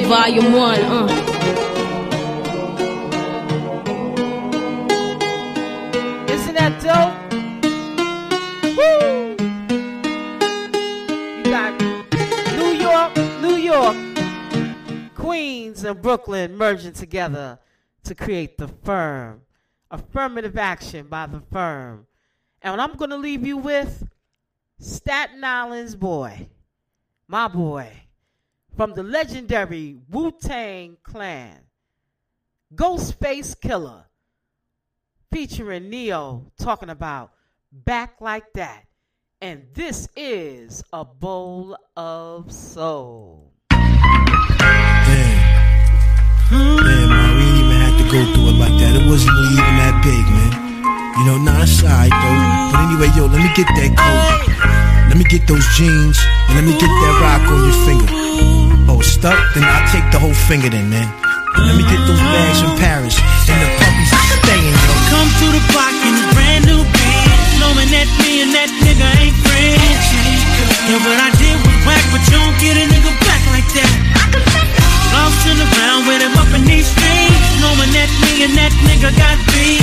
Volume 0.07 0.53
one. 0.53 0.81
Uh. 0.81 1.68
Queens, 15.69 15.83
and 15.83 16.01
Brooklyn 16.01 16.57
merging 16.57 16.93
together 16.93 17.59
to 18.03 18.15
create 18.15 18.57
the 18.57 18.67
firm. 18.67 19.41
Affirmative 19.91 20.57
action 20.57 21.07
by 21.07 21.27
the 21.27 21.41
firm. 21.51 22.07
And 22.61 22.73
what 22.73 22.79
I'm 22.79 22.95
going 22.95 23.11
to 23.11 23.17
leave 23.17 23.45
you 23.45 23.57
with 23.57 24.07
Staten 24.79 25.43
Island's 25.43 25.95
boy, 25.95 26.47
my 27.27 27.47
boy, 27.47 27.91
from 28.75 28.93
the 28.93 29.03
legendary 29.03 29.97
Wu 30.09 30.31
Tang 30.31 30.97
Clan, 31.03 31.59
Ghostface 32.73 33.55
Killah 33.55 34.05
featuring 35.31 35.89
Ne-Yo 35.89 36.51
talking 36.59 36.89
about 36.89 37.31
back 37.71 38.21
like 38.21 38.53
that. 38.53 38.85
And 39.41 39.67
this 39.73 40.07
is 40.15 40.83
a 40.91 41.05
bowl 41.05 41.77
of 41.95 42.51
soul. 42.51 43.48
Man, 46.49 47.05
man, 47.05 47.29
we 47.37 47.45
didn't 47.45 47.61
even 47.61 47.77
have 47.77 47.97
to 48.01 48.05
go 48.09 48.19
through 48.33 48.49
it 48.49 48.57
like 48.57 48.73
that. 48.81 48.97
It 48.97 49.05
wasn't 49.05 49.37
really 49.37 49.53
even 49.53 49.75
that 49.85 50.01
big, 50.01 50.25
man. 50.25 50.53
You 51.21 51.23
know, 51.29 51.37
nah, 51.45 51.61
it's 51.61 51.77
alright 51.85 52.09
though. 52.09 52.39
But 52.73 52.89
anyway, 52.89 53.09
yo, 53.13 53.29
let 53.29 53.37
me 53.37 53.53
get 53.53 53.69
that 53.69 53.93
coat. 53.93 54.49
Let 55.13 55.17
me 55.21 55.29
get 55.29 55.45
those 55.45 55.61
jeans. 55.77 56.17
And 56.49 56.57
let 56.57 56.65
me 56.65 56.73
get 56.73 56.89
that 56.89 57.13
rock 57.21 57.45
on 57.53 57.69
your 57.69 57.77
finger. 57.85 58.09
Oh, 58.89 58.97
stuck? 59.05 59.37
Then 59.53 59.61
I'll 59.61 59.85
take 59.93 60.09
the 60.09 60.17
whole 60.17 60.33
finger 60.49 60.73
then, 60.73 60.89
man. 60.89 61.05
Let 61.53 61.77
me 61.77 61.85
get 61.85 62.01
those 62.09 62.17
bags 62.17 62.65
from 62.65 62.73
Paris. 62.81 63.13
And 63.45 63.59
the 63.61 63.69
puppies 63.77 64.09
are 64.09 64.29
staying, 64.41 64.73
yo. 64.73 64.93
Come 65.13 65.29
to 65.29 65.47
the 65.53 65.61
block 65.69 65.93
in 66.01 66.13
a 66.17 66.25
brand 66.33 66.65
new 66.65 66.81
Benz, 66.81 67.49
knowing 67.61 67.89
that 67.93 68.09
me 68.25 68.41
and 68.41 68.51
that 68.57 68.73
nigga 68.81 69.05
ain't 69.21 69.37
friends. 69.45 70.05
Yeah, 70.89 70.97
what 70.97 71.19
I 71.21 71.29
did 71.37 71.61
was 71.61 71.77
whack, 71.85 72.05
but 72.09 72.25
you 72.25 72.41
don't 72.41 72.57
get 72.57 72.73
a 72.73 72.85
nigga 72.89 73.13
back 73.21 73.43
like 73.53 73.69
that. 73.77 74.68
Bouncing 75.29 75.61
around 75.61 76.07
with 76.09 76.25
him 76.25 76.33
up 76.41 76.49
in 76.57 76.65
these 76.65 76.89
streets, 76.89 77.61
knowing 77.61 77.93
that 77.93 78.09
me 78.25 78.49
and 78.49 78.53
that 78.57 78.73
nigga 78.81 79.13
got 79.13 79.37
beef. 79.53 79.77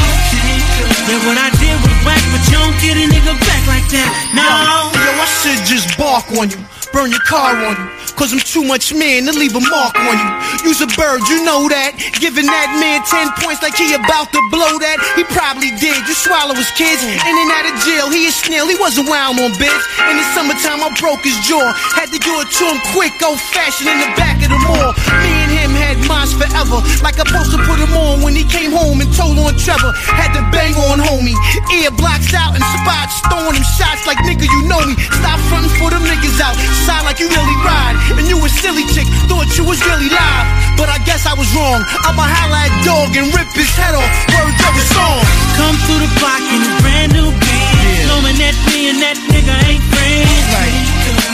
Yeah, 1.06 1.22
what 1.22 1.38
I 1.38 1.54
did 1.62 1.78
was 1.86 1.94
whack, 2.02 2.18
but 2.34 2.42
you 2.50 2.58
don't 2.58 2.74
get 2.82 2.98
a 2.98 3.06
nigga 3.06 3.38
back 3.46 3.62
like 3.70 3.86
that. 3.94 4.10
No. 4.34 4.42
Yo, 4.42 5.06
I 5.22 5.26
should 5.38 5.62
just 5.62 5.94
bark 5.94 6.26
on 6.34 6.50
you, 6.50 6.58
burn 6.90 7.14
your 7.14 7.22
car 7.22 7.54
on 7.62 7.78
you. 7.78 7.86
Cause 8.16 8.32
I'm 8.32 8.40
too 8.40 8.64
much 8.64 8.96
man 8.96 9.28
to 9.28 9.32
leave 9.36 9.52
a 9.52 9.60
mark 9.60 9.92
on 9.92 10.16
you. 10.16 10.72
Use 10.72 10.80
a 10.80 10.88
bird, 10.96 11.20
you 11.28 11.44
know 11.44 11.68
that. 11.68 11.92
Giving 12.16 12.48
that 12.48 12.72
man 12.80 13.04
10 13.04 13.44
points 13.44 13.60
like 13.60 13.76
he 13.76 13.92
about 13.92 14.32
to 14.32 14.40
blow 14.48 14.80
that. 14.80 14.96
He 15.20 15.22
probably 15.36 15.68
did. 15.76 16.00
You 16.08 16.16
swallow 16.16 16.56
his 16.56 16.72
kids. 16.80 17.04
In 17.04 17.12
and 17.12 17.50
out 17.52 17.68
of 17.68 17.76
jail, 17.84 18.08
he 18.08 18.24
a 18.24 18.32
snail. 18.32 18.64
He 18.72 18.74
wasn't 18.80 19.12
wild 19.12 19.36
on 19.36 19.52
bitch. 19.60 19.84
In 20.08 20.16
the 20.16 20.24
summertime, 20.32 20.80
I 20.80 20.96
broke 20.96 21.28
his 21.28 21.36
jaw. 21.44 21.76
Had 21.92 22.08
to 22.08 22.16
do 22.16 22.32
it 22.40 22.48
to 22.56 22.64
him 22.64 22.80
quick, 22.96 23.12
old 23.20 23.36
fashioned 23.52 23.92
in 23.92 24.00
the 24.00 24.10
back 24.16 24.40
of 24.40 24.48
the 24.48 24.60
mall. 24.64 24.96
Me 25.20 25.35
him 25.56 25.72
had 25.72 25.96
minds 26.04 26.36
forever. 26.36 26.84
Like 27.00 27.16
supposed 27.16 27.50
to 27.56 27.60
put 27.64 27.80
him 27.80 27.92
on 27.96 28.20
when 28.20 28.36
he 28.36 28.44
came 28.44 28.70
home 28.70 29.00
and 29.00 29.08
told 29.16 29.40
on 29.40 29.56
Trevor. 29.56 29.92
Had 30.12 30.36
to 30.36 30.42
bang 30.52 30.76
on 30.92 31.00
homie. 31.00 31.36
Ear 31.72 31.90
blocks 31.96 32.36
out 32.36 32.52
and 32.52 32.64
spots. 32.80 33.16
Throwing 33.32 33.56
him 33.56 33.66
shots 33.76 34.04
like 34.04 34.20
nigga, 34.28 34.44
you 34.44 34.62
know 34.68 34.80
me. 34.84 34.94
Stop 35.16 35.40
fronting 35.48 35.72
for 35.80 35.88
them 35.88 36.04
niggas 36.04 36.38
out. 36.44 36.54
Sound 36.84 37.08
like 37.08 37.18
you 37.18 37.28
really 37.32 37.58
ride. 37.64 37.96
And 38.20 38.28
you 38.28 38.36
a 38.38 38.48
silly 38.48 38.84
chick, 38.92 39.08
thought 39.26 39.48
you 39.56 39.64
was 39.64 39.80
really 39.88 40.12
live. 40.12 40.46
But 40.76 40.92
I 40.92 41.00
guess 41.08 41.24
I 41.24 41.34
was 41.34 41.48
wrong. 41.56 41.80
I'ma 42.04 42.24
holla 42.28 42.68
at 42.68 42.74
dog 42.84 43.16
and 43.16 43.32
rip 43.32 43.48
his 43.56 43.72
head 43.72 43.96
off. 43.96 44.10
Words 44.36 44.60
of 44.60 44.74
a 44.76 44.84
song. 44.92 45.20
Come 45.56 45.76
through 45.88 46.04
the 46.04 46.10
block 46.20 46.44
in 46.52 46.60
a 46.60 46.72
brand 46.84 47.10
new 47.16 47.32
Benz, 47.32 48.04
knowing 48.12 48.36
that 48.44 48.56
me 48.68 48.92
and 48.92 49.00
that 49.00 49.16
nigga 49.32 49.56
ain't 49.64 49.84
friends. 49.88 50.36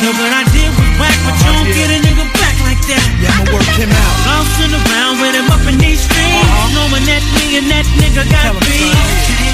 Yeah, 0.03 0.11
what 0.19 0.35
I 0.35 0.43
did 0.51 0.67
was 0.67 0.91
whack, 0.99 1.15
but 1.23 1.35
you 1.43 1.51
don't 1.55 1.71
get 1.71 1.89
a 1.95 1.99
nigga 2.03 2.27
back 2.35 2.57
like 2.67 2.83
that. 2.91 3.07
Yeah, 3.23 3.55
him 3.77 3.91
out. 3.91 4.17
Bouncing 4.25 4.73
around 4.73 5.21
with 5.21 5.35
him 5.35 5.49
up 5.51 5.65
in 5.69 5.79
these 5.79 6.01
streets, 6.01 6.37
uh-huh. 6.37 6.75
knowing 6.77 7.05
that 7.09 7.23
me 7.39 7.57
and 7.59 7.67
that 7.71 7.87
nigga 8.01 8.25
got 8.29 8.59
beef. 8.65 9.52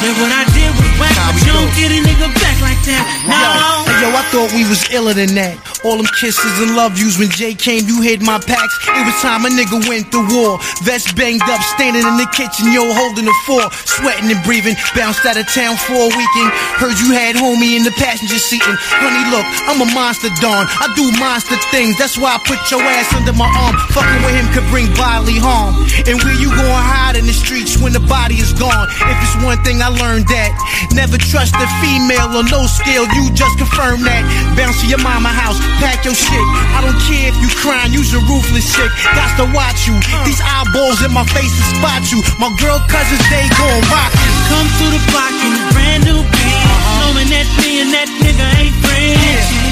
Yeah, 0.00 0.16
what 0.16 0.32
I 0.32 0.48
did 0.56 0.72
was 0.72 0.90
whack, 0.96 1.12
but 1.12 1.44
you 1.44 1.52
don't 1.52 1.72
get 1.76 1.92
a 1.92 2.00
nigga 2.00 2.32
back 2.40 2.56
like 2.64 2.80
that. 2.88 3.04
No. 3.28 3.84
Yo, 4.00 4.08
I 4.16 4.24
thought 4.32 4.48
we 4.56 4.64
was 4.64 4.80
iller 4.88 5.12
than 5.12 5.36
that. 5.36 5.60
All 5.84 6.00
them 6.00 6.08
kisses 6.16 6.56
and 6.56 6.72
love 6.72 6.96
yous 6.96 7.20
when 7.20 7.28
Jay 7.28 7.52
came, 7.52 7.84
you 7.84 8.00
hid 8.00 8.24
my 8.24 8.40
packs. 8.40 8.74
It 8.96 9.04
was 9.04 9.12
time 9.20 9.44
a 9.44 9.52
nigga 9.52 9.76
went 9.84 10.08
to 10.16 10.20
war. 10.32 10.56
Vest 10.88 11.12
banged 11.20 11.44
up, 11.52 11.60
standing 11.76 12.00
in 12.00 12.16
the 12.16 12.24
kitchen, 12.32 12.72
yo, 12.72 12.88
holding 12.96 13.28
the 13.28 13.36
four. 13.44 13.60
Sweating 13.84 14.32
and 14.32 14.40
breathing, 14.40 14.72
bounced 14.96 15.20
out 15.28 15.36
of 15.36 15.44
town 15.52 15.76
for 15.76 16.00
a 16.00 16.10
weekend. 16.16 16.50
Heard 16.80 16.96
you 16.96 17.12
had 17.12 17.36
homie 17.36 17.76
in 17.76 17.84
the 17.84 17.92
passenger 18.00 18.40
seat. 18.40 18.64
And 18.64 18.80
honey, 18.80 19.24
look, 19.28 19.44
I'm 19.68 19.84
a 19.84 19.88
monster, 19.92 20.32
Don. 20.40 20.64
I 20.64 20.88
do 20.96 21.04
monster 21.20 21.60
things, 21.68 22.00
that's 22.00 22.16
why 22.16 22.34
I 22.36 22.40
put 22.48 22.58
your 22.72 22.80
ass 22.80 23.12
under 23.12 23.36
my 23.36 23.48
arm. 23.52 23.76
Fucking 23.92 24.20
with 24.24 24.32
him 24.32 24.48
could 24.56 24.64
bring 24.72 24.88
bodily 24.96 25.36
harm. 25.36 25.76
And 26.08 26.16
where 26.24 26.36
you 26.40 26.48
gonna 26.48 26.72
hide 26.72 27.20
in 27.20 27.28
the 27.28 27.36
streets 27.36 27.76
when 27.76 27.92
the 27.92 28.00
body 28.00 28.40
is 28.40 28.56
gone? 28.56 28.88
If 29.04 29.16
it's 29.20 29.36
one 29.44 29.59
thing 29.64 29.82
I 29.82 29.90
learned 29.92 30.26
that, 30.30 30.50
never 30.92 31.18
trust 31.18 31.54
a 31.56 31.66
female 31.82 32.32
on 32.36 32.46
no 32.48 32.64
scale, 32.66 33.04
you 33.16 33.30
just 33.32 33.56
confirm 33.58 34.04
that. 34.06 34.22
Bounce 34.56 34.80
to 34.82 34.86
your 34.88 35.02
mama 35.02 35.30
house, 35.30 35.60
pack 35.80 36.04
your 36.04 36.16
shit. 36.16 36.46
I 36.76 36.84
don't 36.84 36.98
care 37.04 37.28
if 37.30 37.36
you 37.40 37.48
crying, 37.60 37.92
you's 37.92 38.12
a 38.16 38.20
ruthless 38.24 38.66
chick. 38.72 38.90
Got 39.12 39.30
to 39.40 39.46
watch 39.52 39.88
you. 39.88 39.96
These 40.24 40.40
eyeballs 40.40 41.04
in 41.04 41.12
my 41.12 41.24
face 41.30 41.52
to 41.52 41.64
spot 41.76 42.02
you. 42.08 42.20
My 42.40 42.50
girl 42.60 42.80
cousins, 42.88 43.24
they 43.28 43.44
gon' 43.56 43.82
rock 43.92 44.12
you. 44.14 44.32
Come 44.48 44.68
through 44.80 44.92
the 44.96 45.02
block 45.12 45.34
in 45.44 45.52
a 45.52 45.62
brand 45.72 46.02
new 46.04 46.20
Benz, 46.20 46.64
uh-huh. 46.64 47.00
knowing 47.00 47.28
that 47.32 47.46
me 47.60 47.80
and 47.82 47.90
that 47.94 48.08
nigga 48.20 48.46
ain't 48.60 48.76
friends. 48.84 49.70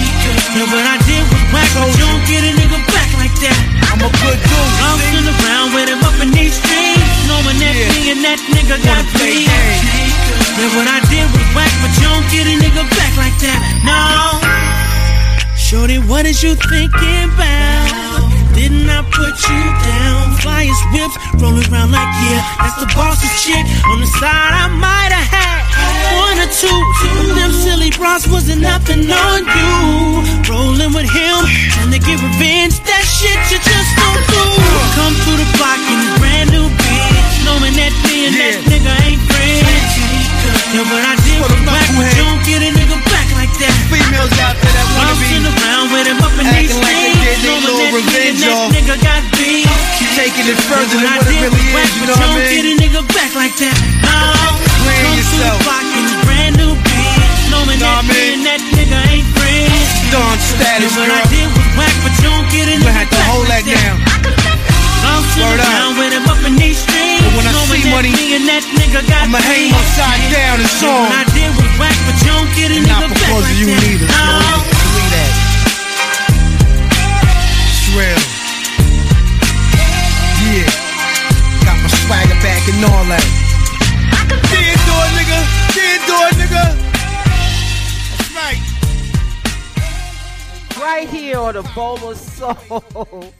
Yeah, 0.56 0.66
what 0.68 0.84
I 0.84 0.96
did 1.06 1.22
was 1.28 1.42
whack, 1.54 1.68
but 1.76 1.88
you 1.94 2.04
don't 2.04 2.24
get 2.26 2.42
a 2.44 2.52
nigga 2.56 2.78
back 2.90 3.10
like 3.20 3.34
that. 3.46 3.58
I'm 3.88 4.00
a 4.02 4.10
good 4.10 4.38
dude. 4.38 4.72
Bouncing 4.80 5.28
around 5.28 5.68
with 5.76 5.88
him 5.88 6.02
up 6.02 6.16
in 6.20 6.30
these 6.34 6.56
streets, 6.56 7.07
knowing 7.28 7.58
that 7.60 7.76
me 7.92 8.10
and 8.10 8.20
that 8.24 8.40
nigga 8.50 8.80
got 8.82 9.04
beef. 9.20 9.44
Yeah, 9.44 10.72
what 10.74 10.88
I 10.88 10.98
did 11.12 11.28
was 11.30 11.46
whack, 11.54 11.70
but 11.84 11.92
you 12.00 12.08
don't 12.08 12.26
get 12.32 12.44
a 12.48 12.54
nigga 12.58 12.82
back 12.96 13.14
like 13.20 13.36
that. 13.44 13.60
No. 13.84 14.40
Shorty, 15.54 16.00
what 16.08 16.24
is 16.24 16.42
you 16.42 16.56
thinking 16.56 17.28
about? 17.28 18.24
Didn't 18.56 18.88
I 18.90 19.04
put 19.12 19.36
you 19.46 19.62
down? 19.86 20.34
Flyers, 20.42 20.80
whips, 20.90 21.14
rolling 21.38 21.68
around 21.70 21.92
like, 21.92 22.10
yeah, 22.26 22.42
that's 22.58 22.80
the 22.80 22.90
boss's 22.96 23.30
chick. 23.44 23.62
On 23.92 24.00
the 24.00 24.10
side, 24.18 24.50
I 24.50 24.66
might 24.72 25.12
have 25.14 25.28
had 25.30 25.62
one 26.18 26.38
or 26.42 26.50
two. 26.50 26.78
But 27.20 27.38
them 27.38 27.52
silly 27.52 27.90
bras 27.94 28.26
wasn't 28.26 28.62
nothing 28.62 29.06
on 29.06 29.40
you. 29.46 29.76
Rolling 30.50 30.90
with 30.90 31.06
him, 31.06 31.38
trying 31.70 31.92
to 31.94 32.00
get 32.00 32.18
revenge. 32.18 32.80
That 32.82 33.04
shit 33.06 33.38
you 33.52 33.57
Soul, 92.68 93.32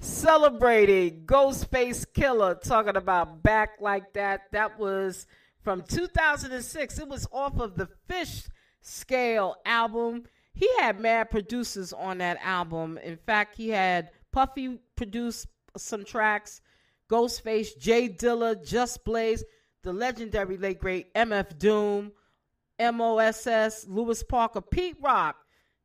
celebrating 0.00 1.26
Ghostface 1.26 2.06
Killah, 2.06 2.60
talking 2.62 2.96
about 2.96 3.42
back 3.42 3.72
like 3.80 4.14
that. 4.14 4.42
That 4.52 4.78
was 4.78 5.26
from 5.62 5.82
2006. 5.82 6.98
It 6.98 7.08
was 7.08 7.26
off 7.32 7.58
of 7.58 7.74
the 7.76 7.88
Fish 8.08 8.48
Scale 8.80 9.56
album. 9.66 10.24
He 10.54 10.70
had 10.78 11.00
mad 11.00 11.30
producers 11.30 11.92
on 11.92 12.18
that 12.18 12.38
album. 12.42 12.98
In 12.98 13.18
fact, 13.18 13.56
he 13.56 13.68
had 13.68 14.10
Puffy 14.32 14.78
produce 14.96 15.46
some 15.76 16.04
tracks, 16.04 16.62
Ghostface, 17.10 17.78
J 17.78 18.08
Dilla, 18.08 18.66
Just 18.66 19.04
Blaze, 19.04 19.44
the 19.82 19.92
legendary 19.92 20.56
late 20.56 20.80
great 20.80 21.12
MF 21.14 21.58
Doom, 21.58 22.12
MOSS, 22.80 23.86
Lewis 23.86 24.22
Parker, 24.22 24.62
Pete 24.62 24.96
Rock, 25.02 25.36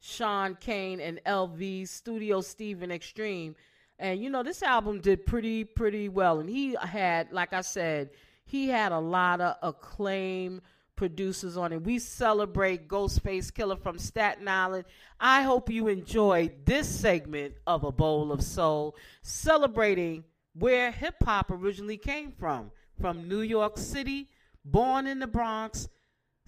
Sean 0.01 0.57
Kane, 0.59 0.99
and 0.99 1.21
LV, 1.25 1.87
Studio 1.87 2.41
Steven 2.41 2.91
Extreme. 2.91 3.55
And 3.99 4.21
you 4.21 4.29
know, 4.31 4.41
this 4.43 4.63
album 4.63 4.99
did 4.99 5.25
pretty, 5.25 5.63
pretty 5.63 6.09
well. 6.09 6.39
And 6.39 6.49
he 6.49 6.75
had, 6.81 7.31
like 7.31 7.53
I 7.53 7.61
said, 7.61 8.09
he 8.43 8.67
had 8.67 8.91
a 8.91 8.99
lot 8.99 9.39
of 9.39 9.55
acclaim 9.61 10.61
producers 10.95 11.55
on 11.55 11.71
it. 11.71 11.83
We 11.83 11.99
celebrate 11.99 12.87
Ghostface 12.87 13.51
Killah 13.51 13.81
from 13.81 13.99
Staten 13.99 14.47
Island. 14.47 14.85
I 15.19 15.43
hope 15.43 15.69
you 15.69 15.87
enjoyed 15.87 16.65
this 16.65 16.89
segment 16.89 17.53
of 17.67 17.83
A 17.83 17.91
Bowl 17.91 18.31
of 18.31 18.43
Soul, 18.43 18.95
celebrating 19.21 20.23
where 20.53 20.91
hip 20.91 21.15
hop 21.23 21.51
originally 21.51 21.97
came 21.97 22.31
from. 22.31 22.71
From 22.99 23.27
New 23.27 23.41
York 23.41 23.77
City, 23.77 24.29
born 24.65 25.07
in 25.07 25.19
the 25.19 25.27
Bronx, 25.27 25.87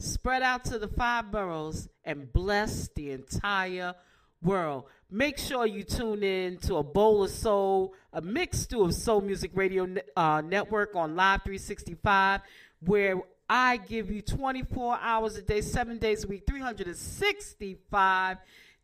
spread 0.04 0.44
out 0.44 0.66
to 0.66 0.78
the 0.78 0.88
five 0.88 1.32
boroughs, 1.32 1.88
and 2.04 2.32
bless 2.32 2.90
the 2.90 3.12
entire 3.12 3.96
world. 4.42 4.86
Make 5.10 5.38
sure 5.38 5.66
you 5.66 5.84
tune 5.84 6.24
in 6.24 6.58
to 6.60 6.76
a 6.76 6.84
bowl 6.84 7.24
of 7.24 7.30
soul, 7.30 7.94
a 8.12 8.22
stew 8.52 8.84
of 8.84 8.94
soul 8.94 9.22
music 9.22 9.52
radio 9.54 9.88
uh, 10.16 10.42
network 10.42 10.96
on 10.96 11.16
Live 11.16 11.44
365, 11.44 12.42
where 12.82 13.22
I 13.50 13.78
give 13.78 14.12
you 14.12 14.22
24 14.22 14.98
hours 15.00 15.38
a 15.38 15.42
day, 15.42 15.62
seven 15.62 16.00
days 16.00 16.24
a 16.24 16.28
week, 16.28 16.44
365 16.48 18.38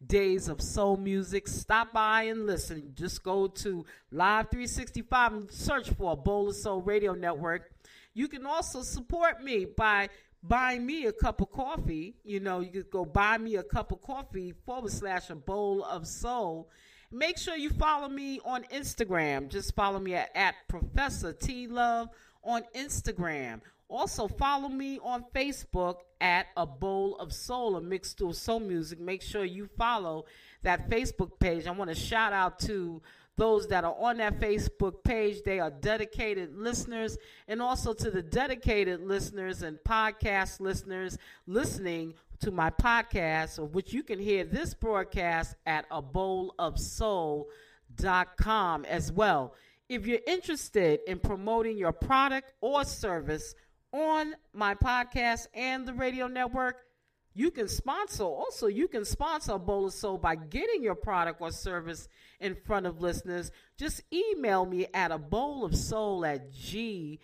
days 0.05 0.47
of 0.47 0.61
soul 0.61 0.95
music. 0.95 1.47
Stop 1.47 1.91
by 1.91 2.23
and 2.23 2.45
listen. 2.45 2.93
Just 2.95 3.23
go 3.23 3.47
to 3.47 3.85
Live 4.11 4.49
365 4.51 5.33
and 5.33 5.51
search 5.51 5.89
for 5.89 6.13
a 6.13 6.15
bowl 6.15 6.49
of 6.49 6.55
soul 6.55 6.81
radio 6.81 7.13
network. 7.13 7.71
You 8.13 8.27
can 8.27 8.45
also 8.45 8.81
support 8.81 9.43
me 9.43 9.65
by 9.65 10.09
buying 10.43 10.85
me 10.85 11.05
a 11.05 11.11
cup 11.11 11.41
of 11.41 11.51
coffee. 11.51 12.15
You 12.23 12.39
know, 12.39 12.59
you 12.59 12.71
could 12.71 12.89
go 12.89 13.05
buy 13.05 13.37
me 13.37 13.55
a 13.55 13.63
cup 13.63 13.91
of 13.91 14.01
coffee 14.01 14.53
forward 14.65 14.91
slash 14.91 15.29
a 15.29 15.35
bowl 15.35 15.83
of 15.83 16.07
soul. 16.07 16.69
Make 17.11 17.37
sure 17.37 17.55
you 17.55 17.71
follow 17.71 18.07
me 18.07 18.39
on 18.45 18.63
Instagram. 18.65 19.49
Just 19.49 19.75
follow 19.75 19.99
me 19.99 20.13
at, 20.13 20.29
at 20.35 20.55
Professor 20.67 21.33
T 21.33 21.67
Love 21.67 22.09
on 22.43 22.63
Instagram. 22.75 23.61
Also 23.87 24.27
follow 24.27 24.69
me 24.69 24.99
on 25.01 25.25
Facebook 25.33 25.95
at 26.21 26.45
A 26.55 26.67
Bowl 26.67 27.15
of 27.17 27.33
Soul, 27.33 27.75
a 27.75 27.81
mixed 27.81 28.21
of 28.21 28.35
soul 28.35 28.59
music. 28.59 28.99
Make 28.99 29.23
sure 29.23 29.43
you 29.43 29.67
follow 29.77 30.25
that 30.61 30.89
Facebook 30.89 31.39
page. 31.39 31.65
I 31.65 31.71
want 31.71 31.89
to 31.89 31.95
shout 31.95 32.31
out 32.31 32.59
to 32.59 33.01
those 33.39 33.67
that 33.67 33.85
are 33.85 33.95
on 33.97 34.17
that 34.17 34.39
Facebook 34.39 35.03
page. 35.03 35.41
They 35.43 35.59
are 35.59 35.71
dedicated 35.71 36.55
listeners, 36.55 37.17
and 37.47 37.61
also 37.61 37.93
to 37.93 38.11
the 38.11 38.21
dedicated 38.21 39.01
listeners 39.01 39.63
and 39.63 39.79
podcast 39.79 40.59
listeners 40.59 41.17
listening 41.47 42.13
to 42.41 42.51
my 42.51 42.69
podcast, 42.69 43.57
of 43.57 43.73
which 43.73 43.93
you 43.93 44.03
can 44.03 44.19
hear 44.19 44.43
this 44.43 44.73
broadcast 44.73 45.55
at 45.65 45.85
a 45.89 46.01
bowl 46.01 46.53
of 46.59 46.77
soul.com 46.77 48.85
as 48.85 49.11
well. 49.11 49.55
If 49.87 50.05
you're 50.05 50.19
interested 50.27 50.99
in 51.07 51.19
promoting 51.19 51.77
your 51.77 51.93
product 51.93 52.53
or 52.61 52.83
service 52.83 53.55
on 53.91 54.35
my 54.53 54.75
podcast 54.75 55.47
and 55.53 55.87
the 55.87 55.93
radio 55.93 56.27
network, 56.27 56.85
you 57.33 57.51
can 57.51 57.67
sponsor. 57.67 58.23
Also, 58.23 58.67
you 58.67 58.87
can 58.87 59.05
sponsor 59.05 59.53
a 59.53 59.59
bowl 59.59 59.85
of 59.85 59.93
soul 59.93 60.17
by 60.17 60.35
getting 60.35 60.83
your 60.83 60.95
product 60.95 61.41
or 61.41 61.51
service 61.51 62.07
in 62.39 62.55
front 62.55 62.85
of 62.85 63.01
listeners. 63.01 63.51
Just 63.77 64.01
email 64.11 64.65
me 64.65 64.87
at 64.93 65.11
a 65.11 65.17
bowl 65.17 65.63
of 65.63 65.75
soul 65.75 66.25
at 66.25 66.51
gmail.com. 66.51 67.19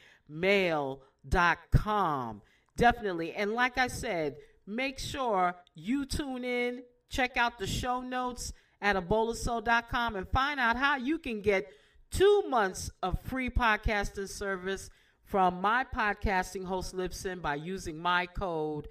Definitely. 2.78 3.34
And 3.34 3.54
like 3.54 3.78
I 3.78 3.88
said, 3.88 4.36
make 4.68 5.00
sure 5.00 5.56
you 5.74 6.06
tune 6.06 6.44
in, 6.44 6.84
check 7.10 7.38
out 7.38 7.58
the 7.58 7.68
show 7.68 8.02
notes 8.02 8.54
at 8.82 8.96
a 8.96 9.02
bowl 9.02 9.30
of 9.30 9.38
soul.com 9.38 10.16
and 10.16 10.28
find 10.30 10.60
out 10.60 10.76
how 10.78 10.98
you 10.98 11.18
can 11.18 11.42
get 11.42 11.68
two 12.12 12.44
months 12.50 12.92
of 13.02 13.20
free 13.24 13.50
podcasting 13.50 14.30
service 14.30 14.90
from 15.24 15.60
my 15.60 15.84
podcasting 15.84 16.64
host 16.64 16.96
Libsyn 16.96 17.42
by 17.42 17.56
using 17.56 17.98
my 17.98 18.26
code 18.28 18.88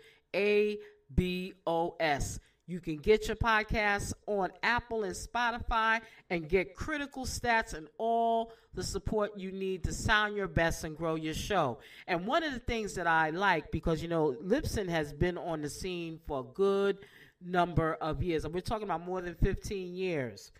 ABOS. 1.17 2.39
You 2.67 2.81
can 2.81 2.97
get 2.97 3.29
your 3.29 3.37
podcasts 3.37 4.15
on 4.27 4.51
Apple 4.63 5.05
and 5.05 5.15
Spotify 5.15 6.01
and 6.31 6.49
get 6.49 6.75
critical 6.75 7.27
stats 7.27 7.75
and 7.75 7.89
all 7.99 8.53
the 8.73 8.83
support 8.83 9.37
you 9.37 9.53
need 9.53 9.85
to 9.85 9.93
sound 9.93 10.35
your 10.35 10.49
best 10.49 10.83
and 10.85 10.97
grow 10.97 11.15
your 11.15 11.35
show. 11.35 11.79
And 12.07 12.27
one 12.27 12.43
of 12.43 12.55
the 12.55 12.61
things 12.61 12.95
that 12.95 13.07
I 13.07 13.31
like, 13.31 13.71
because 13.71 14.01
you 14.01 14.09
know, 14.09 14.35
Libsyn 14.43 14.89
has 14.89 15.13
been 15.13 15.37
on 15.37 15.61
the 15.61 15.69
scene 15.69 16.19
for 16.27 16.41
a 16.41 16.55
good 16.55 16.99
number 17.45 17.95
of 18.01 18.23
years, 18.23 18.47
and 18.47 18.55
we're 18.55 18.61
talking 18.61 18.85
about 18.85 19.05
more 19.05 19.21
than 19.21 19.35
15 19.35 19.95
years. 19.95 20.51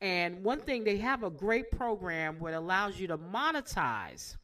And 0.00 0.42
one 0.42 0.58
thing, 0.58 0.82
they 0.82 0.96
have 0.96 1.22
a 1.22 1.30
great 1.30 1.70
program 1.70 2.40
where 2.40 2.54
it 2.54 2.56
allows 2.56 2.98
you 2.98 3.06
to 3.06 3.16
monetize 3.16 4.36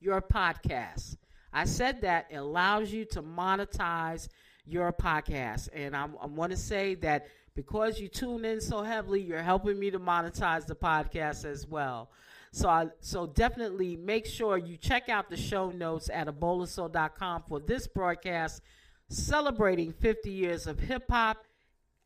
your 0.00 0.20
podcast. 0.20 1.16
I 1.50 1.64
said 1.64 2.02
that 2.02 2.26
it 2.30 2.36
allows 2.36 2.92
you 2.92 3.06
to 3.06 3.22
monetize 3.22 4.28
your 4.66 4.92
podcast. 4.92 5.68
And 5.72 5.96
I, 5.96 6.06
I 6.20 6.26
want 6.26 6.52
to 6.52 6.56
say 6.56 6.94
that 6.96 7.26
because 7.54 8.00
you 8.00 8.08
tune 8.08 8.44
in 8.44 8.60
so 8.60 8.82
heavily, 8.82 9.20
you're 9.20 9.42
helping 9.42 9.78
me 9.78 9.90
to 9.90 10.00
monetize 10.00 10.66
the 10.66 10.74
podcast 10.74 11.44
as 11.44 11.66
well. 11.66 12.10
So, 12.52 12.68
I, 12.68 12.86
so 13.00 13.26
definitely 13.26 13.96
make 13.96 14.26
sure 14.26 14.56
you 14.56 14.76
check 14.76 15.08
out 15.08 15.28
the 15.28 15.36
show 15.36 15.70
notes 15.70 16.08
at 16.12 16.28
abowlofsoul.com 16.28 17.44
for 17.48 17.60
this 17.60 17.86
broadcast 17.86 18.62
celebrating 19.08 19.92
50 19.92 20.30
years 20.30 20.66
of 20.66 20.78
hip 20.78 21.04
hop 21.10 21.44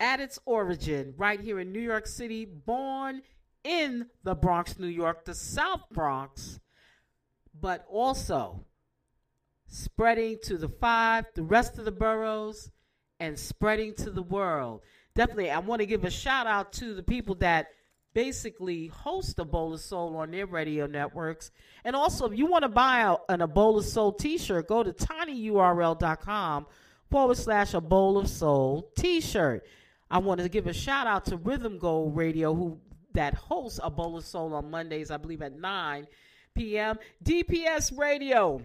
at 0.00 0.20
its 0.20 0.38
origin 0.46 1.14
right 1.16 1.40
here 1.40 1.60
in 1.60 1.72
New 1.72 1.80
York 1.80 2.06
City, 2.06 2.44
born 2.44 3.22
in 3.64 4.06
the 4.24 4.34
Bronx, 4.34 4.78
New 4.78 4.86
York, 4.86 5.24
the 5.24 5.34
South 5.34 5.82
Bronx, 5.90 6.60
but 7.60 7.84
also 7.90 8.64
spreading 9.68 10.38
to 10.44 10.56
the 10.56 10.68
five, 10.68 11.26
the 11.34 11.42
rest 11.42 11.78
of 11.78 11.84
the 11.84 11.92
boroughs, 11.92 12.70
and 13.20 13.38
spreading 13.38 13.94
to 13.94 14.10
the 14.10 14.22
world. 14.22 14.82
Definitely, 15.14 15.50
I 15.50 15.58
want 15.58 15.80
to 15.80 15.86
give 15.86 16.04
a 16.04 16.10
shout 16.10 16.46
out 16.46 16.72
to 16.74 16.94
the 16.94 17.02
people 17.02 17.34
that 17.36 17.68
basically 18.14 18.86
host 18.88 19.38
a 19.38 19.44
Bowl 19.44 19.74
of 19.74 19.80
Soul 19.80 20.16
on 20.16 20.30
their 20.30 20.46
radio 20.46 20.86
networks. 20.86 21.50
And 21.84 21.94
also, 21.94 22.26
if 22.26 22.38
you 22.38 22.46
want 22.46 22.62
to 22.62 22.68
buy 22.68 23.16
an 23.28 23.42
A 23.42 23.46
Bowl 23.46 23.78
of 23.78 23.84
Soul 23.84 24.12
t 24.12 24.38
shirt, 24.38 24.68
go 24.68 24.82
to 24.82 24.92
tinyurl.com 24.92 26.66
forward 27.10 27.36
slash 27.36 27.74
A 27.74 27.80
Bowl 27.80 28.18
of 28.18 28.28
Soul 28.28 28.90
t 28.96 29.20
shirt. 29.20 29.64
I 30.10 30.18
want 30.18 30.40
to 30.40 30.48
give 30.48 30.66
a 30.66 30.72
shout 30.72 31.06
out 31.06 31.26
to 31.26 31.36
Rhythm 31.36 31.78
Gold 31.78 32.16
Radio, 32.16 32.54
who 32.54 32.80
that 33.14 33.34
hosts 33.34 33.80
A 33.82 33.90
Bowl 33.90 34.16
of 34.16 34.24
Soul 34.24 34.54
on 34.54 34.70
Mondays, 34.70 35.10
I 35.10 35.16
believe 35.16 35.42
at 35.42 35.58
9 35.58 36.06
p.m. 36.54 36.98
DPS 37.24 37.96
Radio 37.96 38.62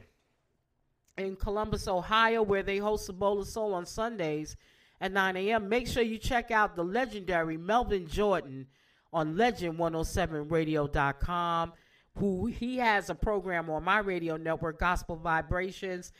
in 1.17 1.35
Columbus, 1.35 1.87
Ohio, 1.87 2.41
where 2.41 2.63
they 2.63 2.77
host 2.77 3.09
a 3.09 3.13
Bowl 3.13 3.41
of 3.41 3.47
Soul 3.47 3.73
on 3.73 3.85
Sundays 3.85 4.55
at 4.99 5.11
9 5.11 5.37
a.m. 5.37 5.69
Make 5.69 5.87
sure 5.87 6.03
you 6.03 6.17
check 6.17 6.49
out 6.51 6.75
the 6.75 6.83
legendary 6.83 7.57
Melvin 7.57 8.07
Jordan 8.07 8.67
on 9.11 9.35
legend107radio.com, 9.35 11.73
who 12.17 12.47
he 12.47 12.77
has 12.77 13.09
a 13.09 13.15
program 13.15 13.69
on 13.69 13.83
my 13.83 13.99
radio 13.99 14.37
network, 14.37 14.79
Gospel 14.79 15.15
Vibrations, 15.15 16.11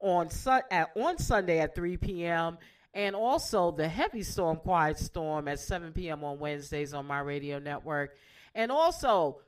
on, 0.00 0.28
at, 0.70 0.90
on 0.96 1.18
Sunday 1.18 1.58
at 1.60 1.74
3 1.74 1.98
p.m., 1.98 2.56
and 2.92 3.14
also 3.14 3.70
the 3.70 3.86
Heavy 3.86 4.24
Storm, 4.24 4.56
Quiet 4.56 4.98
Storm 4.98 5.46
at 5.46 5.60
7 5.60 5.92
p.m. 5.92 6.24
on 6.24 6.40
Wednesdays 6.40 6.92
on 6.92 7.06
my 7.06 7.20
radio 7.20 7.60
network. 7.60 8.16
And 8.52 8.72
also, 8.72 9.38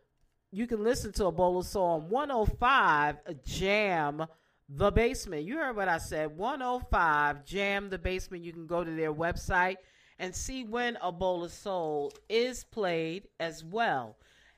you 0.52 0.68
can 0.68 0.84
listen 0.84 1.10
to 1.14 1.26
a 1.26 1.32
Bowl 1.32 1.58
of 1.58 1.66
Soul 1.66 1.86
on 1.86 2.08
105 2.08 3.16
Jam 3.44 4.24
The 4.74 4.90
Basement. 4.90 5.44
You 5.44 5.58
heard 5.58 5.76
what 5.76 5.88
I 5.88 5.98
said. 5.98 6.34
105 6.34 7.44
Jam 7.44 7.90
The 7.90 7.98
Basement. 7.98 8.42
You 8.42 8.54
can 8.54 8.66
go 8.66 8.82
to 8.82 8.90
their 8.90 9.12
website 9.12 9.76
and 10.18 10.34
see 10.34 10.64
when 10.64 10.96
A 11.02 11.12
Bowl 11.12 11.44
of 11.44 11.52
Soul 11.52 12.10
is 12.30 12.64
played 12.64 13.28
as 13.38 13.62
well. 13.62 14.16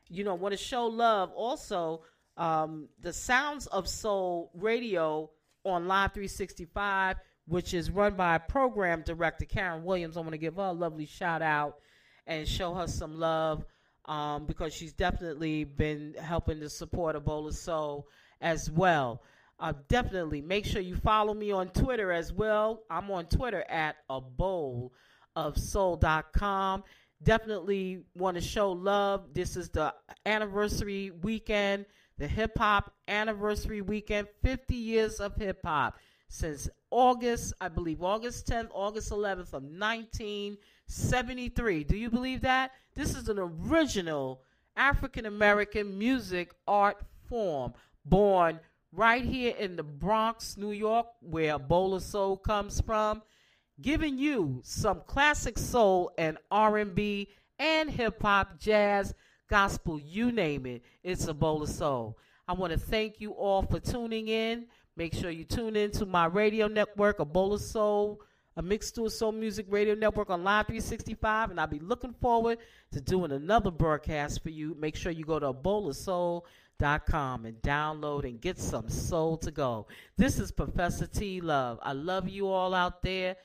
You 0.08 0.22
know, 0.22 0.36
want 0.36 0.52
to 0.52 0.56
show 0.56 0.86
love. 0.86 1.32
Also, 1.32 2.02
um, 2.36 2.88
the 3.00 3.12
Sounds 3.12 3.66
of 3.66 3.88
Soul 3.88 4.52
radio 4.54 5.30
on 5.64 5.88
Live 5.88 6.12
365, 6.12 7.16
which 7.48 7.74
is 7.74 7.90
run 7.90 8.14
by 8.14 8.38
program 8.38 9.02
director 9.02 9.46
Karen 9.46 9.82
Williams. 9.82 10.16
I 10.16 10.20
want 10.20 10.32
to 10.32 10.38
give 10.38 10.56
her 10.56 10.62
a 10.62 10.72
lovely 10.72 11.06
shout 11.06 11.42
out 11.42 11.78
and 12.24 12.46
show 12.46 12.72
her 12.74 12.86
some 12.86 13.18
love 13.18 13.64
um, 14.04 14.46
because 14.46 14.72
she's 14.72 14.92
definitely 14.92 15.64
been 15.64 16.14
helping 16.20 16.60
to 16.60 16.70
support 16.70 17.16
A 17.16 17.20
Bowl 17.20 17.48
of 17.48 17.56
Soul 17.56 18.06
as 18.40 18.70
well. 18.70 19.20
Uh, 19.58 19.72
definitely 19.88 20.42
make 20.42 20.64
sure 20.64 20.80
you 20.80 20.96
follow 20.96 21.32
me 21.32 21.52
on 21.52 21.68
Twitter 21.68 22.10
as 22.12 22.32
well. 22.32 22.82
I'm 22.90 23.10
on 23.10 23.26
Twitter 23.26 23.64
at 23.68 23.96
a 24.10 24.20
bowl 24.20 24.92
of 25.36 25.56
soul.com. 25.56 26.82
Definitely 27.22 28.00
want 28.16 28.36
to 28.36 28.40
show 28.40 28.72
love. 28.72 29.32
This 29.32 29.56
is 29.56 29.68
the 29.70 29.94
anniversary 30.26 31.12
weekend, 31.22 31.86
the 32.18 32.26
hip 32.26 32.58
hop 32.58 32.92
anniversary 33.08 33.80
weekend, 33.80 34.26
50 34.42 34.74
years 34.74 35.20
of 35.20 35.36
hip 35.36 35.60
hop 35.64 35.96
since 36.28 36.68
August, 36.90 37.54
I 37.60 37.68
believe 37.68 38.02
August 38.02 38.48
10th, 38.48 38.70
August 38.72 39.10
11th 39.10 39.52
of 39.52 39.62
1973. 39.62 41.84
Do 41.84 41.96
you 41.96 42.10
believe 42.10 42.40
that? 42.42 42.72
This 42.94 43.14
is 43.14 43.28
an 43.28 43.38
original 43.38 44.42
African 44.76 45.26
American 45.26 45.96
music 45.98 46.52
art 46.66 46.96
form 47.28 47.74
born 48.04 48.58
right 48.94 49.24
here 49.24 49.54
in 49.58 49.76
the 49.76 49.82
Bronx, 49.82 50.56
New 50.56 50.70
York, 50.70 51.06
where 51.20 51.58
of 51.94 52.02
Soul 52.02 52.36
comes 52.36 52.80
from, 52.80 53.22
giving 53.80 54.18
you 54.18 54.60
some 54.62 55.02
classic 55.06 55.58
soul 55.58 56.12
and 56.16 56.38
R&B 56.50 57.28
and 57.58 57.90
hip 57.90 58.22
hop, 58.22 58.58
jazz, 58.58 59.14
gospel, 59.48 59.98
you 59.98 60.30
name 60.30 60.66
it. 60.66 60.82
It's 61.02 61.26
a 61.26 61.34
of 61.62 61.68
Soul. 61.68 62.18
I 62.46 62.52
want 62.52 62.72
to 62.72 62.78
thank 62.78 63.20
you 63.20 63.32
all 63.32 63.62
for 63.62 63.80
tuning 63.80 64.28
in. 64.28 64.66
Make 64.96 65.14
sure 65.14 65.30
you 65.30 65.44
tune 65.44 65.74
in 65.76 65.90
to 65.92 66.06
my 66.06 66.26
radio 66.26 66.68
network, 66.68 67.18
A 67.18 67.24
of 67.54 67.60
Soul, 67.60 68.20
a 68.56 68.62
mixed 68.62 68.94
to 68.94 69.06
soul 69.10 69.32
music 69.32 69.66
radio 69.68 69.94
network 69.94 70.30
on 70.30 70.44
Live 70.44 70.66
365, 70.66 71.50
and 71.50 71.60
I'll 71.60 71.66
be 71.66 71.80
looking 71.80 72.14
forward 72.20 72.58
to 72.92 73.00
doing 73.00 73.32
another 73.32 73.72
broadcast 73.72 74.42
for 74.44 74.50
you. 74.50 74.76
Make 74.78 74.94
sure 74.94 75.10
you 75.10 75.24
go 75.24 75.40
to 75.40 75.48
a 75.48 75.52
bowl 75.52 75.88
of 75.88 75.96
soul 75.96 76.46
com 76.78 77.46
and 77.46 77.56
download 77.62 78.24
and 78.24 78.40
get 78.40 78.58
some 78.58 78.88
soul 78.88 79.36
to 79.38 79.50
go. 79.50 79.86
This 80.16 80.38
is 80.38 80.52
Professor 80.52 81.06
T 81.06 81.40
Love. 81.40 81.78
I 81.82 81.92
love 81.92 82.28
you 82.28 82.48
all 82.48 82.74
out 82.74 83.02
there. 83.02 83.36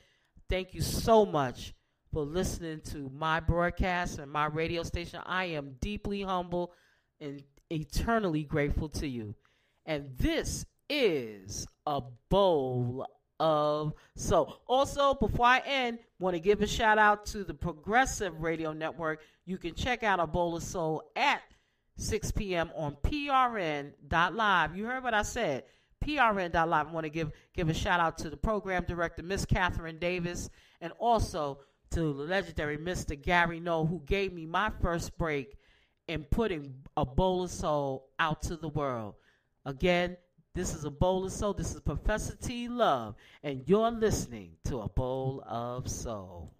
Thank 0.48 0.74
you 0.74 0.80
so 0.80 1.24
much 1.24 1.74
for 2.12 2.24
listening 2.24 2.80
to 2.80 3.10
my 3.14 3.40
broadcast 3.40 4.18
and 4.18 4.30
my 4.30 4.46
radio 4.46 4.82
station. 4.82 5.20
I 5.24 5.44
am 5.46 5.76
deeply 5.80 6.22
humble 6.22 6.72
and 7.20 7.42
eternally 7.70 8.42
grateful 8.42 8.88
to 8.90 9.06
you. 9.06 9.34
And 9.86 10.10
this 10.18 10.66
is 10.88 11.66
a 11.86 12.02
bowl 12.28 13.06
of 13.38 13.94
so 14.16 14.58
also 14.66 15.14
before 15.14 15.46
i 15.46 15.62
end 15.64 15.98
want 16.18 16.34
to 16.34 16.40
give 16.40 16.60
a 16.60 16.66
shout 16.66 16.98
out 16.98 17.24
to 17.24 17.42
the 17.42 17.54
progressive 17.54 18.42
radio 18.42 18.72
network 18.72 19.22
you 19.46 19.56
can 19.56 19.74
check 19.74 20.02
out 20.02 20.20
a 20.20 20.26
bowl 20.26 20.56
of 20.56 20.62
soul 20.62 21.02
at 21.16 21.40
6 22.00 22.32
p.m. 22.32 22.70
on 22.74 22.96
PRN.live. 23.02 24.76
You 24.76 24.86
heard 24.86 25.02
what 25.04 25.14
I 25.14 25.22
said. 25.22 25.64
PRN.live. 26.04 26.88
I 26.88 26.90
want 26.90 27.04
to 27.04 27.10
give 27.10 27.30
give 27.54 27.68
a 27.68 27.74
shout 27.74 28.00
out 28.00 28.16
to 28.18 28.30
the 28.30 28.36
program 28.36 28.84
director, 28.88 29.22
Miss 29.22 29.44
Catherine 29.44 29.98
Davis, 29.98 30.48
and 30.80 30.92
also 30.98 31.58
to 31.90 32.00
the 32.00 32.22
legendary 32.22 32.78
Mr. 32.78 33.20
Gary 33.20 33.60
Null, 33.60 33.84
who 33.84 34.00
gave 34.06 34.32
me 34.32 34.46
my 34.46 34.70
first 34.80 35.16
break 35.18 35.58
in 36.08 36.24
putting 36.24 36.74
a 36.96 37.04
bowl 37.04 37.44
of 37.44 37.50
soul 37.50 38.08
out 38.18 38.42
to 38.42 38.56
the 38.56 38.68
world. 38.68 39.14
Again, 39.66 40.16
this 40.54 40.74
is 40.74 40.84
a 40.84 40.90
bowl 40.90 41.26
of 41.26 41.32
soul. 41.32 41.52
This 41.52 41.74
is 41.74 41.80
Professor 41.80 42.34
T 42.34 42.68
Love, 42.68 43.14
and 43.42 43.62
you're 43.66 43.90
listening 43.90 44.52
to 44.64 44.80
a 44.80 44.88
bowl 44.88 45.44
of 45.46 45.88
soul. 45.88 46.54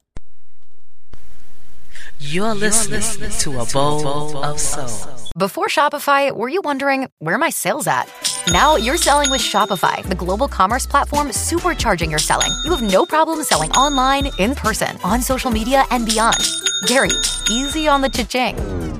You're 2.21 2.55
listening, 2.55 3.31
to 3.41 3.61
a 3.61 3.67
bowl, 3.73 4.45
of 4.45 4.61
soul. 4.61 5.11
Before 5.39 5.69
Shopify, 5.69 6.31
were 6.31 6.51
you 6.51 6.61
wondering 6.63 7.09
where 7.19 7.39
my 7.39 7.49
sales 7.49 7.87
at? 7.87 8.13
Now 8.53 8.77
you're 8.77 8.99
selling 8.99 9.31
with 9.31 9.41
Shopify, 9.41 10.07
the 10.07 10.15
global 10.15 10.47
commerce 10.47 10.87
platform 10.87 11.29
supercharging 11.29 12.11
your 12.11 12.19
selling. 12.19 12.51
You 12.65 12.73
have 12.77 12.83
no 12.83 13.07
problem 13.07 13.43
selling 13.43 13.73
online, 13.73 14.29
in 14.39 14.55
person, 14.55 14.99
on 15.03 15.23
social 15.23 15.51
media, 15.51 15.85
and 15.91 16.05
beyond. 16.05 16.37
Gary, 16.87 17.11
easy 17.51 17.89
on 17.89 18.03
the 18.03 18.11
cha-ching. 18.11 19.00